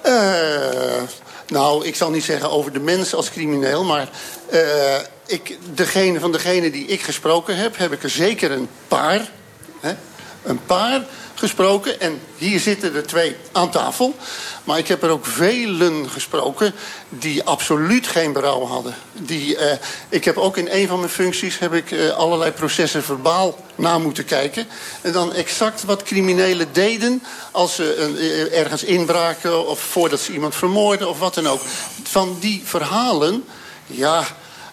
Uh, 0.05 1.01
nou, 1.47 1.85
ik 1.85 1.95
zal 1.95 2.09
niet 2.09 2.23
zeggen 2.23 2.49
over 2.49 2.73
de 2.73 2.79
mens 2.79 3.13
als 3.13 3.29
crimineel... 3.29 3.83
maar 3.83 4.09
uh, 4.53 4.95
ik, 5.25 5.57
degene, 5.73 6.19
van 6.19 6.31
degene 6.31 6.71
die 6.71 6.85
ik 6.85 7.01
gesproken 7.01 7.55
heb... 7.55 7.77
heb 7.77 7.91
ik 7.91 8.03
er 8.03 8.09
zeker 8.09 8.51
een 8.51 8.69
paar... 8.87 9.29
Hè, 9.79 9.93
een 10.43 10.59
paar 10.65 11.05
gesproken. 11.39 12.01
En 12.01 12.21
hier 12.37 12.59
zitten 12.59 12.95
er 12.95 13.07
twee 13.07 13.35
aan 13.51 13.71
tafel. 13.71 14.15
Maar 14.63 14.77
ik 14.77 14.87
heb 14.87 15.03
er 15.03 15.09
ook 15.09 15.25
velen 15.25 16.09
gesproken 16.09 16.73
die 17.09 17.43
absoluut 17.43 18.07
geen 18.07 18.33
berouw 18.33 18.65
hadden. 18.65 18.95
Die, 19.13 19.55
uh, 19.55 19.71
ik 20.09 20.25
heb 20.25 20.37
ook 20.37 20.57
in 20.57 20.67
een 20.71 20.87
van 20.87 20.99
mijn 20.99 21.11
functies 21.11 21.59
heb 21.59 21.73
ik, 21.73 21.91
uh, 21.91 22.09
allerlei 22.09 22.51
processen 22.51 23.03
verbaal 23.03 23.65
na 23.75 23.97
moeten 23.97 24.25
kijken. 24.25 24.67
En 25.01 25.11
dan 25.11 25.33
exact 25.33 25.83
wat 25.83 26.03
criminelen 26.03 26.67
deden 26.71 27.23
als 27.51 27.75
ze 27.75 28.15
uh, 28.17 28.59
ergens 28.59 28.83
inbraken... 28.83 29.67
of 29.67 29.79
voordat 29.79 30.19
ze 30.19 30.33
iemand 30.33 30.55
vermoorden 30.55 31.09
of 31.09 31.19
wat 31.19 31.33
dan 31.33 31.47
ook. 31.47 31.61
Van 32.03 32.37
die 32.39 32.61
verhalen, 32.65 33.43
ja 33.85 34.25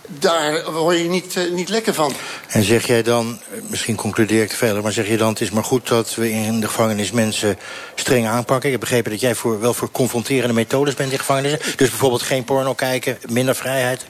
daar 0.07 0.73
word 0.73 0.99
je 0.99 1.09
niet, 1.09 1.35
uh, 1.37 1.53
niet 1.53 1.69
lekker 1.69 1.95
van. 1.95 2.12
En 2.49 2.62
zeg 2.62 2.87
jij 2.87 3.03
dan, 3.03 3.38
misschien 3.69 3.97
concludeer 3.97 4.42
ik 4.42 4.49
te 4.49 4.57
veel... 4.57 4.83
maar 4.83 4.92
zeg 4.92 5.09
je 5.09 5.16
dan, 5.16 5.29
het 5.29 5.40
is 5.40 5.51
maar 5.51 5.64
goed 5.64 5.88
dat 5.88 6.14
we 6.14 6.31
in 6.31 6.61
de 6.61 6.66
gevangenis 6.66 7.11
mensen 7.11 7.59
streng 7.95 8.27
aanpakken? 8.27 8.64
Ik 8.64 8.71
heb 8.71 8.81
begrepen 8.81 9.11
dat 9.11 9.21
jij 9.21 9.35
voor, 9.35 9.61
wel 9.61 9.75
voor 9.75 9.90
confronterende 9.90 10.55
methodes 10.55 10.95
bent 10.95 11.12
in 11.12 11.19
gevangenissen. 11.19 11.61
Dus 11.77 11.88
bijvoorbeeld 11.88 12.23
geen 12.23 12.45
porno 12.45 12.75
kijken, 12.75 13.19
minder 13.29 13.55
vrijheid? 13.55 14.07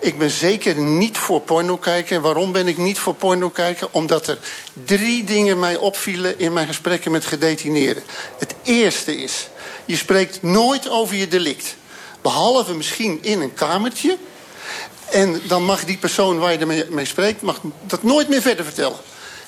Ik 0.00 0.18
ben 0.18 0.30
zeker 0.30 0.76
niet 0.76 1.18
voor 1.18 1.40
porno 1.40 1.76
kijken. 1.76 2.22
Waarom 2.22 2.52
ben 2.52 2.68
ik 2.68 2.76
niet 2.76 2.98
voor 2.98 3.14
porno 3.14 3.50
kijken? 3.50 3.88
Omdat 3.90 4.26
er 4.26 4.38
drie 4.84 5.24
dingen 5.24 5.58
mij 5.58 5.76
opvielen 5.76 6.38
in 6.38 6.52
mijn 6.52 6.66
gesprekken 6.66 7.10
met 7.10 7.24
gedetineerden. 7.24 8.02
Het 8.38 8.54
eerste 8.62 9.16
is, 9.16 9.48
je 9.84 9.96
spreekt 9.96 10.42
nooit 10.42 10.88
over 10.88 11.16
je 11.16 11.28
delict. 11.28 11.76
Behalve 12.22 12.74
misschien 12.74 13.18
in 13.22 13.40
een 13.40 13.54
kamertje... 13.54 14.16
En 15.14 15.40
dan 15.46 15.64
mag 15.64 15.84
die 15.84 15.98
persoon 15.98 16.38
waar 16.38 16.52
je 16.52 16.58
ermee 16.58 16.84
mee 16.90 17.04
spreekt... 17.04 17.42
mag 17.42 17.60
dat 17.86 18.02
nooit 18.02 18.28
meer 18.28 18.40
verder 18.42 18.64
vertellen. 18.64 18.98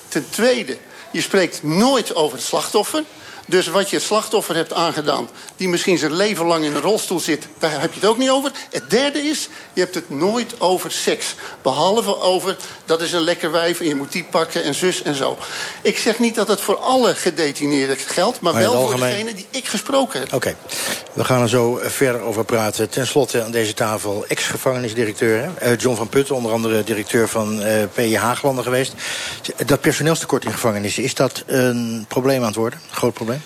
Ten 0.07 0.29
tweede, 0.29 0.77
je 1.11 1.21
spreekt 1.21 1.63
nooit 1.63 2.15
over 2.15 2.37
het 2.37 2.45
slachtoffer. 2.45 3.03
Dus 3.49 3.67
wat 3.67 3.89
je 3.89 3.95
het 3.95 4.05
slachtoffer 4.05 4.55
hebt 4.55 4.73
aangedaan... 4.73 5.29
die 5.55 5.69
misschien 5.69 5.97
zijn 5.97 6.13
leven 6.13 6.45
lang 6.45 6.65
in 6.65 6.75
een 6.75 6.81
rolstoel 6.81 7.19
zit... 7.19 7.47
daar 7.59 7.81
heb 7.81 7.93
je 7.93 7.99
het 7.99 8.09
ook 8.09 8.17
niet 8.17 8.29
over. 8.29 8.51
Het 8.71 8.89
derde 8.89 9.19
is, 9.19 9.49
je 9.73 9.81
hebt 9.81 9.95
het 9.95 10.09
nooit 10.09 10.61
over 10.61 10.91
seks. 10.91 11.35
Behalve 11.61 12.21
over, 12.21 12.57
dat 12.85 13.01
is 13.01 13.11
een 13.11 13.21
lekker 13.21 13.51
wijf... 13.51 13.79
en 13.79 13.87
je 13.87 13.95
moet 13.95 14.11
die 14.11 14.23
pakken 14.23 14.63
en 14.63 14.75
zus 14.75 15.01
en 15.01 15.15
zo. 15.15 15.37
Ik 15.81 15.97
zeg 15.97 16.19
niet 16.19 16.35
dat 16.35 16.47
het 16.47 16.61
voor 16.61 16.77
alle 16.77 17.15
gedetineerden 17.15 17.97
geldt... 17.97 18.39
maar, 18.39 18.53
maar 18.53 18.61
wel 18.61 18.75
algemeen... 18.75 18.99
voor 18.99 19.07
degene 19.07 19.33
die 19.33 19.47
ik 19.49 19.67
gesproken 19.67 20.19
heb. 20.19 20.33
Oké, 20.33 20.35
okay. 20.35 20.55
we 21.13 21.23
gaan 21.23 21.41
er 21.41 21.49
zo 21.49 21.79
verder 21.81 22.21
over 22.21 22.45
praten. 22.45 22.89
Ten 22.89 23.07
slotte 23.07 23.43
aan 23.43 23.51
deze 23.51 23.73
tafel 23.73 24.25
ex-gevangenisdirecteur... 24.27 25.51
John 25.77 25.95
van 25.95 26.09
Putten, 26.09 26.35
onder 26.35 26.51
andere 26.51 26.83
directeur 26.83 27.27
van 27.27 27.61
uh, 27.61 27.83
PJ 27.93 28.15
Haaglanden 28.15 28.63
geweest. 28.63 28.93
Dat 29.65 29.81
personeelstekort 29.81 30.45
in 30.45 30.51
gevangenissen... 30.51 31.03
is 31.03 31.13
dat 31.13 31.43
een 31.45 32.05
probleem 32.07 32.39
aan 32.39 32.47
het 32.47 32.55
worden? 32.55 32.79
Een 32.89 32.95
groot 32.95 33.13
probleem? 33.13 33.36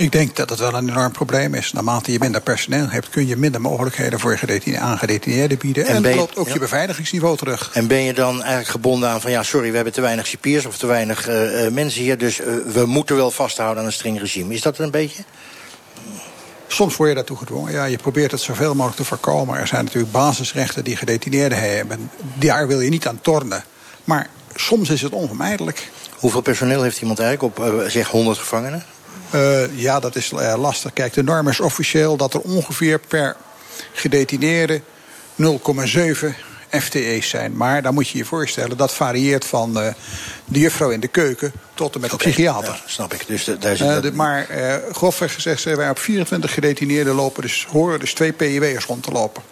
Ik 0.00 0.12
denk 0.12 0.36
dat 0.36 0.50
het 0.50 0.58
wel 0.58 0.74
een 0.74 0.88
enorm 0.88 1.12
probleem 1.12 1.54
is. 1.54 1.72
Naarmate 1.72 2.12
je 2.12 2.18
minder 2.18 2.40
personeel 2.40 2.88
hebt, 2.88 3.08
kun 3.08 3.26
je 3.26 3.36
minder 3.36 3.60
mogelijkheden 3.60 4.20
voor 4.20 4.38
je 4.64 4.78
aan 4.78 4.98
gedetineerden 4.98 5.58
bieden. 5.58 5.86
En, 5.86 6.04
en 6.04 6.16
loopt 6.16 6.36
ook 6.36 6.46
ja. 6.46 6.52
je 6.52 6.58
beveiligingsniveau 6.58 7.36
terug. 7.36 7.70
En 7.72 7.86
ben 7.86 8.02
je 8.02 8.14
dan 8.14 8.34
eigenlijk 8.34 8.68
gebonden 8.68 9.08
aan 9.08 9.20
van 9.20 9.30
ja, 9.30 9.42
sorry, 9.42 9.68
we 9.68 9.74
hebben 9.74 9.92
te 9.92 10.00
weinig 10.00 10.26
cipiers 10.26 10.66
of 10.66 10.78
te 10.78 10.86
weinig 10.86 11.28
uh, 11.28 11.68
mensen 11.68 12.02
hier. 12.02 12.18
Dus 12.18 12.40
uh, 12.40 12.46
we 12.72 12.86
moeten 12.86 13.16
wel 13.16 13.30
vasthouden 13.30 13.78
aan 13.78 13.86
een 13.86 13.92
streng 13.92 14.18
regime. 14.18 14.54
Is 14.54 14.62
dat 14.62 14.78
een 14.78 14.90
beetje? 14.90 15.22
Soms 16.66 16.96
word 16.96 17.08
je 17.08 17.14
daartoe 17.14 17.36
gedwongen. 17.36 17.72
Ja, 17.72 17.84
je 17.84 17.96
probeert 17.96 18.30
het 18.30 18.40
zoveel 18.40 18.74
mogelijk 18.74 18.96
te 18.96 19.04
voorkomen. 19.04 19.58
Er 19.58 19.66
zijn 19.66 19.84
natuurlijk 19.84 20.12
basisrechten 20.12 20.84
die 20.84 20.96
gedetineerden 20.96 21.58
hebben. 21.58 22.10
Daar 22.34 22.66
wil 22.66 22.80
je 22.80 22.90
niet 22.90 23.06
aan 23.06 23.20
tornen. 23.20 23.64
Maar 24.04 24.28
soms 24.54 24.90
is 24.90 25.02
het 25.02 25.12
onvermijdelijk. 25.12 25.90
Hoeveel 26.18 26.40
personeel 26.40 26.82
heeft 26.82 27.00
iemand 27.00 27.18
eigenlijk 27.18 27.58
op, 27.58 27.66
uh, 27.66 27.88
zeg, 27.88 28.08
100 28.08 28.38
gevangenen? 28.38 28.84
Uh, 29.34 29.78
ja, 29.78 30.00
dat 30.00 30.16
is 30.16 30.30
uh, 30.30 30.54
lastig. 30.58 30.92
Kijk, 30.92 31.12
de 31.12 31.22
norm 31.22 31.48
is 31.48 31.60
officieel 31.60 32.16
dat 32.16 32.34
er 32.34 32.40
ongeveer 32.40 32.98
per 32.98 33.36
gedetineerde 33.92 34.80
0,7 35.36 35.46
FTE's 36.70 37.28
zijn. 37.28 37.56
Maar 37.56 37.82
dan 37.82 37.94
moet 37.94 38.08
je 38.08 38.18
je 38.18 38.24
voorstellen, 38.24 38.76
dat 38.76 38.94
varieert 38.94 39.44
van 39.44 39.82
uh, 39.82 39.86
de 40.44 40.58
juffrouw 40.58 40.90
in 40.90 41.00
de 41.00 41.08
keuken 41.08 41.52
tot 41.74 41.94
en 41.94 42.00
met 42.00 42.10
de 42.10 42.16
psychiater. 42.16 42.72
Ja, 42.72 42.80
snap 42.86 43.14
ik. 43.14 43.26
Dus 43.26 43.44
de, 43.44 43.58
daar 43.58 43.76
zit 43.76 43.88
uh, 43.88 44.02
de, 44.02 44.12
maar 44.12 44.46
uh, 44.50 44.74
grofweg 44.92 45.34
gezegd 45.34 45.60
zijn 45.60 45.76
wij 45.76 45.90
op 45.90 45.98
24 45.98 46.54
gedetineerden 46.54 47.14
lopen, 47.14 47.42
dus 47.42 47.66
horen 47.70 48.00
dus 48.00 48.14
twee 48.14 48.32
PIW'ers 48.32 48.84
rond 48.84 49.02
te 49.02 49.10
lopen. 49.10 49.42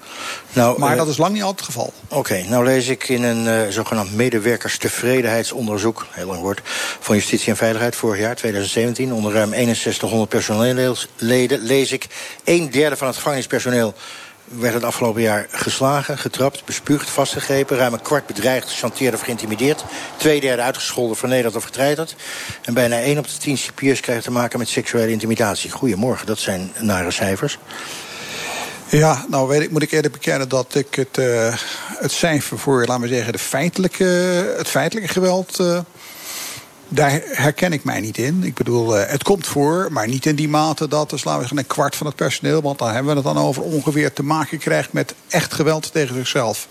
Nou, 0.52 0.78
maar 0.78 0.96
dat 0.96 1.08
is 1.08 1.16
lang 1.16 1.32
niet 1.32 1.42
altijd 1.42 1.66
het 1.66 1.74
geval. 1.74 1.92
Oké, 2.08 2.16
okay, 2.16 2.46
nou 2.48 2.64
lees 2.64 2.88
ik 2.88 3.08
in 3.08 3.22
een 3.22 3.72
zogenaamd 3.72 4.14
medewerkerstevredenheidsonderzoek, 4.14 6.06
heel 6.10 6.26
lang 6.26 6.40
woord, 6.40 6.60
van 7.00 7.16
Justitie 7.16 7.50
en 7.50 7.56
Veiligheid 7.56 7.96
vorig 7.96 8.20
jaar, 8.20 8.36
2017, 8.36 9.12
onder 9.12 9.32
ruim 9.32 9.52
6100 9.52 10.28
personeelleden, 10.28 11.60
lees 11.60 11.92
ik 11.92 12.06
een 12.44 12.70
derde 12.70 12.96
van 12.96 13.06
het 13.06 13.16
gevangenispersoneel 13.16 13.94
werd 14.48 14.74
het 14.74 14.84
afgelopen 14.84 15.22
jaar 15.22 15.46
geslagen, 15.50 16.18
getrapt, 16.18 16.64
bespuugd, 16.64 17.10
vastgegrepen. 17.10 17.76
Ruim 17.76 17.92
een 17.92 18.02
kwart 18.02 18.26
bedreigd, 18.26 18.70
gechanteerd 18.70 19.14
of 19.14 19.20
geïntimideerd. 19.20 19.84
Twee 20.16 20.40
derde 20.40 20.62
uitgescholden, 20.62 21.16
vernederd 21.16 21.56
of 21.56 21.64
getreiterd. 21.64 22.16
En 22.62 22.74
bijna 22.74 23.00
één 23.00 23.18
op 23.18 23.26
de 23.26 23.36
tien 23.38 23.58
cipiers 23.58 24.00
krijgt 24.00 24.24
te 24.24 24.30
maken 24.30 24.58
met 24.58 24.68
seksuele 24.68 25.12
intimidatie. 25.12 25.70
Goedemorgen, 25.70 26.26
dat 26.26 26.38
zijn 26.38 26.72
nare 26.80 27.10
cijfers. 27.10 27.58
Ja, 28.90 29.24
nou 29.28 29.48
weet 29.48 29.62
ik, 29.62 29.70
moet 29.70 29.82
ik 29.82 29.90
eerder 29.90 30.10
bekennen 30.10 30.48
dat 30.48 30.74
ik 30.74 30.94
het, 30.94 31.18
uh, 31.18 31.54
het 31.86 32.12
cijfer 32.12 32.58
voor, 32.58 32.86
laten 32.86 33.02
we 33.02 33.08
zeggen, 33.08 33.32
de 33.32 33.38
feitelijke, 33.38 34.04
het 34.56 34.68
feitelijke 34.68 35.12
geweld. 35.12 35.60
Uh, 35.60 35.78
daar 36.88 37.20
herken 37.24 37.72
ik 37.72 37.84
mij 37.84 38.00
niet 38.00 38.18
in. 38.18 38.42
Ik 38.44 38.54
bedoel, 38.54 38.98
uh, 38.98 39.06
het 39.06 39.22
komt 39.22 39.46
voor, 39.46 39.88
maar 39.90 40.08
niet 40.08 40.26
in 40.26 40.34
die 40.34 40.48
mate 40.48 40.88
dat 40.88 41.10
dus, 41.10 41.24
laten 41.24 41.48
we 41.48 41.58
een 41.58 41.66
kwart 41.66 41.96
van 41.96 42.06
het 42.06 42.16
personeel, 42.16 42.62
want 42.62 42.78
dan 42.78 42.88
hebben 42.88 43.10
we 43.10 43.28
het 43.28 43.34
dan 43.34 43.44
over 43.44 43.62
ongeveer 43.62 44.12
te 44.12 44.22
maken 44.22 44.58
krijgt 44.58 44.92
met 44.92 45.14
echt 45.28 45.54
geweld 45.54 45.92
tegen 45.92 46.14
zichzelf. 46.14 46.68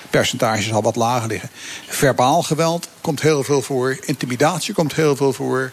Het 0.00 0.10
percentage 0.10 0.62
zal 0.62 0.82
wat 0.82 0.96
lager 0.96 1.28
liggen. 1.28 1.50
Verbaal 1.86 2.42
geweld 2.42 2.88
komt 3.00 3.22
heel 3.22 3.44
veel 3.44 3.62
voor, 3.62 3.98
intimidatie 4.00 4.74
komt 4.74 4.94
heel 4.94 5.16
veel 5.16 5.32
voor. 5.32 5.70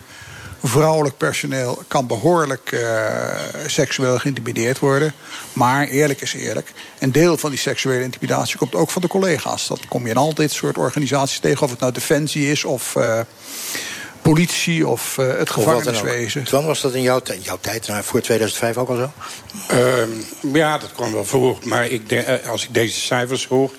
Vrouwelijk 0.66 1.18
personeel 1.18 1.84
kan 1.88 2.08
behoorlijk 2.08 2.72
uh, 2.72 3.36
seksueel 3.66 4.20
geïntimideerd 4.20 4.80
worden. 4.80 5.14
Maar 5.54 5.88
eerlijk 5.88 6.22
is 6.22 6.34
eerlijk, 6.34 6.72
een 7.00 7.12
deel 7.12 7.38
van 7.38 7.50
die 7.50 7.60
seksuele 7.60 8.04
intimidatie 8.04 8.58
komt 8.58 8.76
ook 8.76 8.90
van 8.90 9.02
de 9.02 9.08
collega's. 9.08 9.68
Dat 9.68 9.88
kom 9.88 10.04
je 10.04 10.10
in 10.10 10.18
al 10.18 10.34
dit 10.34 10.52
soort 10.52 10.78
organisaties 10.78 11.40
tegen, 11.40 11.64
of 11.64 11.70
het 11.70 11.80
nou 11.80 11.92
defensie 11.92 12.52
is 12.52 12.64
of 12.64 12.96
uh, 12.96 13.20
politie 14.22 14.88
of 14.88 15.18
uh, 15.18 15.38
het 15.38 15.50
gevangeniswezen. 15.50 16.44
Twan, 16.44 16.66
was 16.66 16.82
dat 16.82 16.94
in 16.94 17.02
jouw, 17.02 17.22
jouw 17.42 17.58
tijd, 17.62 17.88
nou, 17.88 18.04
voor 18.04 18.22
2005 18.22 18.78
ook 18.78 18.90
al 18.90 18.96
zo? 18.96 19.12
Uh, 19.72 20.54
ja, 20.54 20.78
dat 20.78 20.92
kwam 20.92 21.14
wel 21.14 21.26
voor. 21.26 21.58
Maar 21.64 21.88
ik 21.88 22.10
denk, 22.10 22.28
als 22.48 22.64
ik 22.64 22.74
deze 22.74 23.00
cijfers 23.00 23.48
hoor, 23.48 23.72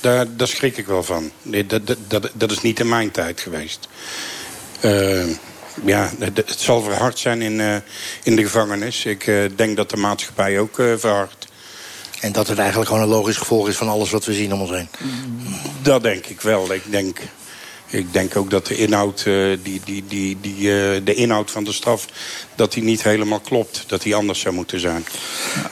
daar, 0.00 0.36
daar 0.36 0.48
schrik 0.48 0.76
ik 0.76 0.86
wel 0.86 1.02
van. 1.02 1.30
Nee, 1.42 1.66
dat, 1.66 1.86
dat, 1.86 1.98
dat, 2.08 2.30
dat 2.32 2.50
is 2.50 2.60
niet 2.60 2.80
in 2.80 2.88
mijn 2.88 3.10
tijd 3.10 3.40
geweest. 3.40 3.88
Uh, 4.80 5.24
ja, 5.84 6.10
het 6.18 6.60
zal 6.60 6.82
verhard 6.82 7.18
zijn 7.18 7.42
in, 7.42 7.58
uh, 7.58 7.76
in 8.22 8.36
de 8.36 8.42
gevangenis. 8.42 9.04
Ik 9.04 9.26
uh, 9.26 9.50
denk 9.56 9.76
dat 9.76 9.90
de 9.90 9.96
maatschappij 9.96 10.58
ook 10.58 10.78
uh, 10.78 10.96
verhardt. 10.96 11.46
En 12.20 12.32
dat 12.32 12.48
het 12.48 12.58
eigenlijk 12.58 12.88
gewoon 12.88 13.04
een 13.04 13.14
logisch 13.14 13.36
gevolg 13.36 13.68
is 13.68 13.76
van 13.76 13.88
alles 13.88 14.10
wat 14.10 14.24
we 14.24 14.32
zien 14.32 14.52
om 14.52 14.60
ons 14.60 14.70
heen. 14.70 14.88
Dat 15.82 16.02
denk 16.02 16.26
ik 16.26 16.40
wel. 16.40 16.72
Ik 16.72 16.82
denk, 16.90 17.18
ik 17.94 18.12
denk 18.12 18.36
ook 18.36 18.50
dat 18.50 18.66
de 18.66 18.76
inhoud, 18.76 19.24
die, 19.24 19.80
die, 19.84 20.04
die, 20.08 20.38
die, 20.40 20.62
de 21.02 21.14
inhoud 21.14 21.50
van 21.50 21.64
de 21.64 21.72
straf... 21.72 22.06
dat 22.54 22.72
die 22.72 22.82
niet 22.82 23.02
helemaal 23.02 23.40
klopt. 23.40 23.84
Dat 23.86 24.02
die 24.02 24.14
anders 24.14 24.40
zou 24.40 24.54
moeten 24.54 24.80
zijn. 24.80 25.06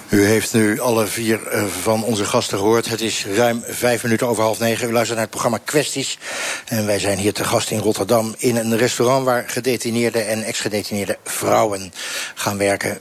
U 0.08 0.24
heeft 0.24 0.52
nu 0.52 0.80
alle 0.80 1.06
vier 1.06 1.40
van 1.80 2.04
onze 2.04 2.24
gasten 2.24 2.58
gehoord. 2.58 2.88
Het 2.88 3.00
is 3.00 3.26
ruim 3.26 3.62
vijf 3.66 4.02
minuten 4.02 4.26
over 4.26 4.42
half 4.42 4.58
negen. 4.58 4.88
U 4.88 4.92
luistert 4.92 5.14
naar 5.14 5.26
het 5.26 5.30
programma 5.30 5.58
Kwesties. 5.64 6.18
En 6.64 6.86
wij 6.86 6.98
zijn 6.98 7.18
hier 7.18 7.32
te 7.32 7.44
gast 7.44 7.70
in 7.70 7.78
Rotterdam... 7.78 8.34
in 8.38 8.56
een 8.56 8.76
restaurant 8.76 9.24
waar 9.24 9.44
gedetineerde 9.46 10.20
en 10.20 10.42
ex-gedetineerde 10.42 11.18
vrouwen 11.24 11.92
gaan 12.34 12.58
werken 12.58 13.00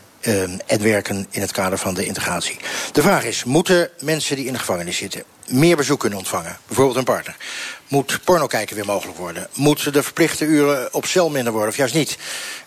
en 0.65 0.81
werken 0.81 1.27
in 1.29 1.41
het 1.41 1.51
kader 1.51 1.77
van 1.77 1.93
de 1.93 2.05
integratie. 2.05 2.57
De 2.91 3.01
vraag 3.01 3.23
is, 3.23 3.43
moeten 3.43 3.89
mensen 3.99 4.35
die 4.35 4.45
in 4.45 4.53
de 4.53 4.59
gevangenis 4.59 4.97
zitten... 4.97 5.23
meer 5.51 5.75
bezoek 5.75 5.99
kunnen 5.99 6.19
ontvangen? 6.19 6.57
Bijvoorbeeld 6.67 6.97
een 6.97 7.03
partner. 7.03 7.35
Moet 7.87 8.19
porno 8.23 8.47
kijken 8.47 8.75
weer 8.75 8.85
mogelijk 8.85 9.17
worden? 9.17 9.47
Moeten 9.53 9.93
de 9.93 10.03
verplichte 10.03 10.45
uren 10.45 10.93
op 10.93 11.05
cel 11.05 11.29
minder 11.29 11.53
worden 11.53 11.69
of 11.69 11.77
juist 11.77 11.93
niet? 11.93 12.17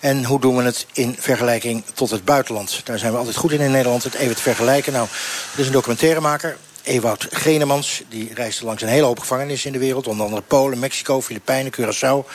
En 0.01 0.25
hoe 0.25 0.41
doen 0.41 0.57
we 0.57 0.63
het 0.63 0.87
in 0.93 1.17
vergelijking 1.19 1.85
tot 1.95 2.11
het 2.11 2.25
buitenland? 2.25 2.81
Daar 2.85 2.99
zijn 2.99 3.13
we 3.13 3.19
altijd 3.19 3.37
goed 3.37 3.53
in 3.53 3.61
in 3.61 3.71
Nederland, 3.71 4.05
het 4.05 4.15
even 4.15 4.37
te 4.37 4.43
vergelijken. 4.43 4.93
Nou, 4.93 5.09
er 5.55 5.61
is 5.61 5.67
een 5.67 5.73
documentairemaker, 5.73 6.57
Ewout 6.85 7.27
Genemans, 7.31 8.03
die 8.09 8.35
reisde 8.35 8.65
langs 8.65 8.83
een 8.83 8.89
hele 8.89 9.07
hoop 9.07 9.19
gevangenissen 9.19 9.67
in 9.67 9.79
de 9.79 9.85
wereld. 9.85 10.07
Onder 10.07 10.25
andere 10.25 10.43
Polen, 10.43 10.79
Mexico, 10.79 11.23
Filipijnen, 11.23 11.73
Curaçao. 11.73 12.29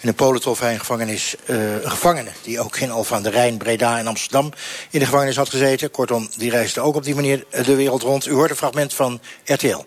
In 0.00 0.08
de 0.08 0.12
Polen 0.12 0.40
trof 0.40 0.60
hij 0.60 0.72
een, 0.72 0.78
gevangenis, 0.78 1.34
uh, 1.46 1.82
een 1.82 1.90
gevangene 1.90 2.30
die 2.42 2.60
ook 2.60 2.76
in 2.76 2.90
Alphen 2.90 3.16
aan 3.16 3.22
de 3.22 3.30
Rijn, 3.30 3.56
Breda 3.56 3.98
en 3.98 4.06
Amsterdam 4.06 4.52
in 4.90 4.98
de 4.98 5.04
gevangenis 5.04 5.36
had 5.36 5.48
gezeten. 5.48 5.90
Kortom, 5.90 6.28
die 6.36 6.50
reisde 6.50 6.80
ook 6.80 6.94
op 6.94 7.04
die 7.04 7.14
manier 7.14 7.44
de 7.50 7.74
wereld 7.74 8.02
rond. 8.02 8.26
U 8.26 8.32
hoort 8.32 8.50
een 8.50 8.56
fragment 8.56 8.94
van 8.94 9.20
RTL. 9.44 9.84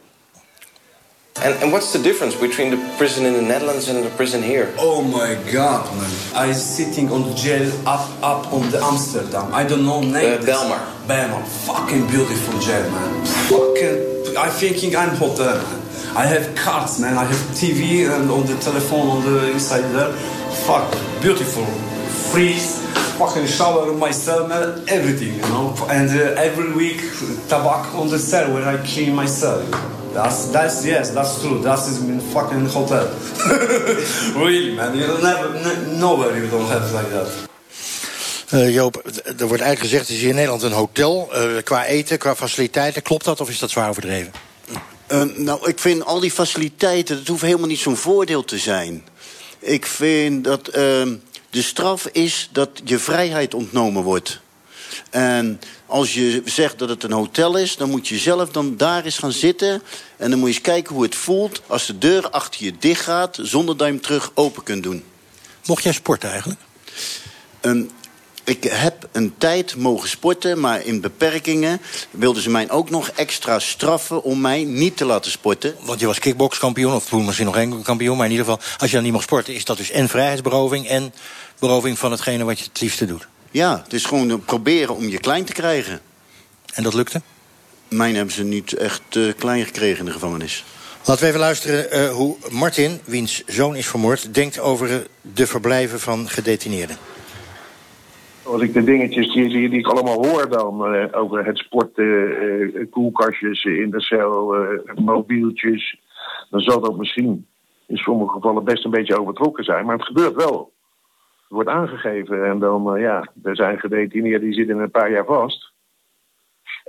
And, 1.42 1.56
and 1.64 1.72
what's 1.72 1.94
the 1.94 2.00
difference 2.00 2.36
between 2.36 2.70
the 2.72 2.78
prison 2.98 3.26
in 3.26 3.34
the 3.34 3.42
Netherlands 3.42 3.88
and 3.88 4.04
the 4.04 4.10
prison 4.10 4.44
here? 4.44 4.74
Oh 4.78 5.02
my 5.02 5.36
god, 5.52 5.86
man. 5.96 6.12
I 6.36 6.52
sitting 6.52 7.10
on 7.12 7.24
the 7.30 7.34
jail 7.34 7.72
up 7.88 8.10
up 8.22 8.52
on 8.52 8.70
the 8.72 8.84
Amsterdam. 8.84 9.54
I 9.54 9.64
don't 9.64 9.86
know 9.86 10.02
name. 10.02 10.42
Uh, 10.42 10.46
Belmar. 10.46 10.84
Belmar. 11.08 11.44
Fucking 11.66 12.08
beautiful 12.08 12.60
jail, 12.60 12.92
man. 12.92 13.26
Fucking... 13.48 14.38
I 14.38 14.50
thinking 14.50 14.96
I'm 14.96 15.16
hotel, 15.16 15.56
man. 15.56 15.82
I 16.16 16.26
have 16.26 16.56
cards, 16.56 17.00
man. 17.00 17.18
I 17.18 17.24
have 17.24 17.42
TV 17.56 18.10
and 18.10 18.30
on 18.30 18.46
the 18.46 18.58
telephone 18.58 19.08
on 19.08 19.24
the 19.24 19.52
inside 19.52 19.88
there. 19.94 20.12
Fuck, 20.66 20.92
beautiful. 21.22 21.66
Freeze. 22.32 22.88
Fucking 23.18 23.48
shower 23.48 23.94
myself. 23.94 24.52
Everything, 24.88 25.36
you 25.36 25.42
know. 25.42 25.76
And 25.90 26.10
uh, 26.10 26.42
every 26.42 26.72
week, 26.74 27.02
tobacco 27.48 28.00
on 28.02 28.10
the 28.10 28.20
cell 28.20 28.54
where 28.54 28.68
I 28.68 28.78
clean 28.78 29.14
myself. 29.14 29.70
That's 30.14 30.52
that's 30.52 30.86
yes, 30.86 31.12
that's 31.12 31.42
true. 31.42 31.60
That 31.62 31.80
is 31.80 32.02
in 32.02 32.20
fucking 32.20 32.66
hotel. 32.66 33.08
really, 34.36 34.76
man. 34.76 34.98
You'll 34.98 35.22
never, 35.22 35.54
nowhere 35.98 36.38
you 36.38 36.50
don't 36.50 36.68
have 36.68 36.94
like 36.94 37.10
that. 37.12 37.50
Uh, 38.54 38.74
Joop, 38.74 38.96
er 38.96 39.48
wordt 39.48 39.64
eigenlijk 39.64 39.80
gezegd, 39.80 40.02
het 40.02 40.10
is 40.10 40.20
hier 40.20 40.30
in 40.30 40.36
Nederland 40.36 40.64
een 40.64 40.72
hotel. 40.72 41.30
Uh, 41.34 41.62
qua 41.64 41.86
eten, 41.86 42.18
qua 42.18 42.36
faciliteiten. 42.36 43.02
Klopt 43.02 43.26
dat 43.26 43.42
of 43.42 43.50
is 43.50 43.60
dat 43.60 43.70
zwaar 43.70 43.90
overdreven? 43.90 44.32
Uh, 45.12 45.24
nou, 45.36 45.70
ik 45.70 45.80
vind 45.80 46.06
al 46.06 46.20
die 46.20 46.32
faciliteiten, 46.32 47.18
dat 47.18 47.28
hoeft 47.28 47.42
helemaal 47.42 47.68
niet 47.68 47.80
zo'n 47.80 47.96
voordeel 47.96 48.46
te 48.46 48.58
zijn. 48.58 49.04
Ik 49.60 49.86
vind 49.86 50.44
dat 50.44 50.68
ehm, 50.68 51.16
de 51.50 51.62
straf 51.62 52.06
is 52.06 52.50
dat 52.52 52.70
je 52.84 53.00
vrijheid 53.00 53.54
ontnomen 53.54 54.04
wordt. 54.04 54.40
En 55.10 55.60
als 55.86 56.14
je 56.14 56.42
zegt 56.46 56.80
dat 56.80 56.90
het 56.90 57.04
een 57.04 57.12
hotel 57.12 57.58
is, 57.58 57.76
dan 57.76 57.90
moet 57.90 58.08
je 58.08 58.18
zelf 58.18 58.50
dan 58.50 58.78
daar 58.78 59.04
eens 59.06 59.18
gaan 59.18 59.32
zitten. 59.32 59.82
En 60.18 60.30
dan 60.30 60.40
moet 60.40 60.50
je 60.50 60.56
eens 60.56 60.64
kijken 60.64 60.94
hoe 60.96 61.04
het 61.04 61.16
voelt 61.16 61.62
als 61.68 61.86
de 61.86 61.98
deur 61.98 62.30
achter 62.30 62.64
je 62.64 62.74
dicht 62.80 63.04
gaat... 63.04 63.38
zonder 63.42 63.78
dat 63.78 63.88
je 63.88 63.94
hem 63.94 64.02
terug 64.02 64.32
open 64.34 64.64
kunt 64.64 64.84
doen. 64.84 65.04
Mocht 65.66 65.84
jij 65.84 65.94
sporten 65.94 66.30
eigenlijk? 66.30 66.60
Um, 67.62 67.90
ik 68.50 68.64
heb 68.64 69.08
een 69.12 69.34
tijd 69.38 69.76
mogen 69.76 70.10
sporten, 70.10 70.60
maar 70.60 70.86
in 70.86 71.02
beperkingen 71.02 71.82
wilden 72.12 72.44
ze 72.44 72.50
mij 72.50 72.70
ook 72.70 72.90
nog 72.90 73.10
extra 73.10 73.60
straffen 73.60 74.24
om 74.24 74.42
mij 74.42 74.64
niet 74.64 74.98
te 74.98 75.06
laten 75.06 75.32
sporten. 75.32 75.76
Want 75.82 76.00
je 76.00 76.06
was 76.06 76.20
kickbokskampioen, 76.20 76.94
of 76.94 77.06
toen 77.06 77.26
misschien 77.26 77.46
nog 77.46 77.56
geen 77.56 77.82
kampioen, 77.82 78.18
maar 78.18 78.26
in 78.26 78.32
ieder 78.32 78.46
geval, 78.46 78.62
als 78.78 78.90
je 78.90 78.96
dan 78.96 79.04
niet 79.04 79.14
mag 79.14 79.22
sporten, 79.22 79.54
is 79.54 79.66
dat 79.66 79.78
dus 79.78 79.92
en 79.92 80.10
vrijheidsberoving 80.10 80.88
en 80.88 81.14
beroving 81.60 82.00
van 82.00 82.12
hetgene 82.12 82.44
wat 82.44 82.60
je 82.60 82.66
het 82.66 82.82
liefste 82.82 83.06
doet. 83.06 83.28
Ja, 83.52 83.82
het 83.84 83.94
is 83.94 84.06
gewoon 84.06 84.44
proberen 84.46 84.96
om 84.96 85.10
je 85.10 85.20
klein 85.20 85.46
te 85.46 85.54
krijgen. 85.54 86.02
En 86.74 86.84
dat 86.84 86.94
lukte? 86.94 87.22
Mijn 87.88 88.16
hebben 88.16 88.34
ze 88.34 88.44
niet 88.44 88.74
echt 88.74 89.02
uh, 89.14 89.34
klein 89.38 89.66
gekregen 89.66 90.00
in 90.00 90.06
de 90.06 90.12
gevangenis. 90.12 90.66
Laten 91.04 91.24
we 91.24 91.28
even 91.28 91.40
luisteren 91.40 91.98
uh, 92.00 92.12
hoe 92.12 92.38
Martin, 92.50 93.00
wiens 93.06 93.44
zoon 93.46 93.76
is 93.76 93.88
vermoord... 93.88 94.34
denkt 94.34 94.60
over 94.60 94.90
uh, 94.90 94.98
de 95.22 95.48
verblijven 95.48 96.00
van 96.00 96.30
gedetineerden. 96.30 96.98
Als 98.52 98.62
ik 98.62 98.74
de 98.74 98.84
dingetjes 98.84 99.34
die, 99.34 99.50
die, 99.50 99.70
die 99.70 99.80
ik 99.80 99.88
allemaal 99.88 100.26
hoor 100.26 100.50
dan... 100.50 100.86
over 101.14 101.46
het 101.46 101.58
sporten, 101.58 102.90
koelkastjes 102.90 103.64
in 103.64 103.90
de 103.90 104.02
cel, 104.02 104.56
mobieltjes... 104.96 106.00
dan 106.50 106.60
zal 106.60 106.80
dat 106.80 106.98
misschien 106.98 107.48
in 107.88 107.98
sommige 107.98 108.32
gevallen 108.32 108.64
best 108.64 108.86
een 108.86 108.92
beetje 108.92 109.20
overtrokken 109.20 109.64
zijn. 109.64 109.86
Maar 109.86 109.96
het 109.96 110.06
gebeurt 110.06 110.36
wel 110.36 110.72
wordt 111.50 111.70
aangegeven. 111.70 112.46
En 112.46 112.60
dan, 112.60 113.00
ja, 113.00 113.28
er 113.44 113.56
zijn 113.56 113.80
gedetineerden 113.80 114.42
die 114.42 114.54
zitten 114.54 114.78
een 114.78 114.92
paar 114.92 115.12
jaar 115.12 115.26
vast. 115.26 115.72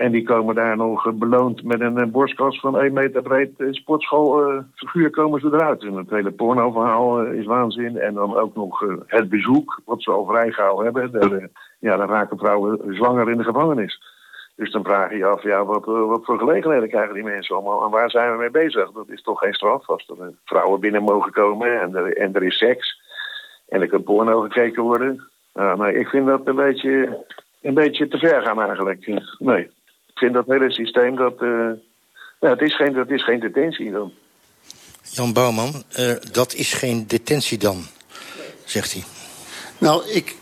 En 0.00 0.12
die 0.12 0.22
komen 0.22 0.54
daar 0.54 0.76
nog 0.76 1.12
beloond 1.14 1.62
met 1.62 1.80
een, 1.80 1.96
een 1.96 2.10
borstkast 2.10 2.60
van 2.60 2.78
1 2.78 2.92
meter 2.92 3.22
breed 3.22 3.50
sportschoolfiguur 3.70 5.06
uh, 5.06 5.10
komen 5.10 5.40
ze 5.40 5.46
eruit. 5.46 5.82
En 5.82 5.94
het 5.94 6.10
hele 6.10 6.30
pornoverhaal 6.30 7.22
is 7.22 7.46
waanzin. 7.46 7.98
En 7.98 8.14
dan 8.14 8.36
ook 8.36 8.54
nog 8.54 8.84
het 9.06 9.28
bezoek, 9.28 9.80
wat 9.84 10.02
ze 10.02 10.10
al 10.10 10.26
vrij 10.26 10.52
hebben. 10.56 11.50
Ja, 11.78 11.96
dan 11.96 12.08
raken 12.08 12.38
vrouwen 12.38 12.94
zwanger 12.94 13.30
in 13.30 13.36
de 13.36 13.44
gevangenis. 13.44 14.00
Dus 14.56 14.70
dan 14.70 14.84
vraag 14.84 15.10
je 15.10 15.16
je 15.16 15.26
af, 15.26 15.42
ja, 15.42 15.64
wat, 15.64 15.86
eh, 15.86 16.06
wat 16.06 16.24
voor 16.24 16.38
gelegenheden 16.38 16.88
krijgen 16.88 17.14
die 17.14 17.22
mensen 17.22 17.56
allemaal? 17.56 17.84
En 17.84 17.90
waar 17.90 18.10
zijn 18.10 18.32
we 18.32 18.38
mee 18.38 18.50
bezig? 18.50 18.90
Dat 18.92 19.08
is 19.08 19.22
toch 19.22 19.38
geen 19.38 19.54
straf 19.54 19.88
als 19.88 20.08
er 20.08 20.32
vrouwen 20.44 20.80
binnen 20.80 21.02
mogen 21.02 21.32
komen 21.32 21.80
en 21.80 21.94
er, 21.94 22.16
en 22.16 22.34
er 22.34 22.42
is 22.42 22.58
seks. 22.58 23.00
En 23.68 23.80
er 23.80 23.88
kan 23.88 24.02
porno 24.02 24.40
gekeken 24.40 24.82
worden. 24.82 25.30
Ja, 25.52 25.76
nee, 25.76 25.94
ik 25.94 26.08
vind 26.08 26.26
dat 26.26 26.46
een 26.46 26.56
beetje, 26.56 27.24
een 27.62 27.74
beetje 27.74 28.08
te 28.08 28.18
ver 28.18 28.42
gaan 28.42 28.60
eigenlijk. 28.62 29.22
Nee, 29.38 29.70
vind 30.20 30.34
dat 30.34 30.46
hele 30.46 30.70
systeem, 30.70 31.16
dat, 31.16 31.34
eh, 31.40 31.70
ja, 32.40 32.48
het, 32.48 32.60
is 32.60 32.76
geen, 32.76 32.92
dat 32.92 33.10
is 33.10 33.24
geen 33.24 33.40
detentie 33.40 33.90
dan. 33.90 34.12
Jan 35.02 35.32
Bouwman, 35.32 35.82
eh, 35.92 36.12
dat 36.32 36.54
is 36.54 36.72
geen 36.72 37.06
detentie 37.06 37.58
dan, 37.58 37.86
zegt 38.64 38.92
hij. 38.92 39.04
Nou, 39.78 40.08
ik 40.08 40.36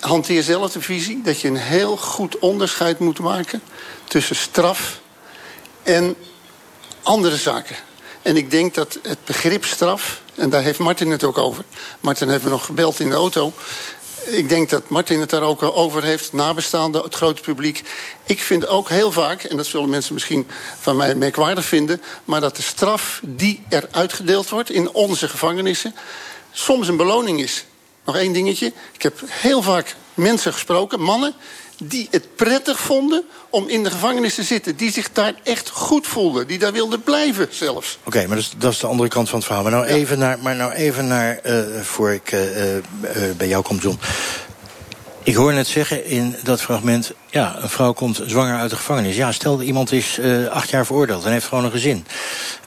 hanteer 0.00 0.42
zelf 0.42 0.72
de 0.72 0.80
visie 0.80 1.22
dat 1.22 1.40
je 1.40 1.48
een 1.48 1.56
heel 1.56 1.96
goed 1.96 2.38
onderscheid 2.38 2.98
moet 2.98 3.18
maken 3.18 3.60
tussen 4.04 4.36
straf 4.36 5.00
en 5.82 6.14
andere 7.02 7.36
zaken. 7.36 7.76
En 8.22 8.36
ik 8.36 8.50
denk 8.50 8.74
dat 8.74 8.98
het 9.02 9.18
begrip 9.24 9.64
straf, 9.64 10.22
en 10.34 10.50
daar 10.50 10.62
heeft 10.62 10.78
Martin 10.78 11.10
het 11.10 11.24
ook 11.24 11.38
over. 11.38 11.64
Martin 12.00 12.28
heeft 12.28 12.44
me 12.44 12.50
nog 12.50 12.64
gebeld 12.64 13.00
in 13.00 13.08
de 13.08 13.14
auto. 13.14 13.52
Ik 14.26 14.48
denk 14.48 14.70
dat 14.70 14.88
Martin 14.88 15.20
het 15.20 15.30
daar 15.30 15.42
ook 15.42 15.62
over 15.62 16.02
heeft, 16.02 16.32
nabestaanden, 16.32 17.02
het 17.02 17.14
grote 17.14 17.40
publiek. 17.40 17.82
Ik 18.24 18.40
vind 18.40 18.66
ook 18.66 18.88
heel 18.88 19.12
vaak, 19.12 19.42
en 19.42 19.56
dat 19.56 19.66
zullen 19.66 19.88
mensen 19.88 20.14
misschien 20.14 20.46
van 20.80 20.96
mij 20.96 21.14
merkwaardig 21.14 21.64
vinden... 21.64 22.02
maar 22.24 22.40
dat 22.40 22.56
de 22.56 22.62
straf 22.62 23.20
die 23.24 23.62
er 23.68 23.88
uitgedeeld 23.90 24.48
wordt 24.48 24.70
in 24.70 24.92
onze 24.92 25.28
gevangenissen... 25.28 25.94
soms 26.52 26.88
een 26.88 26.96
beloning 26.96 27.40
is. 27.40 27.64
Nog 28.04 28.16
één 28.16 28.32
dingetje. 28.32 28.72
Ik 28.92 29.02
heb 29.02 29.20
heel 29.26 29.62
vaak 29.62 29.96
mensen 30.14 30.52
gesproken, 30.52 31.00
mannen 31.00 31.34
die 31.78 32.08
het 32.10 32.36
prettig 32.36 32.80
vonden 32.80 33.24
om 33.50 33.68
in 33.68 33.82
de 33.82 33.90
gevangenis 33.90 34.34
te 34.34 34.42
zitten. 34.42 34.76
Die 34.76 34.92
zich 34.92 35.12
daar 35.12 35.34
echt 35.42 35.68
goed 35.68 36.06
voelden. 36.06 36.46
Die 36.46 36.58
daar 36.58 36.72
wilden 36.72 37.02
blijven 37.02 37.48
zelfs. 37.50 37.98
Oké, 38.04 38.26
maar 38.26 38.36
dat 38.36 38.44
is, 38.44 38.52
dat 38.58 38.72
is, 38.72 38.78
de 38.78 38.86
andere 38.86 39.08
kant 39.08 39.28
van 39.28 39.38
het 39.38 39.46
verhaal. 39.46 39.62
Maar 39.64 39.72
nou 39.72 39.86
even 39.86 40.18
naar, 40.18 40.38
maar 40.38 40.56
nou 40.56 40.72
even 40.72 41.06
naar 41.06 41.40
uh, 41.46 41.80
voor 41.80 42.12
ik 42.12 42.32
uh, 42.32 42.76
uh, 42.76 42.82
bij 43.36 43.48
jou 43.48 43.62
kom, 43.62 43.78
John. 43.78 43.98
Ik 45.22 45.34
hoor 45.34 45.52
net 45.52 45.66
zeggen 45.66 46.04
in 46.04 46.36
dat 46.42 46.60
fragment... 46.60 47.12
ja, 47.30 47.56
een 47.60 47.68
vrouw 47.68 47.92
komt 47.92 48.20
zwanger 48.26 48.58
uit 48.58 48.70
de 48.70 48.76
gevangenis. 48.76 49.16
Ja, 49.16 49.32
stel 49.32 49.62
iemand 49.62 49.92
is 49.92 50.20
acht 50.50 50.70
jaar 50.70 50.86
veroordeeld 50.86 51.24
en 51.24 51.32
heeft 51.32 51.46
gewoon 51.46 51.64
een 51.64 51.70
gezin. 51.70 52.06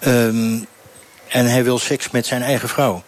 Um, 0.05 0.67
en 1.27 1.45
hij 1.45 1.63
wil 1.63 1.79
seks 1.79 2.09
met 2.11 2.25
zijn 2.25 2.41
eigen 2.41 2.69
vrouw. 2.69 3.03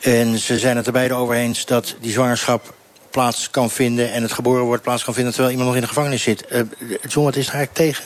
En 0.00 0.38
ze 0.38 0.58
zijn 0.58 0.76
het 0.76 0.86
er 0.86 0.92
beide 0.92 1.14
over 1.14 1.34
eens 1.34 1.64
dat 1.64 1.96
die 2.00 2.12
zwangerschap 2.12 2.74
plaats 3.14 3.50
kan 3.50 3.70
vinden... 3.70 4.12
en 4.12 4.22
het 4.22 4.32
geboren 4.32 4.64
wordt 4.64 4.82
plaats 4.82 5.04
kan 5.04 5.14
vinden 5.14 5.32
terwijl 5.32 5.52
iemand 5.52 5.68
nog 5.68 5.78
in 5.78 5.84
de 5.84 5.94
gevangenis 5.94 6.22
zit. 6.22 6.44
Uh, 6.52 6.60
John, 7.08 7.24
wat 7.24 7.36
is 7.36 7.48
er 7.48 7.54
eigenlijk 7.54 7.74
tegen? 7.74 8.04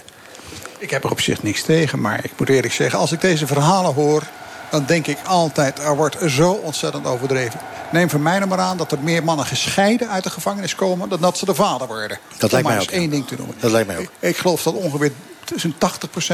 Ik 0.78 0.90
heb 0.90 1.04
er 1.04 1.10
op 1.10 1.20
zich 1.20 1.42
niks 1.42 1.62
tegen, 1.62 2.00
maar 2.00 2.24
ik 2.24 2.32
moet 2.36 2.48
eerlijk 2.48 2.72
zeggen... 2.72 2.98
als 2.98 3.12
ik 3.12 3.20
deze 3.20 3.46
verhalen 3.46 3.94
hoor, 3.94 4.22
dan 4.70 4.84
denk 4.86 5.06
ik 5.06 5.18
altijd... 5.26 5.78
er 5.78 5.96
wordt 5.96 6.16
zo 6.26 6.50
ontzettend 6.50 7.06
overdreven. 7.06 7.60
Neem 7.92 8.10
van 8.10 8.22
mij 8.22 8.38
nou 8.38 8.48
maar 8.48 8.58
aan 8.58 8.76
dat 8.76 8.92
er 8.92 8.98
meer 8.98 9.24
mannen 9.24 9.46
gescheiden 9.46 10.08
uit 10.08 10.24
de 10.24 10.30
gevangenis 10.30 10.74
komen... 10.74 11.08
dan 11.08 11.20
dat 11.20 11.38
ze 11.38 11.44
de 11.44 11.54
vader 11.54 11.86
worden. 11.86 12.18
Dat 12.38 12.52
lijkt 12.52 12.68
mij 12.68 12.80
ook. 12.80 12.90
één 12.90 13.10
ding 13.10 13.26
te 13.26 13.34
noemen. 13.36 13.56
Dat 13.60 13.70
lijkt 13.70 13.86
mij 13.86 13.96
ook. 13.96 14.02
Ik, 14.02 14.10
ik 14.20 14.36
geloof 14.36 14.62
dat 14.62 14.74
ongeveer 14.74 15.12
tussen 15.44 15.74
80% 15.74 15.76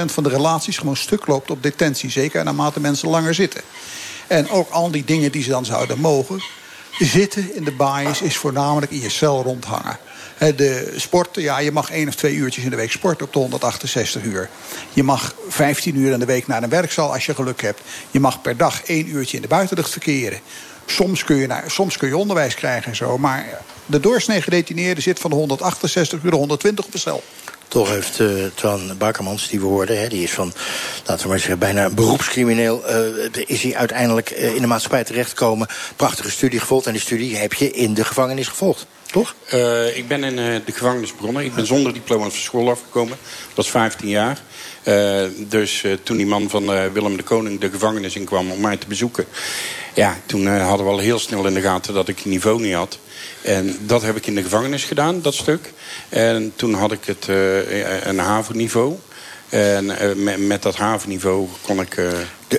van 0.05 0.23
de 0.23 0.29
relaties 0.29 0.79
gewoon 0.79 0.97
stuk 0.97 1.27
loopt 1.27 1.51
op 1.51 1.63
detentie. 1.63 2.11
Zeker 2.11 2.45
naarmate 2.45 2.81
mensen 2.81 3.09
langer 3.09 3.35
zitten. 3.35 3.61
En 4.27 4.51
ook 4.51 4.71
al 4.71 4.91
die 4.91 5.05
dingen 5.05 5.33
die 5.33 5.43
ze 5.43 5.51
dan 5.51 5.65
zouden 5.65 5.99
mogen... 5.99 6.43
zitten 6.99 7.55
in 7.55 7.65
de 7.65 7.73
bias 7.73 8.23
is 8.23 8.37
voornamelijk 8.37 8.93
in 8.93 9.01
je 9.01 9.09
cel 9.09 9.43
rondhangen. 9.43 9.99
De 10.39 10.93
sporten, 10.97 11.43
ja, 11.43 11.59
je 11.59 11.73
mag 11.73 11.91
één 11.91 12.09
of 12.09 12.15
twee 12.15 12.35
uurtjes 12.35 12.65
in 12.65 12.71
de 12.71 12.77
week 12.77 12.91
sporten 12.91 13.27
op 13.27 13.33
de 13.33 13.39
168 13.39 14.23
uur. 14.23 14.49
Je 14.93 15.03
mag 15.03 15.35
15 15.49 15.97
uur 15.97 16.13
in 16.13 16.19
de 16.19 16.25
week 16.25 16.47
naar 16.47 16.63
een 16.63 16.69
werkzaal 16.69 17.13
als 17.13 17.27
je 17.27 17.35
geluk 17.35 17.63
hebt. 17.63 17.81
Je 18.11 18.21
mag 18.21 18.43
per 18.43 18.57
dag 18.57 18.83
één 18.83 19.09
uurtje 19.09 19.37
in 19.37 19.43
de 19.43 19.49
buitenlucht 19.49 19.91
verkeren. 19.91 20.41
Soms 20.87 21.25
kun 21.25 21.37
je, 21.37 21.63
soms 21.67 21.97
kun 21.97 22.09
je 22.09 22.17
onderwijs 22.17 22.55
krijgen 22.55 22.91
en 22.91 22.97
zo. 22.97 23.19
Maar 23.19 23.61
de 23.87 24.01
doorsnee 24.01 24.43
gedetineerde 24.43 25.01
zit 25.01 25.19
van 25.19 25.31
de 25.31 25.37
168 25.37 26.23
uur 26.23 26.31
de 26.31 26.37
120 26.37 26.85
op 26.85 26.93
de 26.93 26.99
cel. 26.99 27.23
Toch 27.75 27.89
heeft 27.89 28.19
uh, 28.19 28.45
Twan 28.55 28.97
Bakermans, 28.99 29.49
die 29.49 29.61
we 29.61 29.67
hoorden, 29.67 30.01
hè, 30.01 30.09
die 30.09 30.23
is 30.23 30.33
van, 30.33 30.53
laten 31.07 31.23
we 31.23 31.29
maar 31.29 31.39
zeggen, 31.39 31.59
bijna 31.59 31.91
beroepscrimineel, 31.91 32.83
uh, 32.91 33.47
is 33.47 33.63
hij 33.63 33.77
uiteindelijk 33.77 34.31
uh, 34.31 34.55
in 34.55 34.61
de 34.61 34.67
maatschappij 34.67 35.05
terechtgekomen. 35.05 35.67
Prachtige 35.97 36.31
studie 36.31 36.61
gevolgd 36.61 36.87
en 36.87 36.93
die 36.93 37.01
studie 37.01 37.37
heb 37.37 37.53
je 37.53 37.71
in 37.71 37.95
de 37.95 38.05
gevangenis 38.05 38.49
gevolgd, 38.49 38.87
toch? 39.15 39.35
ik 39.95 40.09
ben 40.09 40.25
in 40.25 40.37
de 40.37 40.73
gevangenis 40.73 41.17
begonnen. 41.17 41.45
Ik 41.45 41.55
ben 41.55 41.67
zonder 41.67 41.93
diploma 41.93 42.23
van 42.23 42.33
school 42.33 42.71
afgekomen. 42.71 43.17
Dat 43.47 43.57
was 43.57 43.71
15 43.71 44.09
jaar. 44.09 44.39
dus 45.39 45.85
toen 46.03 46.17
die 46.17 46.27
man 46.27 46.51
van 46.51 46.93
Willem 46.93 47.17
de 47.17 47.23
Koning 47.23 47.61
de 47.61 47.71
gevangenis 47.71 48.17
in 48.17 48.25
kwam 48.25 48.51
om 48.51 48.61
mij 48.61 48.77
te 48.77 48.87
bezoeken, 48.87 49.25
ja, 49.95 50.17
toen 50.27 50.47
hadden 50.47 50.87
we 50.87 50.93
al 50.93 50.99
heel 50.99 51.19
snel 51.19 51.47
in 51.47 51.55
de 51.55 51.61
gaten 51.61 51.95
dat 51.95 52.09
ik 52.09 52.25
niveau 52.25 52.61
niet 52.61 52.75
had. 52.75 52.99
En 53.43 53.79
dat 53.81 54.03
heb 54.03 54.17
ik 54.17 54.27
in 54.27 54.35
de 54.35 54.43
gevangenis 54.43 54.85
gedaan, 54.85 55.23
dat 55.23 55.35
stuk. 55.35 55.73
En 56.09 56.53
toen 56.57 56.75
had 56.75 56.93
ik 56.93 57.05
het, 57.05 57.27
een 58.03 58.19
havenniveau. 58.19 58.97
En 59.49 59.93
met, 60.47 60.63
dat 60.63 60.77
havenniveau 60.77 61.49
kon 61.63 61.81
ik 61.81 61.97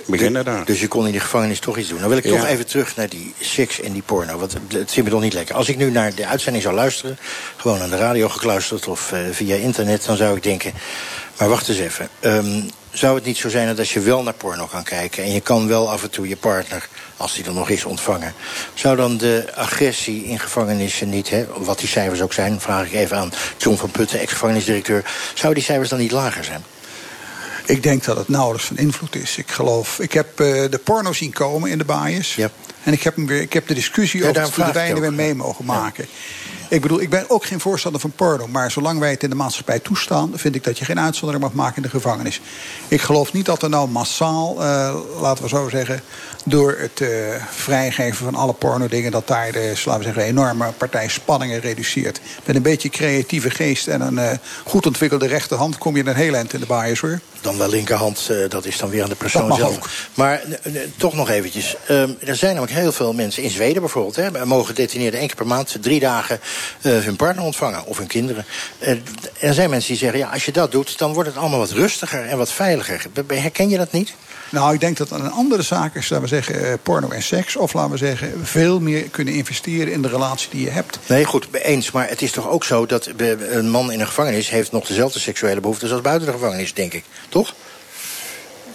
beginnen 0.06 0.44
daar. 0.44 0.64
Dus 0.64 0.80
je 0.80 0.88
kon 0.88 1.06
in 1.06 1.12
de 1.12 1.20
gevangenis 1.20 1.60
toch 1.60 1.78
iets 1.78 1.88
doen. 1.88 1.98
Nou 1.98 2.08
wil 2.08 2.18
ik 2.18 2.24
ja. 2.24 2.30
toch 2.30 2.46
even 2.46 2.66
terug 2.66 2.96
naar 2.96 3.08
die 3.08 3.34
seks 3.40 3.80
en 3.80 3.92
die 3.92 4.02
porno. 4.02 4.38
Want 4.38 4.56
het 4.68 4.90
zit 4.90 5.04
me 5.04 5.10
toch 5.10 5.20
niet 5.20 5.32
lekker. 5.32 5.54
Als 5.54 5.68
ik 5.68 5.76
nu 5.76 5.90
naar 5.90 6.14
de 6.14 6.26
uitzending 6.26 6.64
zou 6.64 6.74
luisteren... 6.74 7.18
gewoon 7.56 7.80
aan 7.80 7.90
de 7.90 7.96
radio 7.96 8.28
gekluisterd 8.28 8.86
of 8.88 9.12
via 9.30 9.56
internet... 9.56 10.04
dan 10.04 10.16
zou 10.16 10.36
ik 10.36 10.42
denken, 10.42 10.72
maar 11.38 11.48
wacht 11.48 11.68
eens 11.68 11.78
even... 11.78 12.08
Um, 12.20 12.70
zou 12.98 13.14
het 13.14 13.24
niet 13.24 13.36
zo 13.36 13.48
zijn 13.48 13.66
dat 13.66 13.78
als 13.78 13.92
je 13.92 14.00
wel 14.00 14.22
naar 14.22 14.34
porno 14.34 14.66
kan 14.66 14.82
kijken... 14.82 15.24
en 15.24 15.32
je 15.32 15.40
kan 15.40 15.68
wel 15.68 15.90
af 15.90 16.02
en 16.02 16.10
toe 16.10 16.28
je 16.28 16.36
partner, 16.36 16.88
als 17.16 17.34
die 17.34 17.44
er 17.44 17.52
nog 17.52 17.68
is, 17.68 17.84
ontvangen... 17.84 18.34
zou 18.74 18.96
dan 18.96 19.16
de 19.16 19.52
agressie 19.54 20.24
in 20.24 20.38
gevangenissen 20.38 21.08
niet... 21.08 21.30
Hè, 21.30 21.46
wat 21.56 21.78
die 21.78 21.88
cijfers 21.88 22.20
ook 22.20 22.32
zijn, 22.32 22.60
vraag 22.60 22.86
ik 22.86 22.92
even 22.92 23.16
aan 23.16 23.32
John 23.56 23.76
van 23.76 23.90
Putten... 23.90 24.18
ex-gevangenisdirecteur, 24.18 25.04
zouden 25.34 25.54
die 25.54 25.68
cijfers 25.68 25.88
dan 25.88 25.98
niet 25.98 26.10
lager 26.10 26.44
zijn? 26.44 26.64
Ik 27.66 27.82
denk 27.82 28.04
dat 28.04 28.16
het 28.16 28.28
nauwelijks 28.28 28.66
van 28.66 28.76
invloed 28.76 29.14
is. 29.14 29.36
Ik 29.36 29.50
geloof, 29.50 29.98
ik 29.98 30.12
heb 30.12 30.40
uh, 30.40 30.46
de 30.70 30.80
porno 30.84 31.12
zien 31.12 31.32
komen 31.32 31.70
in 31.70 31.78
de 31.78 31.84
bias. 31.84 32.34
Ja. 32.34 32.50
En 32.82 32.92
ik 32.92 33.02
heb, 33.02 33.16
hem 33.16 33.26
weer, 33.26 33.40
ik 33.40 33.52
heb 33.52 33.68
de 33.68 33.74
discussie 33.74 34.22
ja, 34.22 34.28
over 34.28 34.42
het 34.42 34.52
verdwijnen 34.52 35.00
weer 35.00 35.12
mee 35.12 35.34
mogen 35.34 35.64
maken. 35.64 36.06
Ik 36.68 36.80
bedoel, 36.80 37.00
ik 37.00 37.10
ben 37.10 37.30
ook 37.30 37.44
geen 37.44 37.60
voorstander 37.60 38.00
van 38.00 38.10
porno. 38.10 38.46
Maar 38.46 38.70
zolang 38.70 38.98
wij 38.98 39.10
het 39.10 39.22
in 39.22 39.30
de 39.30 39.36
maatschappij 39.36 39.78
toestaan... 39.78 40.30
vind 40.34 40.54
ik 40.54 40.64
dat 40.64 40.78
je 40.78 40.84
geen 40.84 41.00
uitzondering 41.00 41.44
mag 41.44 41.52
maken 41.54 41.76
in 41.76 41.82
de 41.82 41.88
gevangenis. 41.88 42.40
Ik 42.88 43.00
geloof 43.00 43.32
niet 43.32 43.46
dat 43.46 43.62
er 43.62 43.68
nou 43.68 43.88
massaal, 43.88 44.62
uh, 44.62 44.94
laten 45.20 45.42
we 45.42 45.48
zo 45.48 45.68
zeggen... 45.68 46.02
door 46.44 46.76
het 46.78 47.00
uh, 47.00 47.08
vrijgeven 47.50 48.24
van 48.24 48.34
alle 48.34 48.52
porno-dingen... 48.52 49.10
dat 49.10 49.26
daar 49.28 49.52
de, 49.52 49.72
laten 49.84 49.98
we 49.98 50.02
zeggen, 50.02 50.22
enorme 50.22 50.72
partij 50.76 51.08
spanningen 51.08 51.60
reduceert. 51.60 52.20
Met 52.44 52.56
een 52.56 52.62
beetje 52.62 52.88
creatieve 52.88 53.50
geest 53.50 53.86
en 53.86 54.00
een 54.00 54.14
uh, 54.14 54.30
goed 54.64 54.86
ontwikkelde 54.86 55.26
rechterhand... 55.26 55.78
kom 55.78 55.96
je 55.96 56.06
een 56.06 56.14
heel 56.14 56.34
eind 56.34 56.52
in 56.52 56.60
de 56.60 56.66
bias, 56.66 57.00
hoor. 57.00 57.20
Dan 57.40 57.58
de 57.58 57.68
linkerhand, 57.68 58.30
dat 58.48 58.64
is 58.64 58.78
dan 58.78 58.90
weer 58.90 59.02
aan 59.02 59.08
de 59.08 59.14
persoon 59.14 59.54
zelf. 59.56 59.76
Ook. 59.76 59.88
Maar 60.14 60.42
toch 60.96 61.14
nog 61.14 61.30
eventjes. 61.30 61.76
Um, 61.90 62.16
er 62.20 62.36
zijn 62.36 62.54
namelijk 62.54 62.78
heel 62.78 62.92
veel 62.92 63.12
mensen, 63.12 63.42
in 63.42 63.50
Zweden 63.50 63.80
bijvoorbeeld... 63.80 64.16
Hè, 64.16 64.44
mogen 64.44 64.66
gedetineerden 64.66 65.18
één 65.18 65.28
keer 65.28 65.36
per 65.36 65.46
maand, 65.46 65.76
drie 65.80 66.00
dagen 66.00 66.40
uh, 66.82 66.98
hun 66.98 67.16
partner 67.16 67.44
ontvangen 67.44 67.86
of 67.86 67.98
hun 67.98 68.06
kinderen. 68.06 68.44
Uh, 68.80 68.88
er 69.38 69.54
zijn 69.54 69.70
mensen 69.70 69.90
die 69.90 69.98
zeggen, 69.98 70.18
ja, 70.18 70.28
als 70.28 70.44
je 70.44 70.52
dat 70.52 70.72
doet... 70.72 70.98
dan 70.98 71.12
wordt 71.12 71.28
het 71.28 71.38
allemaal 71.38 71.58
wat 71.58 71.70
rustiger 71.70 72.26
en 72.26 72.38
wat 72.38 72.52
veiliger. 72.52 73.02
Herken 73.26 73.68
je 73.68 73.76
dat 73.76 73.92
niet? 73.92 74.12
Nou, 74.50 74.74
ik 74.74 74.80
denk 74.80 74.96
dat 74.96 75.10
een 75.10 75.30
andere 75.30 75.62
zaak 75.62 75.94
is, 75.94 76.08
laten 76.08 76.28
we 76.28 76.34
zeggen, 76.42 76.78
porno 76.82 77.08
en 77.08 77.22
seks. 77.22 77.56
Of 77.56 77.72
laten 77.72 77.90
we 77.90 77.96
zeggen, 77.96 78.46
veel 78.46 78.80
meer 78.80 79.02
kunnen 79.02 79.34
investeren 79.34 79.92
in 79.92 80.02
de 80.02 80.08
relatie 80.08 80.50
die 80.50 80.64
je 80.64 80.70
hebt. 80.70 80.98
Nee, 81.06 81.24
goed, 81.24 81.48
eens. 81.52 81.90
Maar 81.90 82.08
het 82.08 82.22
is 82.22 82.30
toch 82.30 82.48
ook 82.48 82.64
zo 82.64 82.86
dat 82.86 83.10
een 83.48 83.70
man 83.70 83.92
in 83.92 84.00
een 84.00 84.06
gevangenis... 84.06 84.48
heeft 84.48 84.72
nog 84.72 84.86
dezelfde 84.86 85.18
seksuele 85.18 85.60
behoeftes 85.60 85.92
als 85.92 86.00
buiten 86.00 86.26
de 86.26 86.32
gevangenis, 86.32 86.74
denk 86.74 86.92
ik. 86.92 87.04
Toch? 87.28 87.54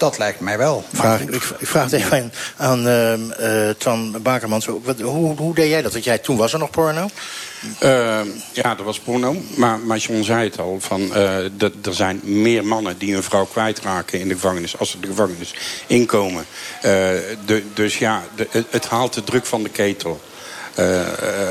Dat 0.01 0.17
lijkt 0.17 0.39
mij 0.39 0.57
wel. 0.57 0.83
Vraag, 0.93 1.21
ik, 1.21 1.29
ik, 1.29 1.67
vraag 1.67 1.83
het 1.83 1.93
even 1.93 2.31
aan 2.57 2.87
uh, 2.87 3.13
uh, 3.13 3.69
Twan 3.77 4.21
Bakermans. 4.21 4.65
Wat, 4.65 4.99
hoe, 4.99 5.37
hoe 5.37 5.55
deed 5.55 5.69
jij 5.69 5.81
dat? 5.81 5.91
Want 5.91 6.03
jij, 6.03 6.17
toen 6.17 6.37
was 6.37 6.53
er 6.53 6.59
nog 6.59 6.69
porno? 6.69 7.09
Uh, 7.83 8.19
ja, 8.53 8.77
er 8.77 8.83
was 8.83 8.99
porno. 8.99 9.35
Maar, 9.55 9.79
maar 9.79 9.97
John 9.97 10.23
zei 10.23 10.43
het 10.43 10.59
al. 10.59 10.77
Van, 10.79 11.01
uh, 11.01 11.61
er 11.61 11.93
zijn 11.93 12.19
meer 12.23 12.65
mannen 12.65 12.97
die 12.97 13.15
een 13.15 13.23
vrouw 13.23 13.45
kwijtraken 13.45 14.19
in 14.19 14.27
de 14.27 14.33
gevangenis... 14.33 14.77
als 14.77 14.91
ze 14.91 14.99
de 14.99 15.07
gevangenis 15.07 15.53
inkomen. 15.87 16.45
Uh, 16.75 16.81
de, 17.45 17.63
dus 17.73 17.97
ja, 17.97 18.23
de, 18.35 18.47
het 18.69 18.87
haalt 18.87 19.13
de 19.13 19.23
druk 19.23 19.45
van 19.45 19.63
de 19.63 19.69
ketel. 19.69 20.21
Uh, 20.79 20.99
uh, 20.99 21.05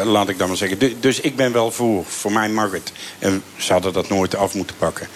laat 0.05 0.29
ik 0.29 0.39
dan 0.39 0.49
maar 0.49 0.57
zeggen. 0.57 0.79
De, 0.79 1.01
dus 1.01 1.21
ik 1.21 1.37
ben 1.37 1.53
wel 1.53 1.71
voor. 1.71 2.05
Voor 2.05 2.33
mij 2.33 2.49
mag 2.49 2.73
het. 2.73 2.93
En 3.19 3.43
ze 3.57 3.73
hadden 3.73 3.93
dat 3.93 4.09
nooit 4.09 4.37
af 4.37 4.55
moeten 4.55 4.77
pakken. 4.77 5.09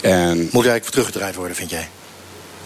En... 0.00 0.36
Moet 0.38 0.66
eigenlijk 0.66 0.90
teruggedraaid 0.90 1.34
worden, 1.34 1.56
vind 1.56 1.70
jij? 1.70 1.88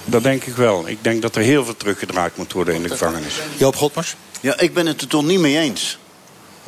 Dat 0.05 0.23
denk 0.23 0.45
ik 0.45 0.55
wel. 0.55 0.89
Ik 0.89 0.99
denk 1.05 1.23
dat 1.23 1.37
er 1.37 1.43
heel 1.43 1.65
veel 1.65 1.77
teruggedraaid 1.77 2.37
moet 2.37 2.53
worden 2.53 2.75
in 2.75 2.83
de 2.83 2.89
gevangenis. 2.89 3.35
Joop 3.57 3.77
Godmars? 3.77 4.17
Ja, 4.41 4.59
ik 4.59 4.75
ben 4.75 4.87
het 4.87 5.01
er 5.01 5.07
toch 5.07 5.25
niet 5.25 5.39
mee 5.39 5.59
eens. 5.59 5.99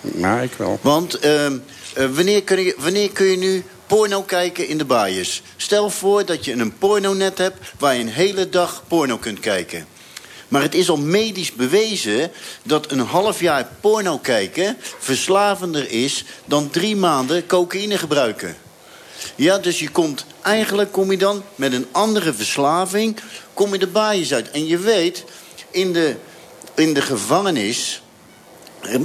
Nou, 0.01 0.43
ik 0.43 0.53
wel. 0.57 0.79
Want 0.83 1.25
uh, 1.25 1.45
uh, 1.45 1.57
wanneer, 1.95 2.43
kun 2.43 2.61
je, 2.61 2.75
wanneer 2.79 3.13
kun 3.13 3.27
je 3.27 3.37
nu 3.37 3.65
porno 3.87 4.23
kijken 4.23 4.69
in 4.69 4.79
de 4.79 4.85
baaiers. 4.85 5.43
Stel 5.57 5.91
voor 5.91 6.25
dat 6.25 6.45
je 6.45 6.53
een 6.53 6.79
pornonet 6.79 7.39
hebt 7.39 7.59
waar 7.79 7.95
je 7.95 8.01
een 8.01 8.09
hele 8.09 8.49
dag 8.49 8.83
porno 8.89 9.17
kunt 9.17 9.41
kijken. 9.41 9.87
Maar 10.49 10.63
het 10.63 10.75
is 10.75 10.89
al 10.89 10.97
medisch 10.97 11.53
bewezen 11.53 12.31
dat 12.63 12.91
een 12.91 13.01
half 13.01 13.41
jaar 13.41 13.69
porno 13.81 14.19
kijken 14.19 14.77
verslavender 14.99 15.91
is 15.91 16.25
dan 16.45 16.71
drie 16.71 16.97
maanden 16.97 17.47
cocaïne 17.47 17.99
gebruiken. 17.99 18.57
Ja, 19.35 19.59
dus 19.59 19.79
je 19.79 19.89
komt, 19.89 20.27
eigenlijk 20.43 20.93
kom 20.93 21.11
je 21.11 21.19
dan 21.19 21.43
met 21.55 21.73
een 21.73 21.87
andere 21.93 22.33
verslaving, 22.33 23.17
kom 23.55 23.73
je 23.73 23.79
de 23.79 23.87
baaiers 23.87 24.35
uit. 24.35 24.51
En 24.51 24.67
je 24.67 24.79
weet, 24.79 25.25
in 25.71 25.93
de, 25.93 26.17
in 26.75 26.95
de 26.95 27.03
gevangenis 27.03 28.03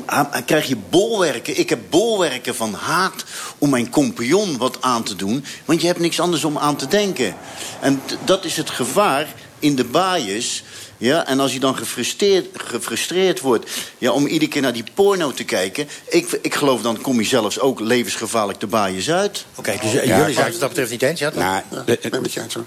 eh, 0.05 0.25
krijg 0.45 0.67
je 0.67 0.77
bolwerken. 0.89 1.59
Ik 1.59 1.69
heb 1.69 1.79
bolwerken 1.89 2.55
van 2.55 2.73
haat 2.73 3.23
om 3.57 3.69
mijn 3.69 3.89
compagnon 3.89 4.57
wat 4.57 4.77
aan 4.81 5.03
te 5.03 5.15
doen. 5.15 5.45
Want 5.65 5.81
je 5.81 5.87
hebt 5.87 5.99
niks 5.99 6.19
anders 6.19 6.43
om 6.43 6.57
aan 6.57 6.75
te 6.75 6.87
denken. 6.87 7.35
En 7.79 8.01
dat 8.25 8.45
is 8.45 8.57
het 8.57 8.69
gevaar 8.69 9.33
in 9.59 9.75
de 9.75 9.85
baaiers. 9.85 10.63
Ja, 11.01 11.27
en 11.27 11.39
als 11.39 11.53
je 11.53 11.59
dan 11.59 11.77
gefrustreerd, 11.77 12.47
gefrustreerd 12.53 13.39
wordt 13.39 13.71
ja, 13.97 14.11
om 14.11 14.27
iedere 14.27 14.51
keer 14.51 14.61
naar 14.61 14.73
die 14.73 14.83
porno 14.93 15.31
te 15.31 15.43
kijken... 15.43 15.87
ik, 16.09 16.39
ik 16.41 16.55
geloof 16.55 16.81
dan 16.81 17.01
kom 17.01 17.19
je 17.19 17.25
zelfs 17.25 17.59
ook 17.59 17.79
levensgevaarlijk 17.79 18.59
de 18.59 18.67
baaiers 18.67 19.11
uit. 19.11 19.45
Oké, 19.55 19.77
dus 19.81 19.93
uh, 19.93 20.17
jullie 20.17 20.33
zijn 20.33 20.51
het 20.51 20.59
dat 20.59 20.69
betreft 20.69 20.91
niet 20.91 21.01
eens, 21.01 21.19
ja? 21.19 21.31
Nou, 21.35 21.61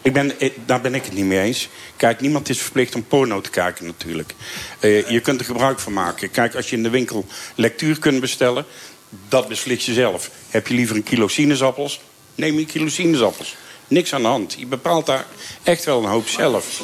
ik 0.03 0.13
ben, 0.13 0.33
daar 0.67 0.81
ben 0.81 0.95
ik 0.95 1.05
het 1.05 1.15
niet 1.15 1.25
mee 1.25 1.41
eens. 1.41 1.69
Kijk, 1.97 2.21
niemand 2.21 2.49
is 2.49 2.59
verplicht 2.59 2.95
om 2.95 3.05
porno 3.05 3.41
te 3.41 3.51
kijken 3.51 3.87
natuurlijk. 3.87 4.35
Uh, 4.81 5.09
je 5.09 5.21
kunt 5.21 5.41
er 5.41 5.47
gebruik 5.47 5.79
van 5.79 5.93
maken. 5.93 6.31
Kijk, 6.31 6.55
als 6.55 6.71
je 6.71 6.77
in 6.77 6.83
de 6.83 6.91
winkel 6.91 7.27
lectuur 7.55 7.99
kunt 7.99 8.21
bestellen... 8.21 8.65
dat 9.29 9.49
beslis 9.49 9.87
je 9.87 9.93
zelf. 9.93 10.31
Heb 10.49 10.67
je 10.67 10.75
liever 10.75 10.97
een 10.97 11.03
kilo 11.03 11.29
sinaasappels? 11.29 12.01
Neem 12.35 12.55
je 12.55 12.61
een 12.61 12.67
kilo 12.67 12.89
sinaasappels. 12.89 13.57
Niks 13.95 14.15
aan 14.15 14.23
de 14.23 14.29
hand. 14.29 14.55
Je 14.59 14.67
bepaalt 14.67 15.07
daar 15.07 15.27
echt 15.63 15.85
wel 15.85 16.03
een 16.03 16.09
hoop 16.09 16.29
zelf. 16.29 16.83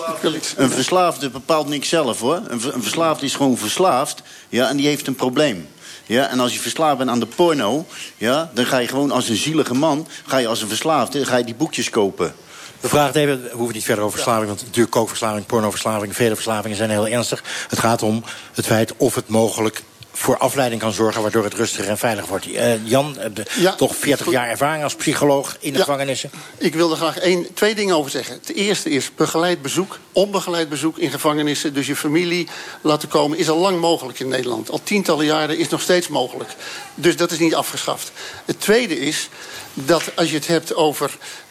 Een 0.56 0.70
verslaafde 0.70 1.30
bepaalt 1.30 1.68
niks 1.68 1.88
zelf 1.88 2.20
hoor. 2.20 2.42
Een, 2.48 2.60
een 2.74 2.82
verslaafde 2.82 3.26
is 3.26 3.34
gewoon 3.34 3.56
verslaafd. 3.56 4.22
Ja, 4.48 4.68
en 4.68 4.76
die 4.76 4.86
heeft 4.86 5.06
een 5.06 5.14
probleem. 5.14 5.68
Ja, 6.06 6.28
en 6.28 6.40
als 6.40 6.52
je 6.52 6.60
verslaafd 6.60 6.98
bent 6.98 7.10
aan 7.10 7.20
de 7.20 7.26
porno, 7.26 7.86
ja, 8.16 8.50
dan 8.54 8.66
ga 8.66 8.78
je 8.78 8.88
gewoon 8.88 9.10
als 9.10 9.28
een 9.28 9.36
zielige 9.36 9.74
man, 9.74 10.06
ga 10.26 10.36
je 10.36 10.46
als 10.46 10.62
een 10.62 10.68
verslaafde, 10.68 11.26
ga 11.26 11.36
je 11.36 11.44
die 11.44 11.54
boekjes 11.54 11.90
kopen. 11.90 12.34
We 12.80 12.88
vragen 12.88 13.06
het 13.06 13.16
even, 13.16 13.42
we 13.42 13.50
hoeven 13.52 13.74
niet 13.74 13.84
verder 13.84 14.04
over 14.04 14.16
verslaving... 14.16 14.48
want 14.48 14.62
natuurlijk 14.62 14.90
kookverslaving, 14.90 15.46
pornoverslaving, 15.46 16.16
vele 16.16 16.34
verslavingen 16.34 16.76
zijn 16.76 16.90
heel 16.90 17.08
ernstig. 17.08 17.44
Het 17.68 17.78
gaat 17.78 18.02
om 18.02 18.24
het 18.54 18.66
feit 18.66 18.92
of 18.96 19.14
het 19.14 19.28
mogelijk 19.28 19.82
voor 20.20 20.38
afleiding 20.38 20.80
kan 20.80 20.92
zorgen... 20.92 21.22
waardoor 21.22 21.44
het 21.44 21.54
rustiger 21.54 21.90
en 21.90 21.98
veilig 21.98 22.26
wordt. 22.26 22.46
Uh, 22.46 22.86
Jan, 22.86 23.16
de, 23.34 23.74
toch 23.76 23.96
40 23.96 24.30
jaar 24.30 24.48
ervaring 24.48 24.84
als 24.84 24.94
psycholoog 24.94 25.56
in 25.60 25.72
de 25.72 25.78
ja, 25.78 25.84
gevangenissen. 25.84 26.30
Ik 26.58 26.74
wil 26.74 26.90
er 26.90 26.96
graag 26.96 27.18
één, 27.18 27.54
twee 27.54 27.74
dingen 27.74 27.96
over 27.96 28.10
zeggen. 28.10 28.34
Het 28.34 28.54
eerste 28.54 28.90
is 28.90 29.14
begeleid 29.14 29.62
bezoek, 29.62 29.98
onbegeleid 30.12 30.68
bezoek 30.68 30.98
in 30.98 31.10
gevangenissen. 31.10 31.74
Dus 31.74 31.86
je 31.86 31.96
familie 31.96 32.48
laten 32.80 33.08
komen 33.08 33.38
is 33.38 33.48
al 33.48 33.58
lang 33.58 33.80
mogelijk 33.80 34.20
in 34.20 34.28
Nederland. 34.28 34.70
Al 34.70 34.80
tientallen 34.82 35.26
jaren 35.26 35.58
is 35.58 35.68
nog 35.68 35.80
steeds 35.80 36.08
mogelijk. 36.08 36.50
Dus 36.94 37.16
dat 37.16 37.30
is 37.30 37.38
niet 37.38 37.54
afgeschaft. 37.54 38.12
Het 38.44 38.60
tweede 38.60 38.98
is 38.98 39.28
dat 39.74 40.02
als 40.14 40.30
je 40.30 40.36
het 40.36 40.46
hebt 40.46 40.74
over... 40.74 41.10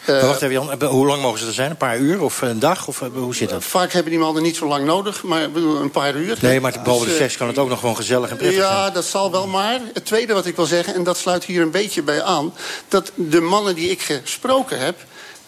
Uh, 0.10 0.22
wacht 0.22 0.41
even 0.41 0.53
Jan, 0.53 0.84
hoe 0.84 1.07
lang 1.07 1.22
mogen 1.22 1.39
ze 1.39 1.47
er 1.47 1.53
zijn? 1.53 1.70
Een 1.70 1.78
paar 1.78 1.97
uur 1.97 2.22
of 2.22 2.41
een 2.41 2.60
dag? 2.60 2.88
Of 2.88 3.03
hoe 3.14 3.36
zit 3.36 3.49
dat? 3.49 3.64
Vaak 3.64 3.91
hebben 3.91 4.12
die 4.12 4.22
mannen 4.22 4.43
niet 4.43 4.55
zo 4.55 4.68
lang 4.68 4.86
nodig, 4.86 5.24
maar 5.24 5.43
een 5.53 5.91
paar 5.91 6.16
uur. 6.16 6.38
Nee, 6.41 6.62
maar 6.62 6.82
boven 6.84 7.07
de 7.07 7.16
seks 7.16 7.38
kan 7.38 7.47
het 7.47 7.57
ook 7.57 7.70
nog 7.70 7.80
gewoon 7.80 7.95
gezellig 7.95 8.30
en 8.30 8.38
prettig 8.38 8.57
ja, 8.57 8.68
zijn. 8.68 8.78
Ja, 8.78 8.89
dat 8.89 9.05
zal 9.05 9.32
wel, 9.32 9.47
maar 9.47 9.80
het 9.93 10.05
tweede 10.05 10.34
wat 10.34 10.45
ik 10.45 10.55
wil 10.55 10.66
zeggen... 10.66 10.93
en 10.93 11.03
dat 11.03 11.18
sluit 11.18 11.43
hier 11.43 11.62
een 11.62 11.72
beetje 11.72 12.01
bij 12.01 12.24
aan... 12.24 12.53
dat 12.88 13.12
de 13.16 13.41
mannen 13.41 13.76
die 13.76 13.89
ik 13.89 14.01
gesproken 14.01 14.80
heb... 14.80 14.95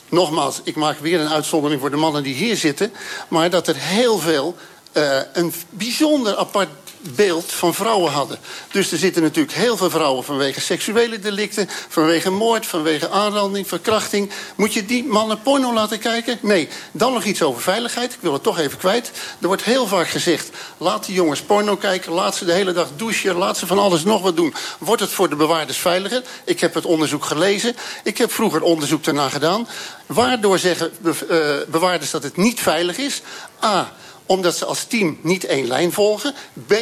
nogmaals, 0.09 0.62
ik 0.64 0.76
maak 0.76 0.99
weer 0.99 1.20
een 1.20 1.30
uitzondering 1.30 1.82
voor 1.82 1.91
de 1.91 1.97
mannen 1.97 2.24
die 2.24 2.36
hier 2.36 2.57
zitten... 2.57 2.91
maar 3.28 3.49
dat 3.49 3.68
er 3.68 3.76
heel 3.78 4.18
veel 4.18 4.55
uh, 4.93 5.18
een 5.34 5.53
bijzonder 5.70 6.36
apart 6.36 6.70
beeld 7.02 7.52
van 7.52 7.74
vrouwen 7.74 8.12
hadden. 8.12 8.38
Dus 8.72 8.91
er 8.91 8.97
zitten 8.97 9.22
natuurlijk 9.22 9.56
heel 9.56 9.78
veel 9.78 9.89
vrouwen 9.89 10.24
vanwege 10.24 10.62
seksuele 10.62 11.20
delicten... 11.20 11.70
vanwege 11.89 12.30
moord, 12.30 12.66
vanwege 12.66 13.10
aanranding, 13.10 13.68
verkrachting. 13.68 14.30
Moet 14.56 14.74
je 14.74 14.86
die 14.86 15.04
mannen 15.04 15.41
porno 15.41 15.74
laten 15.74 15.99
kijken? 15.99 16.38
Nee. 16.41 16.68
Dan 16.91 17.14
nog 17.14 17.24
iets 17.24 17.41
over 17.41 17.62
veiligheid. 17.62 18.14
Ik 18.14 18.20
wil 18.22 18.34
het 18.34 18.43
toch 18.43 18.60
even 18.60 18.78
kwijt. 18.78 19.12
Er 19.41 19.47
wordt 19.47 19.64
heel 19.64 19.88
vaak 19.88 20.08
gezegd... 20.08 20.49
laat 20.78 21.06
die 21.06 21.16
jongens 21.16 21.41
porno 21.41 21.76
kijken, 21.76 22.12
laat 22.12 22.36
ze 22.36 22.45
de 22.45 22.54
hele 22.54 22.74
dag 22.74 22.88
douchen... 22.95 23.36
laat 23.36 23.58
ze 23.58 23.68
van 23.68 23.80
alles 23.80 24.04
nog 24.04 24.22
wat 24.22 24.36
doen. 24.36 24.54
Wordt 24.80 25.02
het 25.02 25.12
voor 25.12 25.30
de 25.30 25.36
bewaarders 25.36 25.78
veiliger? 25.78 26.24
Ik 26.45 26.60
heb 26.60 26.74
het 26.74 26.86
onderzoek 26.86 27.26
gelezen. 27.26 27.76
Ik 28.04 28.18
heb 28.18 28.32
vroeger 28.32 28.62
onderzoek 28.62 29.04
daarna 29.04 29.30
gedaan. 29.30 29.68
Waardoor 30.06 30.60
zeggen 30.60 30.91
bewaarders 31.68 32.12
dat 32.12 32.24
het 32.24 32.38
niet 32.38 32.60
veilig 32.60 32.97
is? 32.97 33.22
A 33.64 33.91
omdat 34.32 34.58
ze 34.58 34.66
als 34.66 34.84
team 34.84 35.18
niet 35.22 35.46
één 35.46 35.68
lijn 35.68 35.92
volgen. 35.92 36.34
B, 36.68 36.74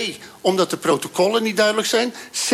omdat 0.42 0.70
de 0.70 0.78
protocollen 0.78 1.44
niet 1.44 1.58
duidelijk 1.58 1.88
zijn. 1.88 2.14
C, 2.50 2.54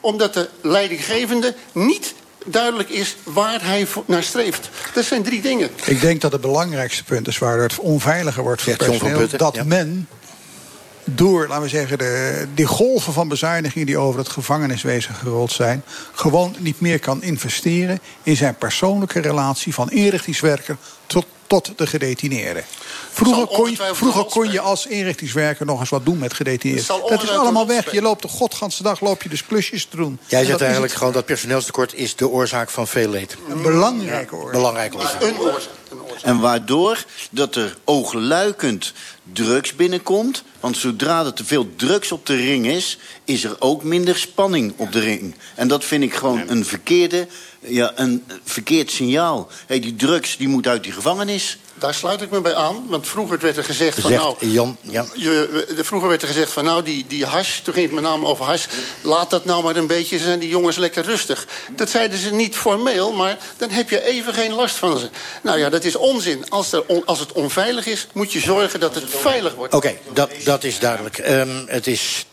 omdat 0.00 0.34
de 0.34 0.48
leidinggevende 0.60 1.54
niet 1.72 2.14
duidelijk 2.44 2.88
is 2.88 3.16
waar 3.22 3.64
hij 3.64 3.86
naar 4.06 4.22
streeft. 4.22 4.68
Dat 4.94 5.04
zijn 5.04 5.22
drie 5.22 5.40
dingen. 5.40 5.70
Ik 5.84 6.00
denk 6.00 6.20
dat 6.20 6.32
het 6.32 6.40
belangrijkste 6.40 7.04
punt 7.04 7.28
is 7.28 7.38
waar 7.38 7.58
het 7.58 7.78
onveiliger 7.78 8.42
wordt 8.42 8.62
voor 8.62 8.76
personeel... 8.76 9.28
dat 9.36 9.64
men 9.64 10.08
door, 11.04 11.46
laten 11.48 11.62
we 11.62 11.68
zeggen, 11.68 11.98
de, 11.98 12.46
die 12.54 12.66
golven 12.66 13.12
van 13.12 13.28
bezuinigingen 13.28 13.86
die 13.86 13.98
over 13.98 14.18
het 14.18 14.28
gevangeniswezen 14.28 15.14
gerold 15.14 15.52
zijn, 15.52 15.82
gewoon 16.12 16.54
niet 16.58 16.80
meer 16.80 16.98
kan 16.98 17.22
investeren 17.22 18.00
in 18.22 18.36
zijn 18.36 18.54
persoonlijke 18.54 19.20
relatie 19.20 19.74
van 19.74 19.90
inrichtingswerker 19.90 20.76
tot, 21.06 21.26
tot 21.46 21.72
de 21.76 21.86
gedetineerde. 21.86 22.64
Vroeger 23.10 23.46
kon, 23.46 23.70
je, 23.70 23.90
vroeger 23.92 24.24
kon 24.24 24.50
je 24.50 24.60
als 24.60 24.86
inrichtingswerker 24.86 25.66
nog 25.66 25.80
eens 25.80 25.88
wat 25.88 26.04
doen 26.04 26.18
met 26.18 26.34
gedetineerden. 26.34 26.86
Dat 27.08 27.22
is 27.22 27.30
allemaal 27.30 27.66
weg. 27.66 27.92
Je 27.92 28.02
loopt 28.02 28.22
de 28.22 28.28
godganse 28.28 28.82
dag 28.82 29.00
loop 29.00 29.22
je 29.22 29.28
dus 29.28 29.46
klusjes 29.46 29.84
te 29.84 29.96
doen. 29.96 30.18
Jij 30.26 30.44
zegt 30.44 30.60
eigenlijk 30.60 30.92
gewoon 30.92 31.12
dat 31.12 31.24
personeelstekort 31.24 31.94
is 31.94 32.16
de 32.16 32.28
oorzaak 32.28 32.70
van 32.70 32.86
veel 32.88 33.08
leed. 33.08 33.36
Een 33.48 33.62
belangrijke 33.62 34.34
oorzaak. 34.34 34.52
Belangrijke 34.52 34.96
oorzaak. 34.96 35.22
Een 35.22 35.38
oorzaak. 35.38 35.70
En 36.22 36.40
waardoor 36.40 37.04
dat 37.30 37.54
er 37.54 37.76
oogluikend 37.84 38.92
drugs 39.32 39.74
binnenkomt. 39.74 40.42
Want 40.60 40.76
zodra 40.76 41.24
er 41.24 41.32
te 41.32 41.44
veel 41.44 41.68
drugs 41.76 42.12
op 42.12 42.26
de 42.26 42.36
ring 42.36 42.66
is, 42.66 42.98
is 43.24 43.44
er 43.44 43.56
ook 43.58 43.82
minder 43.82 44.16
spanning 44.16 44.72
op 44.76 44.92
de 44.92 45.00
ring. 45.00 45.34
En 45.54 45.68
dat 45.68 45.84
vind 45.84 46.02
ik 46.02 46.14
gewoon 46.14 46.42
een 46.46 46.64
verkeerde, 46.64 47.26
ja, 47.66 47.92
een 47.94 48.24
verkeerd 48.44 48.90
signaal. 48.90 49.48
Hey, 49.66 49.80
die 49.80 49.96
drugs 49.96 50.36
die 50.36 50.48
moet 50.48 50.66
uit 50.66 50.82
die 50.82 50.92
gevangenis. 50.92 51.58
Daar 51.78 51.94
sluit 51.94 52.22
ik 52.22 52.30
me 52.30 52.40
bij 52.40 52.54
aan, 52.54 52.86
want 52.88 53.08
vroeger 53.08 53.38
werd 53.38 53.56
er 53.56 53.64
gezegd 53.64 54.00
van 54.00 54.12
nou... 54.12 54.46
Jan, 54.46 54.76
ja. 54.80 55.06
Je, 55.14 55.64
de, 55.76 55.84
vroeger 55.84 56.08
werd 56.08 56.22
er 56.22 56.28
gezegd 56.28 56.52
van 56.52 56.64
nou, 56.64 56.82
die, 56.82 57.04
die 57.08 57.24
hash, 57.24 57.58
toen 57.58 57.74
ging 57.74 57.86
het 57.86 57.94
met 57.94 58.04
name 58.04 58.26
over 58.26 58.44
hash... 58.44 58.66
laat 59.00 59.30
dat 59.30 59.44
nou 59.44 59.62
maar 59.62 59.76
een 59.76 59.86
beetje, 59.86 60.18
zijn 60.18 60.38
die 60.38 60.48
jongens 60.48 60.76
lekker 60.76 61.04
rustig. 61.04 61.46
Dat 61.76 61.90
zeiden 61.90 62.18
ze 62.18 62.32
niet 62.32 62.56
formeel, 62.56 63.12
maar 63.12 63.38
dan 63.56 63.70
heb 63.70 63.90
je 63.90 64.04
even 64.04 64.34
geen 64.34 64.52
last 64.52 64.76
van 64.76 64.98
ze. 64.98 65.08
Nou 65.42 65.58
ja, 65.58 65.68
dat 65.68 65.84
is 65.84 65.96
onzin. 65.96 66.50
Als, 66.50 66.72
er 66.72 66.84
on, 66.86 67.04
als 67.04 67.18
het 67.18 67.32
onveilig 67.32 67.86
is, 67.86 68.06
moet 68.12 68.32
je 68.32 68.40
zorgen 68.40 68.80
dat 68.80 68.94
het 68.94 69.04
veilig 69.08 69.54
wordt. 69.54 69.74
Oké, 69.74 69.86
okay, 69.86 70.00
dat, 70.12 70.30
dat 70.44 70.64
is 70.64 70.78
duidelijk. 70.78 71.18
Um, 71.18 71.64
het 71.66 71.86
is 71.86 72.26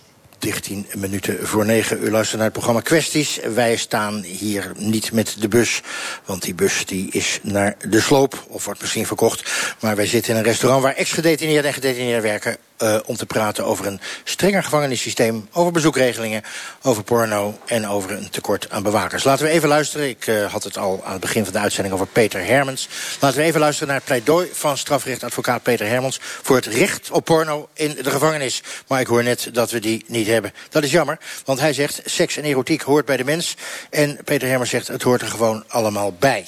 13 0.43 0.87
minuten 0.93 1.47
voor 1.47 1.65
9. 1.65 2.03
U 2.03 2.11
luistert 2.11 2.35
naar 2.35 2.45
het 2.45 2.53
programma 2.53 2.81
Kwesties. 2.81 3.39
Wij 3.53 3.75
staan 3.75 4.21
hier 4.21 4.71
niet 4.77 5.11
met 5.11 5.35
de 5.39 5.47
bus, 5.47 5.81
want 6.25 6.41
die 6.41 6.53
bus 6.53 6.85
die 6.85 7.11
is 7.11 7.39
naar 7.41 7.75
de 7.89 8.01
sloop, 8.01 8.45
of 8.47 8.65
wordt 8.65 8.81
misschien 8.81 9.05
verkocht. 9.05 9.51
Maar 9.79 9.95
wij 9.95 10.05
zitten 10.05 10.31
in 10.31 10.37
een 10.39 10.45
restaurant 10.45 10.83
waar 10.83 10.95
ex-gedetineerden 10.95 11.65
en 11.65 11.73
gedetineerden 11.73 12.21
werken. 12.21 12.57
Uh, 12.81 12.99
om 13.05 13.15
te 13.15 13.25
praten 13.25 13.65
over 13.65 13.85
een 13.85 13.99
strenger 14.23 14.63
gevangenissysteem, 14.63 15.47
over 15.51 15.71
bezoekregelingen, 15.71 16.43
over 16.81 17.03
porno 17.03 17.59
en 17.65 17.87
over 17.87 18.11
een 18.11 18.29
tekort 18.29 18.69
aan 18.69 18.83
bewakers. 18.83 19.23
Laten 19.23 19.45
we 19.45 19.51
even 19.51 19.69
luisteren. 19.69 20.09
Ik 20.09 20.27
uh, 20.27 20.51
had 20.51 20.63
het 20.63 20.77
al 20.77 21.01
aan 21.03 21.11
het 21.11 21.21
begin 21.21 21.43
van 21.43 21.53
de 21.53 21.59
uitzending 21.59 21.95
over 21.95 22.07
Peter 22.07 22.45
Hermans. 22.45 22.87
Laten 23.19 23.37
we 23.37 23.43
even 23.43 23.59
luisteren 23.59 23.87
naar 23.87 23.97
het 23.97 24.05
pleidooi 24.05 24.49
van 24.53 24.77
strafrechtadvocaat 24.77 25.63
Peter 25.63 25.87
Hermans 25.87 26.19
voor 26.21 26.55
het 26.55 26.65
recht 26.65 27.11
op 27.11 27.25
porno 27.25 27.69
in 27.73 27.95
de 28.01 28.09
gevangenis. 28.09 28.63
Maar 28.87 28.99
ik 28.99 29.07
hoor 29.07 29.23
net 29.23 29.49
dat 29.53 29.71
we 29.71 29.79
die 29.79 30.03
niet 30.07 30.27
hebben. 30.27 30.53
Dat 30.69 30.83
is 30.83 30.91
jammer, 30.91 31.17
want 31.45 31.59
hij 31.59 31.73
zegt 31.73 32.01
seks 32.05 32.37
en 32.37 32.43
erotiek 32.43 32.81
hoort 32.81 33.05
bij 33.05 33.17
de 33.17 33.23
mens. 33.23 33.55
En 33.89 34.19
Peter 34.23 34.47
Hermans 34.47 34.69
zegt 34.69 34.87
het 34.87 35.01
hoort 35.01 35.21
er 35.21 35.27
gewoon 35.27 35.63
allemaal 35.67 36.13
bij. 36.19 36.47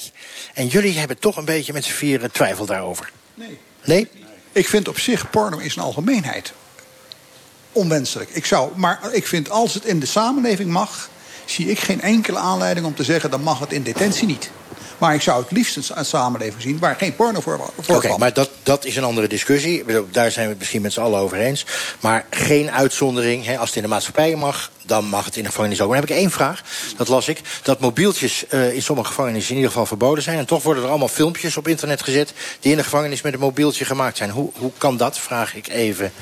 En 0.54 0.66
jullie 0.66 0.98
hebben 0.98 1.18
toch 1.18 1.36
een 1.36 1.44
beetje 1.44 1.72
met 1.72 1.84
z'n 1.84 1.92
vieren 1.92 2.32
twijfel 2.32 2.66
daarover. 2.66 3.10
Nee. 3.34 3.58
Nee? 3.84 4.25
Ik 4.56 4.68
vind 4.68 4.88
op 4.88 4.98
zich 4.98 5.30
porno 5.30 5.58
is 5.58 5.76
een 5.76 5.82
algemeenheid 5.82 6.52
onwenselijk. 7.72 8.30
Ik 8.30 8.46
zou, 8.46 8.70
maar 8.74 9.12
ik 9.12 9.26
vind 9.26 9.50
als 9.50 9.74
het 9.74 9.84
in 9.84 10.00
de 10.00 10.06
samenleving 10.06 10.70
mag, 10.70 11.08
zie 11.44 11.70
ik 11.70 11.78
geen 11.78 12.00
enkele 12.00 12.38
aanleiding 12.38 12.86
om 12.86 12.94
te 12.94 13.04
zeggen... 13.04 13.30
dan 13.30 13.42
mag 13.42 13.58
het 13.58 13.72
in 13.72 13.82
detentie 13.82 14.26
niet. 14.26 14.50
Maar 14.98 15.14
ik 15.14 15.22
zou 15.22 15.42
het 15.42 15.50
liefst 15.50 15.90
een 15.94 16.04
samenleving 16.04 16.62
zien 16.62 16.78
waar 16.78 16.94
geen 16.94 17.16
porno 17.16 17.40
voor, 17.40 17.70
Oké, 17.86 18.16
maar 18.18 18.32
dat, 18.32 18.50
dat 18.62 18.84
is 18.84 18.96
een 18.96 19.04
andere 19.04 19.28
discussie. 19.28 19.84
Daar 20.10 20.30
zijn 20.30 20.44
we 20.44 20.50
het 20.50 20.58
misschien 20.58 20.82
met 20.82 20.92
z'n 20.92 21.00
allen 21.00 21.20
over 21.20 21.38
eens. 21.38 21.66
Maar 22.00 22.26
geen 22.30 22.70
uitzondering. 22.70 23.44
Hè, 23.44 23.58
als 23.58 23.68
het 23.68 23.76
in 23.76 23.82
de 23.82 23.88
maatschappij 23.88 24.36
mag, 24.36 24.70
dan 24.82 25.04
mag 25.04 25.24
het 25.24 25.36
in 25.36 25.42
de 25.42 25.48
gevangenis 25.48 25.80
ook. 25.80 25.88
Dan 25.88 25.96
heb 26.00 26.10
ik 26.10 26.16
één 26.16 26.30
vraag, 26.30 26.62
dat 26.96 27.08
las 27.08 27.28
ik. 27.28 27.40
Dat 27.62 27.80
mobieltjes 27.80 28.44
uh, 28.50 28.74
in 28.74 28.82
sommige 28.82 29.08
gevangenissen 29.08 29.50
in 29.50 29.56
ieder 29.56 29.70
geval 29.70 29.86
verboden 29.86 30.22
zijn. 30.22 30.38
En 30.38 30.46
toch 30.46 30.62
worden 30.62 30.82
er 30.82 30.88
allemaal 30.88 31.08
filmpjes 31.08 31.56
op 31.56 31.68
internet 31.68 32.02
gezet... 32.02 32.32
die 32.60 32.70
in 32.70 32.76
de 32.76 32.84
gevangenis 32.84 33.22
met 33.22 33.32
een 33.32 33.40
mobieltje 33.40 33.84
gemaakt 33.84 34.16
zijn. 34.16 34.30
Hoe, 34.30 34.50
hoe 34.54 34.72
kan 34.78 34.96
dat, 34.96 35.18
vraag 35.18 35.54
ik 35.54 35.68
even 35.68 36.12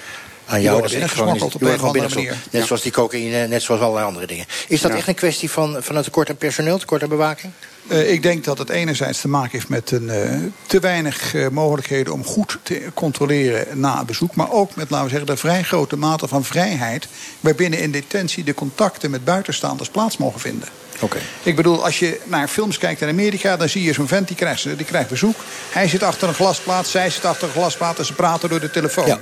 aan 0.47 0.63
jou 0.63 0.83
als 0.83 0.93
ex-gevangenis. 0.93 1.43
op 1.43 1.63
een 1.63 1.75
of 1.75 1.83
andere 1.83 2.09
manier. 2.09 2.37
Net 2.51 2.67
zoals 2.67 2.83
die 2.83 2.93
cocaïne, 2.93 3.47
net 3.47 3.63
zoals 3.63 3.81
allerlei 3.81 4.07
andere 4.07 4.27
dingen. 4.27 4.47
Is 4.69 4.81
dat 4.81 4.91
Ja. 4.91 4.97
echt 4.97 5.09
een 5.09 5.15
kwestie 5.15 5.51
van, 5.51 5.77
van 5.81 5.97
een 5.97 6.03
tekort 6.03 6.29
aan 6.29 6.37
personeel, 6.37 6.79
tekort 6.79 7.03
aan 7.03 7.09
bewaking? 7.09 7.53
Eh, 7.89 8.13
ik 8.13 8.23
denk 8.23 8.45
dat 8.45 8.59
het 8.59 8.69
enerzijds 8.71 9.21
te 9.21 9.29
maken 9.29 9.51
heeft 9.53 9.69
met 9.69 9.91
een, 9.91 10.11
eh, 10.11 10.39
te 10.67 10.81
weinig 10.81 11.35
eh, 11.35 11.49
mogelijkheden 11.49 12.13
om 12.13 12.25
goed 12.25 12.59
te 12.63 12.83
controleren 12.95 13.81
na 13.81 13.99
een 13.99 14.07
bezoek. 14.07 14.35
Maar 14.35 14.51
ook 14.51 14.75
met, 14.75 14.91
laten 14.91 15.05
we 15.05 15.11
zeggen, 15.11 15.29
de 15.29 15.37
vrij 15.37 15.63
grote 15.63 15.97
mate 15.97 16.29
van 16.29 16.45
vrijheid. 16.45 17.07
waarbinnen 17.41 17.79
in 17.79 17.91
detentie 17.91 18.45
de 18.45 18.55
contacten 18.55 19.11
met 19.11 19.25
buitenstaanders 19.25 19.89
plaats 19.89 20.17
mogen 20.17 20.41
vinden. 20.41 20.69
Oké. 21.01 21.19
Ik 21.43 21.57
bedoel, 21.57 21.85
als 21.85 21.99
je 21.99 22.21
naar 22.25 22.49
films 22.49 22.79
kijkt 22.79 23.01
in 23.01 23.09
Amerika, 23.09 23.57
dan 23.57 23.69
zie 23.69 23.83
je 23.83 23.93
zo'n 23.93 24.09
vent 24.09 24.27
die 24.29 24.37
krijgt, 24.37 24.63
die 24.63 24.87
krijgt 24.87 25.09
bezoek. 25.09 25.37
Hij 25.71 25.89
zit 25.89 26.03
achter 26.03 26.29
een 26.29 26.35
glasplaat, 26.35 26.87
zij 26.87 27.11
zit 27.11 27.25
achter 27.25 27.47
een 27.49 27.55
glasplaat 27.55 27.99
en 27.99 28.05
ze 28.05 28.13
praten 28.13 28.49
door 28.49 28.61
de 28.61 28.71
telefoon. 28.71 29.19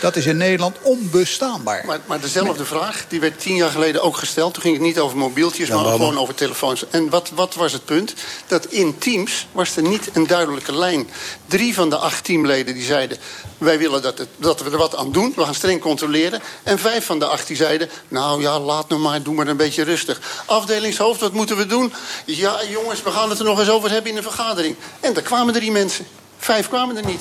Dat 0.00 0.16
is 0.16 0.26
in 0.26 0.36
Nederland 0.36 0.76
onbestaanbaar. 0.82 1.82
Maar, 1.86 2.00
maar 2.06 2.20
dezelfde 2.20 2.64
vraag, 2.64 3.04
die 3.08 3.20
werd 3.20 3.40
tien 3.40 3.56
jaar 3.56 3.70
geleden 3.70 4.02
ook 4.02 4.16
gesteld. 4.16 4.54
Toen 4.54 4.62
ging 4.62 4.74
het 4.74 4.84
niet 4.84 4.98
over 4.98 5.16
mobieltjes, 5.16 5.68
Ja, 5.68 5.74
maar 5.74 5.92
gewoon 5.92 6.18
over 6.18 6.34
telefoons. 6.34 6.84
En 6.90 7.10
wat, 7.10 7.30
wat 7.34 7.54
was 7.54 7.72
het 7.72 7.84
punt? 7.84 8.14
Dat 8.46 8.66
in 8.66 8.98
teams 8.98 9.46
was 9.52 9.76
er 9.76 9.82
niet 9.82 10.10
een 10.12 10.26
duidelijke 10.26 10.74
lijn. 10.76 11.10
Drie 11.46 11.74
van 11.74 11.90
de 11.90 11.96
acht 11.96 12.24
teamleden 12.24 12.74
die 12.74 12.84
zeiden... 12.84 13.18
wij 13.58 13.78
willen 13.78 14.02
dat, 14.02 14.18
het, 14.18 14.28
dat 14.36 14.62
we 14.62 14.70
er 14.70 14.76
wat 14.76 14.96
aan 14.96 15.12
doen, 15.12 15.32
we 15.36 15.44
gaan 15.44 15.54
streng 15.54 15.80
controleren. 15.80 16.40
En 16.62 16.78
vijf 16.78 17.04
van 17.04 17.18
de 17.18 17.26
acht 17.26 17.46
die 17.46 17.56
zeiden... 17.56 17.90
nou 18.08 18.40
ja, 18.40 18.60
laat 18.60 18.88
nou 18.88 19.00
maar, 19.00 19.22
doe 19.22 19.34
maar 19.34 19.48
een 19.48 19.56
beetje 19.56 19.82
rustig. 19.82 20.20
Afdelingshoofd, 20.46 21.20
wat 21.20 21.32
moeten 21.32 21.56
we 21.56 21.66
doen? 21.66 21.92
Ja, 22.24 22.60
jongens, 22.70 23.02
we 23.02 23.10
gaan 23.10 23.30
het 23.30 23.38
er 23.38 23.44
nog 23.44 23.58
eens 23.58 23.70
over 23.70 23.90
hebben 23.90 24.10
in 24.10 24.16
een 24.16 24.22
vergadering. 24.22 24.76
En 25.00 25.16
er 25.16 25.22
kwamen 25.22 25.54
drie 25.54 25.70
mensen. 25.70 26.06
Vijf 26.38 26.68
kwamen 26.68 26.96
er 26.96 27.06
niet. 27.06 27.20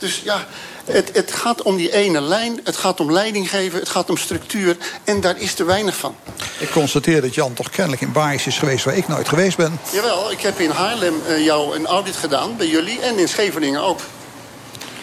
Dus 0.00 0.20
ja, 0.24 0.46
het, 0.84 1.10
het 1.12 1.32
gaat 1.32 1.62
om 1.62 1.76
die 1.76 1.92
ene 1.92 2.20
lijn, 2.20 2.60
het 2.64 2.76
gaat 2.76 3.00
om 3.00 3.12
leiding 3.12 3.50
geven, 3.50 3.78
het 3.78 3.88
gaat 3.88 4.10
om 4.10 4.16
structuur. 4.16 4.76
En 5.04 5.20
daar 5.20 5.38
is 5.38 5.54
te 5.54 5.64
weinig 5.64 5.96
van. 5.96 6.16
Ik 6.58 6.70
constateer 6.70 7.20
dat 7.20 7.34
Jan 7.34 7.54
toch 7.54 7.70
kennelijk 7.70 8.02
in 8.02 8.12
Baais 8.12 8.46
is 8.46 8.58
geweest 8.58 8.84
waar 8.84 8.96
ik 8.96 9.08
nooit 9.08 9.28
geweest 9.28 9.56
ben. 9.56 9.80
Jawel, 9.92 10.30
ik 10.30 10.40
heb 10.40 10.60
in 10.60 10.70
Haarlem 10.70 11.14
eh, 11.26 11.44
jou 11.44 11.76
een 11.76 11.86
audit 11.86 12.16
gedaan, 12.16 12.56
bij 12.56 12.66
jullie, 12.66 13.00
en 13.00 13.18
in 13.18 13.28
Scheveningen 13.28 13.80
ook. 13.82 14.00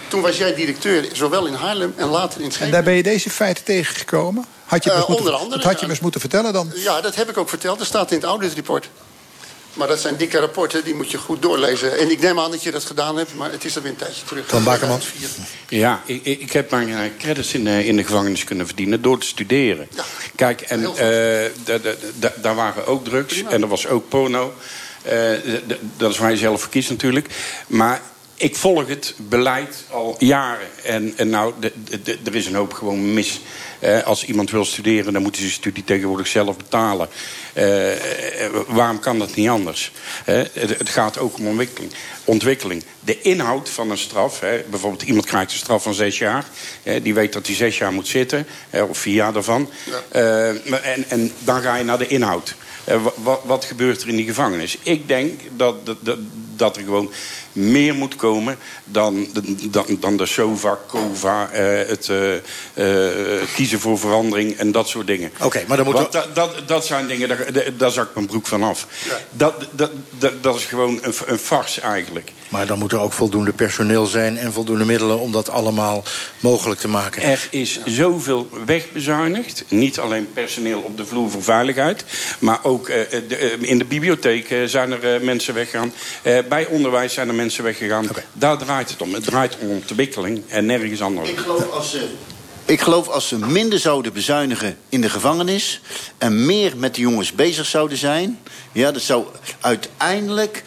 Toen 0.08 0.22
was 0.22 0.38
jij 0.38 0.56
directeur, 0.56 1.06
zowel 1.14 1.45
in 1.45 1.54
Haarlem 1.54 1.93
en 1.98 2.08
later 2.08 2.39
in 2.39 2.45
En 2.45 2.52
Scheveningen. 2.52 2.72
daar 2.74 2.84
ben 2.84 2.93
je 2.93 3.04
deze 3.04 3.30
feiten 3.30 3.64
tegengekomen? 3.64 4.45
Had 4.66 4.84
je 4.84 4.93
moeten, 5.08 5.18
onder 5.18 5.34
andere, 5.34 5.56
dat 5.56 5.64
had 5.64 5.74
je 5.74 5.80
ja. 5.80 5.86
me 5.86 5.91
eens 5.91 6.02
moeten 6.02 6.20
vertellen 6.22 6.54
dan. 6.54 6.72
Ja, 6.76 7.02
dat 7.02 7.16
heb 7.16 7.30
ik 7.30 7.38
ook 7.38 7.50
verteld, 7.50 7.78
dat 7.78 7.88
staat 7.88 8.12
in 8.12 8.18
het 8.18 8.26
auditreport. 8.26 8.89
Maar 9.78 9.88
dat 9.88 10.00
zijn 10.00 10.16
dikke 10.16 10.40
rapporten, 10.40 10.84
die 10.84 10.96
moet 10.96 11.12
je 11.12 11.18
goed 11.18 11.42
doorlezen. 11.42 11.98
En 11.98 12.12
ik 12.12 12.20
neem 12.20 12.40
aan 12.40 12.52
dat 12.52 12.64
je 12.64 12.72
dat 12.72 12.86
gedaan 12.86 13.18
hebt, 13.18 13.36
maar 13.36 13.52
het 13.52 13.66
is 13.66 13.76
alweer 13.76 13.92
een 13.92 13.98
tijdje 13.98 14.24
terug. 14.26 14.48
Van 14.48 14.64
Bakerman? 14.64 15.00
Ja, 15.70 16.02
ik, 16.06 16.20
ik 16.26 16.40
ik 16.42 16.52
heb 16.52 16.72
mijn 16.72 16.90
eh, 16.90 17.00
credits 17.20 17.54
in, 17.54 17.64
de- 17.64 17.86
in 17.86 17.96
de 17.96 18.04
gevangenis 18.04 18.44
kunnen 18.44 18.66
verdienen 18.66 19.02
door 19.02 19.20
te 19.20 19.28
studeren. 19.28 19.88
Kijk, 20.36 20.62
en 20.62 20.84
eh, 20.86 21.52
da- 21.64 21.78
da- 21.78 21.96
da- 22.20 22.34
daar 22.42 22.56
waren 22.56 22.88
ook 22.88 23.04
drugs 23.06 23.44
en 23.44 23.62
er 23.62 23.68
was 23.68 23.88
ook 23.88 24.10
porno. 24.10 24.54
Eh, 25.02 25.32
dat 25.98 26.12
is 26.12 26.18
waar 26.18 26.32
je 26.32 26.38
zelf 26.38 26.62
voor 26.62 26.70
kiest 26.70 26.90
natuurlijk. 26.90 27.28
Maar 27.68 28.02
ik 28.38 28.56
volg 28.56 28.88
het 28.88 29.14
beleid 29.18 29.84
al 29.92 30.16
jaren. 30.20 30.68
En, 30.84 31.14
en 31.18 31.30
nou, 31.30 31.54
de- 31.60 32.18
er 32.26 32.36
is 32.36 32.46
een 32.46 32.56
hoop 32.56 32.74
gewoon 32.74 33.14
mis. 33.14 33.40
Eh, 33.80 34.04
als 34.04 34.26
iemand 34.26 34.52
wil 34.52 34.66
studeren, 34.66 35.14
dan 35.14 35.22
moet 35.22 35.32
hij 35.36 35.42
zijn 35.42 35.54
studie 35.60 35.84
tegenwoordig 35.84 36.28
zelf 36.28 36.58
betalen. 36.58 37.10
Eh, 37.54 38.46
eh, 38.46 38.52
waarom 38.68 39.00
kan 39.00 39.20
dat 39.20 39.36
niet 39.36 39.50
anders? 39.50 39.92
Eh, 40.26 40.36
het, 40.54 40.78
het 40.78 40.90
gaat 40.90 41.18
ook 41.20 41.38
om 41.38 41.48
ontwikkeling. 41.48 41.92
ontwikkeling. 42.26 42.84
De 43.00 43.22
inhoud 43.22 43.70
van 43.70 43.92
een 43.92 43.98
straf, 43.98 44.40
hè, 44.40 44.64
bijvoorbeeld 44.70 45.02
iemand 45.04 45.26
krijgt 45.26 45.52
een 45.52 45.58
straf 45.58 45.84
van 45.84 45.94
zes 45.94 46.18
jaar, 46.18 46.46
die 47.02 47.14
weet 47.14 47.34
dat 47.34 47.48
hij 47.48 47.56
zes 47.56 47.78
jaar 47.78 47.94
moet 47.94 48.08
zitten, 48.08 48.48
hè, 48.70 48.84
of 48.84 48.98
vier 48.98 49.14
jaar 49.14 49.34
daarvan. 49.34 49.70
Eh, 50.10 50.50
en, 50.94 51.06
en 51.08 51.32
dan 51.40 51.62
ga 51.62 51.76
je 51.76 51.84
naar 51.84 51.98
de 51.98 52.08
inhoud. 52.08 52.56
Eh, 52.84 53.04
wa- 53.04 53.12
wa- 53.24 53.40
wat 53.44 53.66
gebeurt 53.66 54.02
er 54.02 54.08
in 54.10 54.16
die 54.16 54.26
gevangenis? 54.26 54.78
Ik 54.84 55.08
denk 55.08 55.42
dat, 55.56 55.86
dat, 55.86 55.98
dat, 56.00 56.18
dat 56.58 56.76
er 56.78 56.84
gewoon 56.84 57.12
meer 57.51 57.95
moet 57.95 58.16
komen 58.16 58.58
dan, 58.84 59.28
dan, 59.70 59.86
dan 59.99 60.18
de 60.18 60.26
SOVA, 60.26 60.80
COVA, 60.88 61.49
eh, 61.49 61.88
het 61.88 62.10
eh, 62.10 62.36
eh, 62.74 63.43
kiezen 63.55 63.80
voor 63.80 63.99
verandering 63.99 64.58
en 64.58 64.72
dat 64.72 64.88
soort 64.88 65.08
dingen. 65.08 65.32
Oké, 65.41 65.64
maar 65.68 65.78
dan 65.78 65.91
Want 65.91 66.12
dat, 66.12 66.36
dat, 66.36 66.68
dat 66.68 66.86
zijn 66.86 67.08
dingen, 67.08 67.28
daar, 67.28 67.74
daar- 67.78 67.91
zak 67.91 68.10
ik 68.10 68.16
mijn 68.16 68.28
broek 68.28 68.47
van 68.47 68.64
af. 68.64 68.88
Dat, 69.32 69.53
dat, 69.72 69.91
dat, 70.18 70.43
dat 70.43 70.55
is 70.55 70.66
gewoon 70.66 70.99
een, 71.01 71.14
een 71.26 71.39
farce 71.39 71.82
eigenlijk. 71.82 72.32
Maar 72.50 72.68
dan 72.68 72.80
moet 72.80 72.91
er 72.91 73.00
ook 73.00 73.14
voldoende 73.14 73.52
personeel 73.54 74.06
zijn 74.06 74.38
en 74.38 74.54
voldoende 74.54 74.86
middelen 74.86 75.20
om 75.20 75.32
dat 75.32 75.50
allemaal 75.50 76.04
mogelijk 76.39 76.80
te 76.80 76.88
maken. 76.88 77.22
Er 77.22 77.48
is 77.52 77.80
zoveel 77.86 78.50
wegbezuinigd. 78.66 79.64
Niet 79.68 80.00
alleen 80.00 80.28
personeel 80.34 80.80
op 80.80 80.98
de 80.98 81.06
vloer 81.06 81.30
voor 81.32 81.43
veiligheid. 81.43 82.04
Maar 82.39 82.60
ook 82.64 82.89
eh, 82.89 83.10
de- 83.28 83.36
eh, 83.36 83.70
in 83.70 83.78
de 83.78 83.86
bibliotheek 83.86 84.50
eh, 84.50 84.64
zijn 84.66 84.91
er 84.91 85.16
eh, 85.16 85.22
mensen 85.22 85.54
weggegaan. 85.54 85.93
Eh, 86.22 86.38
bij 86.50 86.66
onderwijs 86.66 87.14
zijn 87.14 87.28
er 87.28 87.34
mensen 87.36 87.64
weggegaan. 87.64 88.08
Daar 88.34 88.58
draait 88.58 88.89
het 88.89 89.02
om. 89.02 89.14
Het 89.14 89.24
draait 89.24 89.58
om 89.60 89.70
ontwikkeling 89.70 90.43
en 90.48 90.66
nergens 90.66 91.02
anders. 91.02 91.30
Ik 91.30 91.38
geloof 91.39 91.72
als 91.72 91.91
ze, 91.91 92.08
ik 92.66 92.82
geloof 92.82 93.08
als 93.08 93.28
ze 93.28 93.38
minder 93.38 93.80
zouden 93.80 94.14
bezuinigen 94.14 94.78
in 94.89 95.02
de 95.02 95.10
gevangenis... 95.10 95.82
en 96.18 96.45
meer 96.45 96.78
met 96.78 96.95
de 96.95 97.02
jongens 97.02 97.32
bezig 97.34 97.66
zouden 97.66 97.98
zijn... 97.98 98.39
Ja, 98.72 98.91
dat 98.91 99.02
zou 99.02 99.26
uiteindelijk 99.62 100.64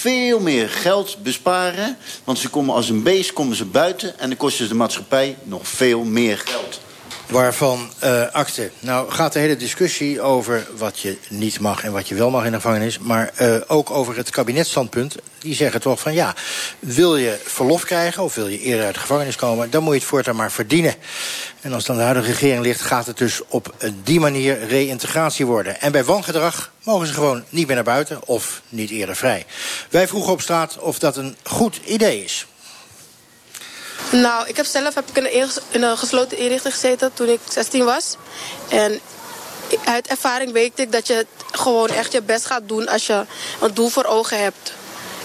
veel 0.00 0.40
meer 0.40 0.68
geld 0.68 1.22
besparen. 1.22 1.96
Want 2.24 2.38
ze 2.38 2.48
komen 2.48 2.74
als 2.74 2.88
een 2.88 3.02
beest 3.02 3.32
komen 3.32 3.56
ze 3.56 3.64
buiten... 3.64 4.18
en 4.18 4.28
dan 4.28 4.38
kosten 4.38 4.64
ze 4.64 4.70
de 4.70 4.76
maatschappij 4.78 5.36
nog 5.42 5.68
veel 5.68 6.04
meer 6.04 6.38
geld. 6.38 6.80
Waarvan 7.30 7.90
eh 7.98 8.22
akte. 8.32 8.70
Nou 8.78 9.10
gaat 9.10 9.32
de 9.32 9.38
hele 9.38 9.56
discussie 9.56 10.20
over 10.20 10.66
wat 10.76 10.98
je 10.98 11.18
niet 11.28 11.60
mag 11.60 11.84
en 11.84 11.92
wat 11.92 12.08
je 12.08 12.14
wel 12.14 12.30
mag 12.30 12.44
in 12.44 12.50
de 12.50 12.56
gevangenis. 12.56 12.98
Maar 12.98 13.30
eh, 13.34 13.56
ook 13.66 13.90
over 13.90 14.16
het 14.16 14.30
kabinetstandpunt. 14.30 15.16
Die 15.38 15.54
zeggen 15.54 15.80
toch 15.80 16.00
van 16.00 16.14
ja, 16.14 16.34
wil 16.78 17.16
je 17.16 17.38
verlof 17.44 17.84
krijgen 17.84 18.22
of 18.22 18.34
wil 18.34 18.48
je 18.48 18.60
eerder 18.60 18.84
uit 18.84 18.94
de 18.94 19.00
gevangenis 19.00 19.36
komen, 19.36 19.70
dan 19.70 19.82
moet 19.82 19.92
je 19.92 19.98
het 19.98 20.08
voortaan 20.08 20.36
maar 20.36 20.52
verdienen. 20.52 20.94
En 21.60 21.72
als 21.72 21.82
het 21.82 21.90
aan 21.90 21.96
de 21.96 22.02
huidige 22.02 22.30
regering 22.30 22.62
ligt, 22.62 22.80
gaat 22.80 23.06
het 23.06 23.18
dus 23.18 23.40
op 23.48 23.74
eh, 23.78 23.90
die 24.04 24.20
manier 24.20 24.66
reïntegratie 24.66 25.46
worden. 25.46 25.80
En 25.80 25.92
bij 25.92 26.04
wangedrag 26.04 26.72
mogen 26.84 27.06
ze 27.06 27.12
gewoon 27.12 27.44
niet 27.48 27.66
meer 27.66 27.76
naar 27.76 27.84
buiten 27.84 28.26
of 28.26 28.62
niet 28.68 28.90
eerder 28.90 29.16
vrij. 29.16 29.46
Wij 29.90 30.08
vroegen 30.08 30.32
op 30.32 30.40
straat 30.40 30.78
of 30.78 30.98
dat 30.98 31.16
een 31.16 31.36
goed 31.42 31.80
idee 31.84 32.24
is. 32.24 32.46
Nou, 34.10 34.48
ik 34.48 34.56
heb 34.56 34.66
zelf 34.66 34.94
heb 34.94 35.08
ik 35.08 35.16
in, 35.16 35.48
een, 35.72 35.82
een 35.82 35.98
gesloten 35.98 36.38
inrichting 36.38 36.74
gezeten 36.74 37.14
toen 37.14 37.28
ik 37.28 37.40
16 37.48 37.84
was. 37.84 38.16
En 38.68 39.00
uit 39.84 40.06
ervaring 40.06 40.52
weet 40.52 40.78
ik 40.78 40.92
dat 40.92 41.06
je 41.06 41.26
gewoon 41.50 41.88
echt 41.88 42.12
je 42.12 42.22
best 42.22 42.46
gaat 42.46 42.68
doen 42.68 42.88
als 42.88 43.06
je 43.06 43.24
een 43.60 43.74
doel 43.74 43.88
voor 43.88 44.04
ogen 44.04 44.42
hebt. 44.42 44.72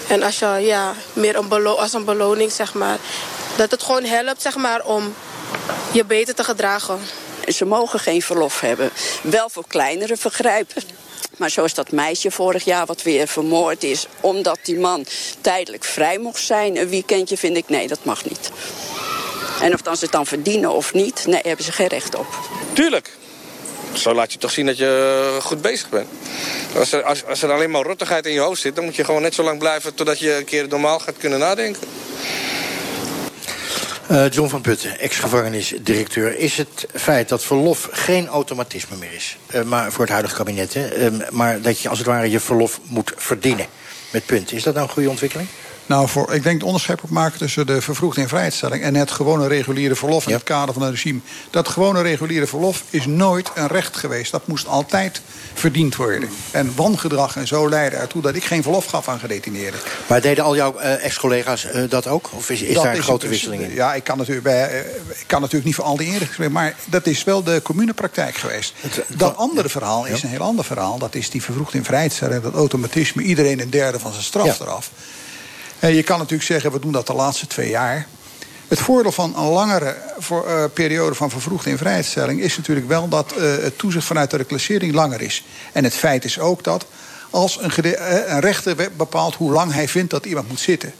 En 0.08 0.22
als 0.22 0.38
je 0.38 0.46
ja, 0.46 0.94
meer 1.12 1.36
een 1.36 1.48
belo 1.48 1.74
als 1.74 1.92
een 1.92 2.04
beloning, 2.04 2.52
zeg 2.52 2.74
maar. 2.74 2.98
Dat 3.56 3.70
het 3.70 3.82
gewoon 3.82 4.04
helpt, 4.04 4.42
zeg 4.42 4.56
maar, 4.56 4.84
om 4.84 5.14
je 5.92 6.04
beter 6.04 6.34
te 6.34 6.44
gedragen. 6.44 7.00
Ze 7.46 7.64
mogen 7.64 8.00
geen 8.00 8.22
verlof 8.22 8.60
hebben. 8.60 8.90
Wel 9.22 9.48
voor 9.48 9.64
kleinere 9.68 10.16
vergrijpen. 10.16 10.82
Maar 11.36 11.50
zoals 11.50 11.74
dat 11.74 11.92
meisje 11.92 12.30
vorig 12.30 12.64
jaar 12.64 12.86
wat 12.86 13.02
weer 13.02 13.28
vermoord 13.28 13.84
is... 13.84 14.06
omdat 14.20 14.58
die 14.62 14.78
man 14.78 15.06
tijdelijk 15.40 15.84
vrij 15.84 16.18
mocht 16.18 16.42
zijn, 16.42 16.76
een 16.76 16.88
weekendje, 16.88 17.36
vind 17.36 17.56
ik... 17.56 17.68
nee, 17.68 17.88
dat 17.88 18.04
mag 18.04 18.24
niet. 18.24 18.50
En 19.60 19.74
of 19.74 19.82
dan 19.82 19.96
ze 19.96 20.04
het 20.04 20.12
dan 20.12 20.26
verdienen 20.26 20.70
of 20.70 20.94
niet, 20.94 21.26
nee, 21.26 21.40
hebben 21.42 21.64
ze 21.64 21.72
geen 21.72 21.86
recht 21.86 22.14
op. 22.14 22.26
Tuurlijk. 22.72 23.10
Zo 23.92 24.14
laat 24.14 24.32
je 24.32 24.38
toch 24.38 24.50
zien 24.50 24.66
dat 24.66 24.76
je 24.76 25.30
eh, 25.36 25.44
goed 25.44 25.62
bezig 25.62 25.88
bent. 25.88 26.08
Als 26.78 26.92
er, 26.92 27.02
als, 27.02 27.24
als 27.24 27.42
er 27.42 27.52
alleen 27.52 27.70
maar 27.70 27.82
rottigheid 27.82 28.26
in 28.26 28.32
je 28.32 28.40
hoofd 28.40 28.60
zit... 28.60 28.74
dan 28.74 28.84
moet 28.84 28.96
je 28.96 29.04
gewoon 29.04 29.22
net 29.22 29.34
zo 29.34 29.42
lang 29.42 29.58
blijven 29.58 29.94
totdat 29.94 30.18
je 30.18 30.36
een 30.36 30.44
keer 30.44 30.68
normaal 30.68 30.98
gaat 30.98 31.16
kunnen 31.16 31.38
nadenken. 31.38 31.82
Eh, 34.08 34.30
John 34.30 34.48
van 34.48 34.60
Putten, 34.60 34.98
ex-gevangenisdirecteur. 34.98 36.38
Is 36.38 36.56
het 36.56 36.86
feit 36.94 37.28
dat 37.28 37.44
verlof 37.44 37.88
geen 37.92 38.26
automatisme 38.26 38.96
meer 38.96 39.12
is, 39.12 39.38
eh, 39.46 39.62
maar 39.62 39.92
voor 39.92 40.04
het 40.04 40.12
huidige 40.12 40.36
kabinet, 40.36 40.74
hè, 40.74 40.88
eh, 40.88 41.30
maar 41.30 41.60
dat 41.60 41.80
je 41.80 41.88
als 41.88 41.98
het 41.98 42.06
ware 42.06 42.30
je 42.30 42.40
verlof 42.40 42.80
moet 42.84 43.12
verdienen 43.16 43.66
met 44.10 44.26
punten, 44.26 44.56
is 44.56 44.62
dat 44.62 44.74
nou 44.74 44.86
een 44.86 44.92
goede 44.92 45.10
ontwikkeling? 45.10 45.48
Nou, 45.86 46.08
voor, 46.08 46.34
ik 46.34 46.42
denk 46.42 46.54
het 46.54 46.64
onderscheid 46.64 47.02
moet 47.02 47.10
maken 47.10 47.38
tussen 47.38 47.66
de 47.66 47.80
vervroegde 47.80 48.20
invrijheidstelling 48.20 48.82
en 48.82 48.94
het 48.94 49.10
gewone 49.10 49.46
reguliere 49.46 49.94
verlof 49.94 50.26
in 50.26 50.32
het 50.32 50.42
kader 50.42 50.74
van 50.74 50.82
het 50.82 50.90
regime. 50.90 51.20
Dat 51.50 51.68
gewone 51.68 52.02
reguliere 52.02 52.46
verlof 52.46 52.82
is 52.90 53.06
nooit 53.06 53.50
een 53.54 53.66
recht 53.66 53.96
geweest. 53.96 54.30
Dat 54.30 54.46
moest 54.46 54.66
altijd 54.66 55.20
verdiend 55.54 55.96
worden. 55.96 56.28
En 56.50 56.72
wangedrag 56.76 57.36
en 57.36 57.46
zo 57.46 57.68
leidde 57.68 57.96
ertoe 57.96 58.22
dat 58.22 58.34
ik 58.34 58.44
geen 58.44 58.62
verlof 58.62 58.84
gaf 58.86 59.08
aan 59.08 59.18
gedetineerden. 59.18 59.80
Maar 60.06 60.20
deden 60.20 60.44
al 60.44 60.56
jouw 60.56 60.78
eh, 60.78 61.04
ex-collega's 61.04 61.64
eh, 61.64 61.82
dat 61.88 62.06
ook? 62.06 62.30
Of 62.32 62.50
is, 62.50 62.74
daar 62.74 62.96
een 62.96 63.02
grote 63.02 63.24
in 63.24 63.30
wisseling 63.30 63.62
in? 63.62 63.74
Ja, 63.74 63.94
ik 63.94 64.04
kan 64.04 64.18
natuurlijk, 64.18 64.44
bij, 64.46 64.70
eh, 64.70 64.78
ik 65.18 65.24
kan 65.26 65.40
natuurlijk 65.40 65.66
niet 65.66 65.74
voor 65.74 65.84
al 65.84 65.96
die 65.96 66.12
eerder 66.12 66.50
maar 66.50 66.74
dat 66.84 67.06
is 67.06 67.24
wel 67.24 67.42
de 67.42 67.62
communepraktijk 67.62 68.36
geweest. 68.36 68.74
Dat 69.08 69.36
andere 69.36 69.68
verhaal 69.68 70.06
is 70.06 70.22
een 70.22 70.28
heel 70.28 70.40
ander 70.40 70.64
verhaal. 70.64 70.98
Dat 70.98 71.14
is 71.14 71.30
die 71.30 71.42
vervroegde 71.42 71.78
invrijheidstelling, 71.78 72.42
dat 72.42 72.54
automatisme, 72.54 73.22
iedereen 73.22 73.60
een 73.60 73.70
derde 73.70 73.98
van 73.98 74.12
zijn 74.12 74.24
straf 74.24 74.46
Ja. 74.46 74.56
eraf. 74.60 74.90
En 75.78 75.94
je 75.94 76.02
kan 76.02 76.18
natuurlijk 76.18 76.48
zeggen, 76.48 76.72
we 76.72 76.78
doen 76.78 76.92
dat 76.92 77.06
de 77.06 77.12
laatste 77.14 77.46
twee 77.46 77.70
jaar. 77.70 78.06
Het 78.68 78.78
voordeel 78.78 79.12
van 79.12 79.36
een 79.36 79.48
langere 79.48 79.96
voor, 80.18 80.46
eh, 80.46 80.64
periode 80.72 81.14
van 81.14 81.30
vervroegde 81.30 81.70
invrijheidstelling 81.70 82.40
is 82.40 82.56
natuurlijk 82.56 82.88
wel 82.88 83.08
dat 83.08 83.32
eh, 83.32 83.42
het 83.42 83.78
toezicht 83.78 84.06
vanuit 84.06 84.30
de 84.30 84.36
reclassering 84.36 84.94
langer 84.94 85.20
is. 85.20 85.44
En 85.72 85.84
het 85.84 85.94
feit 85.94 86.24
is 86.24 86.38
ook 86.38 86.64
dat 86.64 86.86
als 87.30 87.58
een, 87.60 87.94
eh, 87.94 88.38
rechter 88.38 88.76
bepaalt 88.96 89.34
hoe 89.34 89.52
lang 89.52 89.72
hij 89.72 89.88
vindt 89.88 90.10
dat 90.10 90.26
iemand 90.26 90.48
moet 90.48 90.60
zitten. 90.60 90.92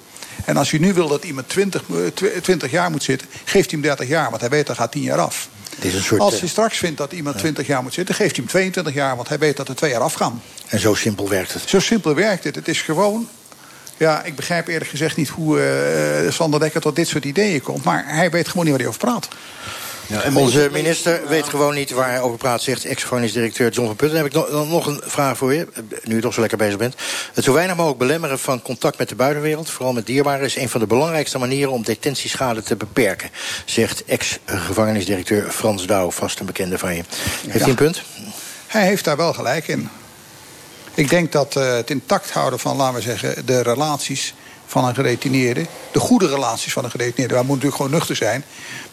En 0.44 0.56
als 0.56 0.72
u 0.72 0.78
nu 0.78 0.94
wil 0.94 1.08
dat 1.08 1.24
iemand 1.24 1.48
20, 1.48 1.82
eh, 1.90 1.96
tw- 2.14 2.40
20 2.42 2.70
jaar 2.70 2.90
moet 2.90 3.02
zitten, 3.02 3.28
geeft 3.44 3.70
hij 3.70 3.80
hem 3.80 3.80
30 3.80 4.08
jaar, 4.08 4.28
want 4.28 4.40
hij 4.40 4.50
weet 4.50 4.66
dat 4.66 4.76
gaat 4.76 4.92
10 4.92 5.02
jaar 5.02 5.18
af. 5.18 5.48
Het 5.74 5.84
is 5.84 5.94
een 5.94 6.02
soort, 6.02 6.20
Als 6.20 6.34
eh, 6.34 6.40
hij 6.40 6.48
straks 6.48 6.78
vindt 6.78 6.98
dat 6.98 7.12
iemand 7.12 7.38
20 7.38 7.66
jaar 7.66 7.82
moet 7.82 7.94
zitten, 7.94 8.14
geeft 8.14 8.36
hij 8.36 8.40
hem 8.40 8.52
22 8.52 8.94
jaar, 8.94 9.16
want 9.16 9.28
hij 9.28 9.38
weet 9.38 9.56
dat 9.56 9.68
er 9.68 9.74
twee 9.76 9.90
jaar 9.90 10.00
afgaan. 10.00 10.42
En 10.66 10.80
zo 10.80 10.94
simpel 10.94 11.28
werkt 11.28 11.52
het. 11.52 11.62
Zo 11.66 11.80
simpel 11.80 12.14
werkt 12.14 12.44
het. 12.44 12.54
Het 12.54 12.68
is 12.68 12.82
gewoon. 12.82 13.28
Ja, 13.96 14.22
ik 14.22 14.36
begrijp 14.36 14.68
eerlijk 14.68 14.90
gezegd 14.90 15.16
niet 15.16 15.28
hoe 15.28 15.60
eh 15.60 16.32
Sander 16.32 16.60
Dekker 16.60 16.80
tot 16.80 16.96
dit 16.96 17.08
soort 17.08 17.24
ideeën 17.24 17.62
komt. 17.62 17.84
Maar 17.84 18.04
hij 18.06 18.30
weet 18.30 18.48
gewoon 18.48 18.64
niet 18.64 18.72
waar 18.72 18.82
hij 18.82 18.88
over 18.88 19.00
praat. 19.00 19.28
Onze 20.34 20.68
minister 20.72 21.20
weet 21.28 21.48
gewoon 21.48 21.74
niet 21.74 21.90
waar 21.90 22.10
hij 22.10 22.20
over 22.20 22.38
praat, 22.38 22.62
zegt 22.62 22.84
ex-gevangenis 22.84 23.32
directeur 23.32 23.70
John 23.70 23.86
van 23.86 23.96
Putten. 23.96 24.18
Dan 24.18 24.26
heb 24.26 24.44
ik 24.44 24.52
nog, 24.52 24.68
nog 24.68 24.86
een 24.86 25.00
vraag 25.04 25.36
voor 25.36 25.54
je, 25.54 25.66
nu 26.02 26.14
je 26.14 26.20
toch 26.20 26.34
zo 26.34 26.40
lekker 26.40 26.58
bezig 26.58 26.78
bent. 26.78 26.94
Het 27.34 27.44
zo 27.44 27.52
weinig 27.52 27.76
mogelijk 27.76 28.00
belemmeren 28.00 28.38
van 28.38 28.62
contact 28.62 28.98
met 28.98 29.08
de 29.08 29.14
buitenwereld, 29.14 29.70
vooral 29.70 29.92
met 29.92 30.06
dierbaren, 30.06 30.44
is 30.44 30.56
een 30.56 30.68
van 30.68 30.80
de 30.80 30.86
belangrijkste 30.86 31.38
manieren 31.38 31.72
om 31.72 31.82
detentieschade 31.82 32.62
te 32.62 32.76
beperken, 32.76 33.30
zegt 33.64 34.04
ex-gevangenisdirecteur 34.04 35.50
Frans 35.50 35.86
Douw, 35.86 36.10
vast 36.10 36.40
een 36.40 36.46
bekende 36.46 36.78
van 36.78 36.94
je. 36.94 37.02
Heeft 37.46 37.60
hij 37.60 37.70
een 37.70 37.74
punt? 37.74 38.02
Hij 38.66 38.86
heeft 38.86 39.04
daar 39.04 39.16
wel 39.16 39.32
gelijk 39.32 39.68
in. 39.68 39.88
Ik 40.96 41.10
denk 41.10 41.32
dat 41.32 41.56
eh, 41.56 41.74
het 41.74 41.90
intact 41.90 42.30
houden 42.30 42.58
van, 42.58 42.76
laten 42.76 42.94
we 42.94 43.00
zeggen, 43.00 43.46
de 43.46 43.62
relaties 43.62 44.34
van 44.66 44.84
een 44.84 44.94
gedetineerde. 44.94 45.66
De 45.92 45.98
goede 45.98 46.28
relaties 46.28 46.72
van 46.72 46.84
een 46.84 46.90
gedetineerde. 46.90 47.34
Wij 47.34 47.42
moeten 47.42 47.68
natuurlijk 47.68 47.82
gewoon 47.82 47.90
nuchter 47.98 48.16
zijn. 48.16 48.44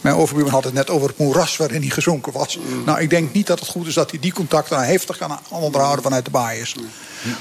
Mijn 0.02 0.16
overbuurman 0.16 0.54
had 0.54 0.64
het 0.64 0.74
net 0.74 0.90
over 0.90 1.08
het 1.08 1.18
moeras 1.18 1.58
waarin 1.58 1.82
hij 1.82 1.90
gezonken 1.90 2.32
was. 2.32 2.60
Nou, 2.86 3.02
ik 3.02 3.10
denk 3.10 3.34
niet 3.34 3.48
dat 3.48 3.60
het 3.60 3.70
goed 3.70 3.88
is 3.88 3.94
dat 3.94 4.10
hij 4.10 4.20
die 4.20 4.34
contacten 4.34 4.78
nou 4.78 4.88
heftig 4.90 5.18
kan 5.18 5.40
onderhouden 5.50 6.04
vanuit 6.04 6.26
de 6.26 6.32
baaiers. 6.32 6.76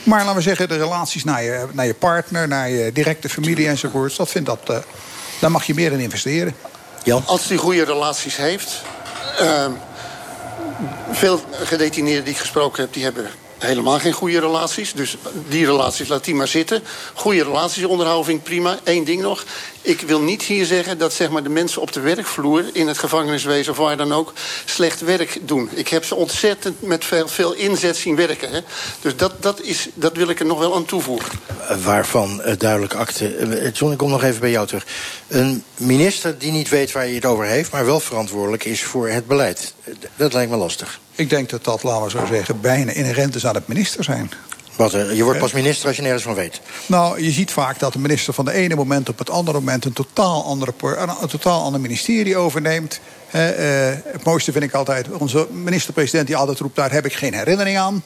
Maar 0.03 0.19
laten 0.19 0.35
we 0.37 0.43
zeggen, 0.43 0.69
de 0.69 0.77
relaties 0.77 1.25
naar 1.25 1.43
je, 1.43 1.67
naar 1.73 1.87
je 1.87 1.95
partner, 1.95 2.49
naar 2.49 2.71
je 2.71 2.93
directe 2.93 3.29
familie 3.29 3.69
enzovoorts. 3.69 4.17
Dat 4.17 4.31
vind 4.31 4.47
dat, 4.47 4.61
eh, 4.67 4.77
daar 5.41 5.51
mag 5.51 5.65
je 5.65 5.75
meer 5.75 5.93
in 5.93 6.01
investeren. 6.01 6.55
Jan? 7.05 7.23
Als 7.27 7.49
hij 7.49 7.57
goede 7.57 7.85
relaties 7.85 8.37
heeft. 8.37 8.83
ehm, 9.39 9.71
veel 11.11 11.41
gedetineerden 11.53 12.25
die 12.25 12.33
ik 12.33 12.39
gesproken 12.41 12.83
heb, 12.83 12.93
die 12.93 13.05
hebben 13.05 13.31
helemaal 13.63 13.99
geen 13.99 14.13
goede 14.13 14.41
relaties. 14.41 14.93
Dus 14.93 15.17
die 15.49 15.67
relaties, 15.67 16.09
laat 16.09 16.25
die 16.25 16.35
maar 16.35 16.49
zitten. 16.49 16.83
Goede 17.15 17.43
relaties 17.43 17.85
onderhouden 17.85 18.25
vind 18.27 18.39
ik 18.39 18.45
prima. 18.45 18.79
Eén 18.85 19.05
ding 19.05 19.23
nog. 19.23 19.45
Ik 19.83 20.01
wil 20.01 20.21
niet 20.21 20.43
hier 20.43 20.65
zeggen 20.65 20.99
dat 20.99 21.13
zeg 21.13 21.31
maar, 21.31 21.43
de 21.43 21.49
mensen 21.49 21.83
op 21.83 21.93
de 21.93 22.01
werkvloer... 22.01 22.65
in 22.73 22.89
het 22.89 22.99
gevangeniswezen 22.99 23.73
of 23.73 23.79
waar 23.79 23.97
dan 23.97 24.13
ook 24.13 24.33
slecht 24.65 25.01
werk 25.01 25.39
doen. 25.43 25.69
Ik 25.75 25.89
heb 25.89 26.05
ze 26.05 26.15
ontzettend 26.15 26.83
met 26.83 27.05
veel, 27.05 27.29
veel 27.29 27.53
inzet 27.53 27.97
zien 27.97 28.17
werken. 28.17 28.51
Hè. 28.51 28.61
Dus 29.01 29.17
dat, 29.17 29.43
dat, 29.43 29.61
is, 29.61 29.89
dat 29.95 30.17
wil 30.17 30.29
ik 30.29 30.41
er 30.41 30.47
nog 30.47 30.59
wel 30.59 30.75
aan 30.75 30.85
toevoegen. 30.85 31.31
Eh, 31.69 31.77
Waarvan 31.85 32.43
eh, 32.43 32.59
duidelijke 32.59 32.97
akte. 32.97 33.37
Eh, 33.37 33.73
John, 33.73 33.93
ik 33.93 33.99
kom 33.99 34.11
nog 34.11 34.23
even 34.23 34.41
bij 34.41 34.51
jou 34.51 34.67
terug. 34.67 34.87
Een 35.29 35.65
minister 35.77 36.39
die 36.39 36.53
niet 36.53 36.69
weet 36.69 36.93
waar 36.93 37.03
hij 37.03 37.15
het 37.15 37.25
over 37.25 37.45
heeft, 37.45 37.73
maar 37.73 37.85
wel 37.85 38.01
verantwoordelijk 38.01 38.65
is 38.65 38.83
voor 38.83 39.09
het 39.09 39.27
beleid. 39.27 39.75
Eh, 39.85 39.95
Dat 40.17 40.33
lijkt 40.33 40.51
me 40.51 40.57
lastig. 40.57 41.01
Ik 41.15 41.31
denk 41.31 41.51
dat 41.51 41.65
dat, 41.65 41.83
laten 41.83 42.05
we 42.05 42.11
zo 42.11 42.27
zeggen, 42.27 42.61
bijna 42.61 42.93
inherent 42.93 43.35
is 43.35 43.47
aan 43.47 43.55
het 43.55 43.69
minister 43.69 44.05
zijn. 44.05 44.31
Wat, 44.77 44.95
eh, 44.95 45.17
je 45.17 45.25
wordt 45.25 45.39
pas 45.39 45.53
minister 45.53 45.87
als 45.87 45.97
je 45.97 46.03
nergens 46.03 46.23
van 46.23 46.35
weet. 46.35 46.61
Nou, 46.87 47.23
je 47.23 47.31
ziet 47.31 47.51
vaak 47.51 47.79
dat 47.79 47.93
de 47.93 47.99
minister 47.99 48.35
van 48.35 48.45
de 48.45 48.53
ene 48.53 48.75
moment 48.75 49.09
op 49.09 49.19
het 49.19 49.31
andere 49.31 49.59
moment 49.59 49.85
een 49.85 49.93
totaal, 49.93 50.45
andere, 50.45 50.73
een, 50.81 51.29
totaal 51.29 51.63
ander 51.63 51.81
ministerie 51.81 52.37
overneemt. 52.37 53.01
Eh, 53.31 53.41
het 54.05 54.25
mooiste 54.25 54.53
vind 54.53 54.65
ik 54.65 54.73
altijd 54.73 55.09
onze 55.09 55.47
minister-president 55.51 56.27
die 56.27 56.37
altijd 56.37 56.59
roept: 56.59 56.77
daar 56.77 56.93
heb 56.93 57.05
ik 57.05 57.13
geen 57.13 57.35
herinnering 57.35 57.79
aan. 57.79 58.03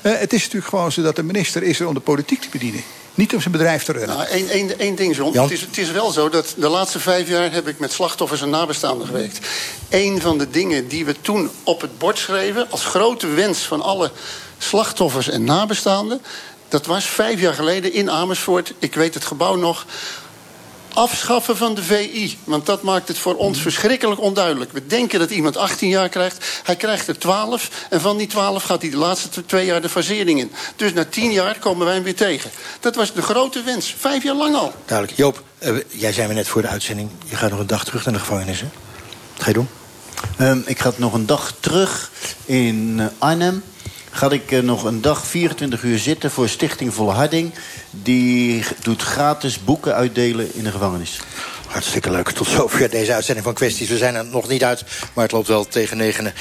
Eh, 0.00 0.12
het 0.18 0.32
is 0.32 0.42
natuurlijk 0.42 0.70
gewoon 0.70 0.92
zo 0.92 1.02
dat 1.02 1.16
de 1.16 1.22
minister 1.22 1.62
is 1.62 1.80
er 1.80 1.88
om 1.88 1.94
de 1.94 2.00
politiek 2.00 2.40
te 2.40 2.48
bedienen. 2.50 2.82
Niet 3.14 3.34
om 3.34 3.40
zijn 3.40 3.52
bedrijf 3.52 3.84
te 3.84 3.92
runnen. 3.92 4.16
Nou, 4.16 4.28
één, 4.28 4.48
één, 4.48 4.78
één 4.78 4.94
ding, 4.94 5.16
John. 5.16 5.38
Het 5.38 5.50
is, 5.50 5.60
het 5.60 5.78
is 5.78 5.90
wel 5.90 6.10
zo 6.10 6.28
dat 6.28 6.54
de 6.56 6.68
laatste 6.68 7.00
vijf 7.00 7.28
jaar 7.28 7.52
heb 7.52 7.68
ik 7.68 7.78
met 7.78 7.92
slachtoffers 7.92 8.42
en 8.42 8.50
nabestaanden 8.50 9.06
gewerkt. 9.06 9.38
Een 9.88 10.20
van 10.20 10.38
de 10.38 10.50
dingen 10.50 10.88
die 10.88 11.04
we 11.04 11.20
toen 11.20 11.50
op 11.62 11.80
het 11.80 11.98
bord 11.98 12.18
schreven... 12.18 12.70
als 12.70 12.84
grote 12.84 13.26
wens 13.26 13.58
van 13.58 13.82
alle 13.82 14.10
slachtoffers 14.58 15.28
en 15.28 15.44
nabestaanden... 15.44 16.22
dat 16.68 16.86
was 16.86 17.04
vijf 17.04 17.40
jaar 17.40 17.54
geleden 17.54 17.92
in 17.92 18.10
Amersfoort, 18.10 18.72
ik 18.78 18.94
weet 18.94 19.14
het 19.14 19.24
gebouw 19.24 19.54
nog... 19.54 19.86
Afschaffen 20.94 21.56
van 21.56 21.74
de 21.74 21.82
VI. 21.82 22.38
Want 22.44 22.66
dat 22.66 22.82
maakt 22.82 23.08
het 23.08 23.18
voor 23.18 23.36
ons 23.36 23.60
verschrikkelijk 23.60 24.20
onduidelijk. 24.20 24.72
We 24.72 24.86
denken 24.86 25.18
dat 25.18 25.30
iemand 25.30 25.56
18 25.56 25.88
jaar 25.88 26.08
krijgt. 26.08 26.60
Hij 26.64 26.76
krijgt 26.76 27.08
er 27.08 27.18
12. 27.18 27.70
En 27.90 28.00
van 28.00 28.16
die 28.16 28.26
12 28.26 28.62
gaat 28.62 28.82
hij 28.82 28.90
de 28.90 28.96
laatste 28.96 29.46
twee 29.46 29.66
jaar 29.66 29.80
de 29.80 29.88
fasering 29.88 30.38
in. 30.38 30.52
Dus 30.76 30.92
na 30.92 31.04
10 31.04 31.32
jaar 31.32 31.58
komen 31.58 31.86
wij 31.86 31.94
hem 31.94 32.04
weer 32.04 32.14
tegen. 32.14 32.50
Dat 32.80 32.94
was 32.94 33.12
de 33.12 33.22
grote 33.22 33.62
wens. 33.62 33.94
Vijf 33.98 34.22
jaar 34.22 34.34
lang 34.34 34.54
al. 34.54 34.72
Duidelijk. 34.84 35.18
Joop, 35.18 35.42
eh, 35.58 35.76
jij 35.88 36.12
zei 36.12 36.28
me 36.28 36.34
net 36.34 36.48
voor 36.48 36.62
de 36.62 36.68
uitzending... 36.68 37.10
je 37.24 37.36
gaat 37.36 37.50
nog 37.50 37.60
een 37.60 37.66
dag 37.66 37.84
terug 37.84 38.04
naar 38.04 38.14
de 38.14 38.20
gevangenis, 38.20 38.60
hè? 38.60 38.66
Wat 39.32 39.42
ga 39.42 39.48
je 39.48 39.54
doen? 39.54 39.68
Ehm, 40.38 40.60
ik 40.64 40.78
ga 40.78 40.92
nog 40.96 41.12
een 41.12 41.26
dag 41.26 41.54
terug 41.60 42.10
in 42.44 42.96
eh, 42.98 43.06
Arnhem. 43.18 43.62
Ga 44.14 44.30
ik 44.30 44.52
eh, 44.52 44.60
nog 44.60 44.84
een 44.84 45.00
dag 45.00 45.26
24 45.26 45.82
uur 45.82 45.98
zitten 45.98 46.30
voor 46.30 46.48
Stichting 46.48 46.94
Volharding. 46.94 47.54
Die 47.90 48.64
doet 48.82 49.02
gratis 49.02 49.64
boeken 49.64 49.94
uitdelen 49.94 50.54
in 50.54 50.64
de 50.64 50.70
gevangenis. 50.70 51.20
Hartstikke 51.66 52.10
leuk. 52.10 52.30
Tot 52.30 52.46
zover 52.46 52.90
deze 52.90 53.14
uitzending 53.14 53.46
van 53.46 53.54
Kwesties. 53.54 53.88
We 53.88 53.96
zijn 53.96 54.14
er 54.14 54.24
nog 54.24 54.48
niet 54.48 54.64
uit, 54.64 54.84
maar 55.14 55.24
het 55.24 55.32
loopt 55.32 55.48
wel 55.48 55.64
tegen 55.64 55.96
negenen. 55.96 56.34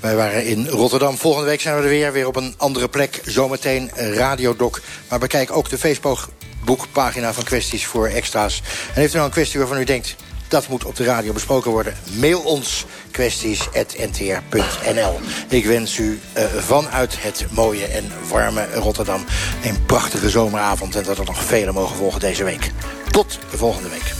Wij 0.00 0.16
waren 0.16 0.46
in 0.46 0.68
Rotterdam. 0.68 1.16
Volgende 1.16 1.46
week 1.46 1.60
zijn 1.60 1.76
we 1.76 1.82
er 1.82 1.88
weer. 1.88 2.12
Weer 2.12 2.26
op 2.26 2.36
een 2.36 2.54
andere 2.56 2.88
plek. 2.88 3.20
Zometeen 3.24 3.90
Radiodoc. 3.94 4.80
Maar 5.08 5.18
bekijk 5.18 5.50
ook 5.50 5.68
de 5.68 5.78
Facebookpagina 5.78 7.32
van 7.32 7.44
Kwesties 7.44 7.86
voor 7.86 8.06
extra's. 8.06 8.62
En 8.94 9.00
heeft 9.00 9.12
u 9.12 9.16
nou 9.16 9.26
een 9.26 9.34
kwestie 9.34 9.58
waarvan 9.58 9.78
u 9.78 9.84
denkt... 9.84 10.16
dat 10.48 10.68
moet 10.68 10.84
op 10.84 10.96
de 10.96 11.04
radio 11.04 11.32
besproken 11.32 11.70
worden... 11.70 11.94
mail 12.18 12.40
ons 12.40 12.84
kwesties.ntr.nl. 13.10 15.18
Ik 15.48 15.66
wens 15.66 15.98
u 15.98 16.20
eh, 16.32 16.44
vanuit 16.44 17.22
het 17.22 17.46
mooie 17.50 17.86
en 17.86 18.12
warme 18.28 18.66
Rotterdam... 18.74 19.24
een 19.64 19.84
prachtige 19.86 20.30
zomeravond 20.30 20.96
en 20.96 21.02
dat 21.02 21.18
er 21.18 21.24
nog 21.24 21.44
vele 21.44 21.72
mogen 21.72 21.96
volgen 21.96 22.20
deze 22.20 22.44
week. 22.44 22.70
Tot 23.10 23.38
de 23.50 23.56
volgende 23.56 23.88
week. 23.88 24.12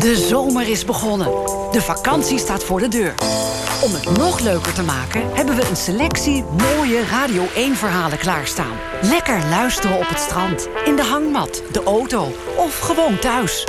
De 0.00 0.26
zomer 0.28 0.68
is 0.68 0.84
begonnen. 0.84 1.26
De 1.72 1.82
vakantie 1.82 2.38
staat 2.38 2.64
voor 2.64 2.80
de 2.80 2.88
deur. 2.88 3.14
Om 3.88 3.94
het 3.94 4.16
nog 4.18 4.40
leuker 4.40 4.72
te 4.72 4.82
maken 4.82 5.34
hebben 5.34 5.56
we 5.56 5.68
een 5.68 5.76
selectie 5.76 6.44
mooie 6.44 7.04
Radio 7.04 7.44
1-verhalen 7.44 8.18
klaarstaan. 8.18 8.76
Lekker 9.02 9.38
luisteren 9.50 9.96
op 9.98 10.08
het 10.08 10.18
strand, 10.18 10.68
in 10.84 10.96
de 10.96 11.02
hangmat, 11.02 11.62
de 11.72 11.82
auto 11.82 12.32
of 12.56 12.78
gewoon 12.78 13.18
thuis. 13.18 13.66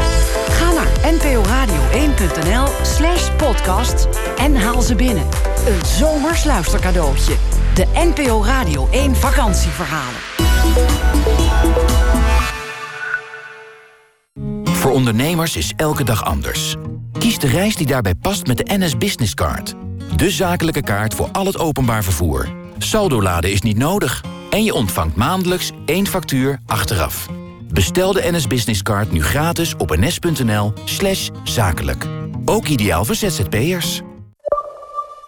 Ga 0.50 0.72
naar 0.72 0.88
nporadio1.nl 1.14 2.68
slash 2.82 3.30
podcast 3.38 4.08
en 4.38 4.56
haal 4.56 4.82
ze 4.82 4.96
binnen. 4.96 5.24
Een 5.68 5.86
zomers 5.86 6.44
luistercadeautje. 6.44 7.36
De 7.74 7.86
NPO 7.94 8.44
Radio 8.44 8.88
1 8.92 9.16
vakantieverhalen. 9.16 10.20
Voor 14.64 14.92
ondernemers 14.92 15.56
is 15.56 15.74
elke 15.76 16.04
dag 16.04 16.26
anders. 16.26 16.76
Kies 17.20 17.40
de 17.40 17.48
reis 17.48 17.76
die 17.76 17.88
daarbij 17.88 18.16
past 18.16 18.48
met 18.48 18.58
de 18.58 18.78
NS 18.78 18.98
Business 18.98 19.34
Card. 19.34 19.76
De 20.16 20.30
zakelijke 20.30 20.82
kaart 20.82 21.14
voor 21.14 21.30
al 21.32 21.46
het 21.46 21.60
openbaar 21.60 22.04
vervoer. 22.04 22.50
Saldo 22.78 23.22
laden 23.22 23.52
is 23.52 23.62
niet 23.62 23.78
nodig. 23.78 24.24
En 24.50 24.64
je 24.64 24.74
ontvangt 24.74 25.16
maandelijks 25.16 25.72
één 25.86 26.08
factuur 26.08 26.60
achteraf. 26.66 27.28
Bestel 27.74 28.14
de 28.14 28.32
NS 28.32 28.48
Business 28.48 28.82
Card 28.82 29.12
nu 29.12 29.24
gratis 29.24 29.76
op 29.76 29.96
ns.nl 29.96 30.74
slash 30.86 31.30
zakelijk. 31.44 32.06
Ook 32.46 32.68
ideaal 32.68 33.06
voor 33.06 33.16
ZZP'ers. 33.16 34.02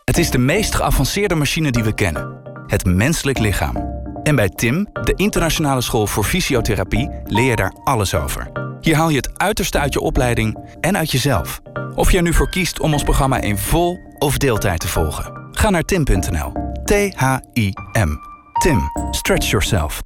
Het 0.06 0.18
is 0.18 0.30
de 0.30 0.38
meest 0.38 0.76
geavanceerde 0.76 1.36
machine 1.36 1.72
die 1.72 1.84
we 1.84 1.94
kennen. 1.94 2.42
Het 2.68 2.86
menselijk 2.86 3.40
lichaam. 3.40 3.90
En 4.24 4.36
bij 4.36 4.50
TIM, 4.50 4.88
de 5.04 5.14
internationale 5.16 5.82
school 5.82 6.08
voor 6.08 6.24
fysiotherapie, 6.24 7.10
leer 7.24 7.50
je 7.50 7.56
daar 7.56 7.74
alles 7.84 8.16
over. 8.16 8.52
Hier 8.82 8.96
haal 8.96 9.10
je 9.10 9.18
het 9.18 9.40
uiterste 9.40 9.80
uit 9.80 9.94
je 9.94 10.00
opleiding 10.00 10.58
en 10.82 10.98
uit 10.98 11.12
jezelf. 11.12 11.62
Of 11.96 12.12
je 12.12 12.18
er 12.18 12.24
nu 12.24 12.34
voor 12.34 12.50
kiest 12.50 12.80
om 12.80 12.94
ons 12.94 13.04
programma 13.04 13.42
in 13.42 13.58
vol 13.58 14.00
of 14.18 14.38
deeltijd 14.38 14.80
te 14.80 14.88
volgen. 14.88 15.50
Ga 15.52 15.70
naar 15.70 15.84
tim.nl. 15.84 16.52
T-H-I-M. 16.86 18.20
Tim. 18.62 18.82
Stretch 19.12 19.50
yourself. 19.50 20.02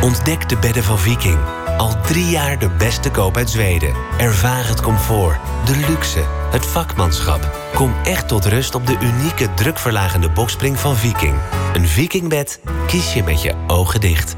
Ontdek 0.00 0.48
de 0.48 0.56
bedden 0.56 0.82
van 0.82 0.98
Viking. 0.98 1.38
Al 1.76 2.00
drie 2.00 2.26
jaar 2.26 2.58
de 2.58 2.70
beste 2.70 3.10
koop 3.10 3.36
uit 3.36 3.50
Zweden. 3.50 3.94
Ervaar 4.18 4.68
het 4.68 4.80
comfort, 4.80 5.38
de 5.64 5.76
luxe, 5.88 6.24
het 6.50 6.66
vakmanschap. 6.66 7.50
Kom 7.74 7.94
echt 8.04 8.28
tot 8.28 8.44
rust 8.44 8.74
op 8.74 8.86
de 8.86 8.98
unieke 9.00 9.54
drukverlagende 9.54 10.30
bokspring 10.30 10.78
van 10.78 10.96
Viking. 10.96 11.34
Een 11.72 11.86
Vikingbed 11.88 12.60
kies 12.86 13.12
je 13.12 13.22
met 13.22 13.42
je 13.42 13.54
ogen 13.66 14.00
dicht. 14.00 14.36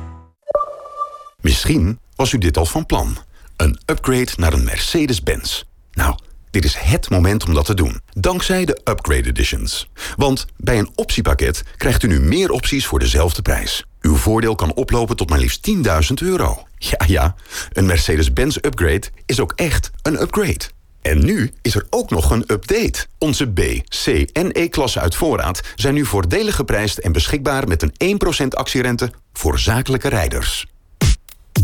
Misschien 1.40 1.98
was 2.16 2.32
u 2.32 2.38
dit 2.38 2.56
al 2.56 2.66
van 2.66 2.86
plan. 2.86 3.16
Een 3.56 3.78
upgrade 3.86 4.32
naar 4.36 4.52
een 4.52 4.64
Mercedes-Benz. 4.64 5.62
Nou, 5.94 6.18
dit 6.50 6.64
is 6.64 6.76
het 6.78 7.10
moment 7.10 7.46
om 7.46 7.54
dat 7.54 7.64
te 7.64 7.74
doen. 7.74 8.00
Dankzij 8.12 8.64
de 8.64 8.80
Upgrade 8.84 9.28
Editions. 9.28 9.88
Want 10.16 10.46
bij 10.56 10.78
een 10.78 10.90
optiepakket 10.94 11.62
krijgt 11.76 12.02
u 12.02 12.06
nu 12.06 12.20
meer 12.20 12.50
opties 12.50 12.86
voor 12.86 12.98
dezelfde 12.98 13.42
prijs. 13.42 13.84
Uw 14.00 14.16
voordeel 14.16 14.54
kan 14.54 14.74
oplopen 14.74 15.16
tot 15.16 15.30
maar 15.30 15.38
liefst 15.38 15.70
10.000 15.70 15.80
euro. 16.14 16.66
Ja, 16.76 17.00
ja, 17.06 17.34
een 17.72 17.86
Mercedes-Benz 17.86 18.56
upgrade 18.56 19.02
is 19.26 19.40
ook 19.40 19.52
echt 19.56 19.90
een 20.02 20.20
upgrade. 20.20 20.60
En 21.02 21.24
nu 21.24 21.52
is 21.62 21.74
er 21.74 21.86
ook 21.90 22.10
nog 22.10 22.30
een 22.30 22.44
update. 22.46 23.06
Onze 23.18 23.46
B, 23.46 23.60
C 23.88 24.06
en 24.32 24.50
E-klasse 24.52 25.00
uit 25.00 25.14
voorraad 25.14 25.60
zijn 25.74 25.94
nu 25.94 26.04
voordelig 26.04 26.54
geprijsd... 26.54 26.98
en 26.98 27.12
beschikbaar 27.12 27.68
met 27.68 27.82
een 27.82 28.18
1% 28.44 28.48
actierente 28.48 29.12
voor 29.32 29.58
zakelijke 29.58 30.08
rijders. 30.08 30.66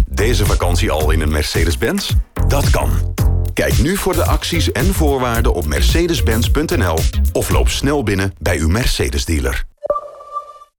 Deze 0.06 0.46
vakantie 0.46 0.90
al 0.90 1.10
in 1.10 1.20
een 1.20 1.32
Mercedes-Benz? 1.32 2.10
Dat 2.48 2.70
kan. 2.70 3.14
Kijk 3.60 3.78
nu 3.78 3.96
voor 3.96 4.14
de 4.14 4.24
acties 4.24 4.72
en 4.72 4.94
voorwaarden 4.94 5.54
op 5.54 5.66
mercedes-benz.nl... 5.66 6.98
of 7.32 7.50
loop 7.50 7.68
snel 7.68 8.02
binnen 8.02 8.34
bij 8.38 8.58
uw 8.58 8.68
Mercedes-dealer. 8.68 9.64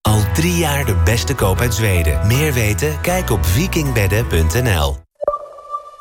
Al 0.01 0.23
drie 0.33 0.55
jaar 0.55 0.85
de 0.85 0.95
beste 0.95 1.35
koop 1.35 1.59
uit 1.59 1.73
Zweden. 1.73 2.27
Meer 2.27 2.53
weten? 2.53 3.01
Kijk 3.01 3.29
op 3.29 3.45
vikingbedden.nl. 3.45 4.97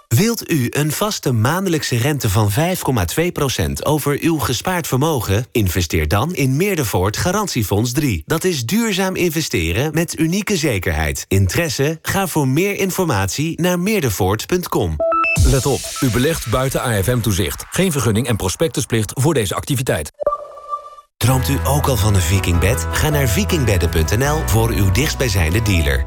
Wilt 0.08 0.50
u 0.50 0.66
een 0.70 0.92
vaste 0.92 1.32
maandelijkse 1.32 1.96
rente 1.96 2.30
van 2.30 2.50
5,2% 2.50 3.72
over 3.82 4.18
uw 4.20 4.38
gespaard 4.38 4.86
vermogen? 4.86 5.46
Investeer 5.52 6.08
dan 6.08 6.34
in 6.34 6.56
Meerdervoort 6.56 7.16
Garantiefonds 7.16 7.92
3. 7.92 8.22
Dat 8.26 8.44
is 8.44 8.66
duurzaam 8.66 9.16
investeren 9.16 9.94
met 9.94 10.18
unieke 10.18 10.56
zekerheid. 10.56 11.24
Interesse? 11.28 11.98
Ga 12.02 12.26
voor 12.26 12.48
meer 12.48 12.74
informatie 12.74 13.60
naar 13.60 13.80
meerdervoort.com. 13.80 14.96
Let 15.44 15.66
op, 15.66 15.80
u 16.00 16.10
belegt 16.10 16.50
buiten 16.50 16.82
AFM-toezicht. 16.82 17.64
Geen 17.70 17.92
vergunning 17.92 18.26
en 18.26 18.36
prospectusplicht 18.36 19.12
voor 19.14 19.34
deze 19.34 19.54
activiteit. 19.54 20.10
Droomt 21.16 21.48
u 21.48 21.58
ook 21.64 21.86
al 21.86 21.96
van 21.96 22.14
een 22.14 22.20
vikingbed? 22.20 22.86
Ga 22.92 23.08
naar 23.08 23.28
vikingbedden.nl 23.28 24.42
voor 24.46 24.70
uw 24.70 24.90
dichtstbijzijnde 24.90 25.62
dealer. 25.62 26.06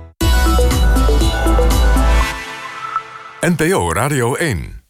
NPO 3.41 3.93
Radio 3.93 4.36
1 4.36 4.82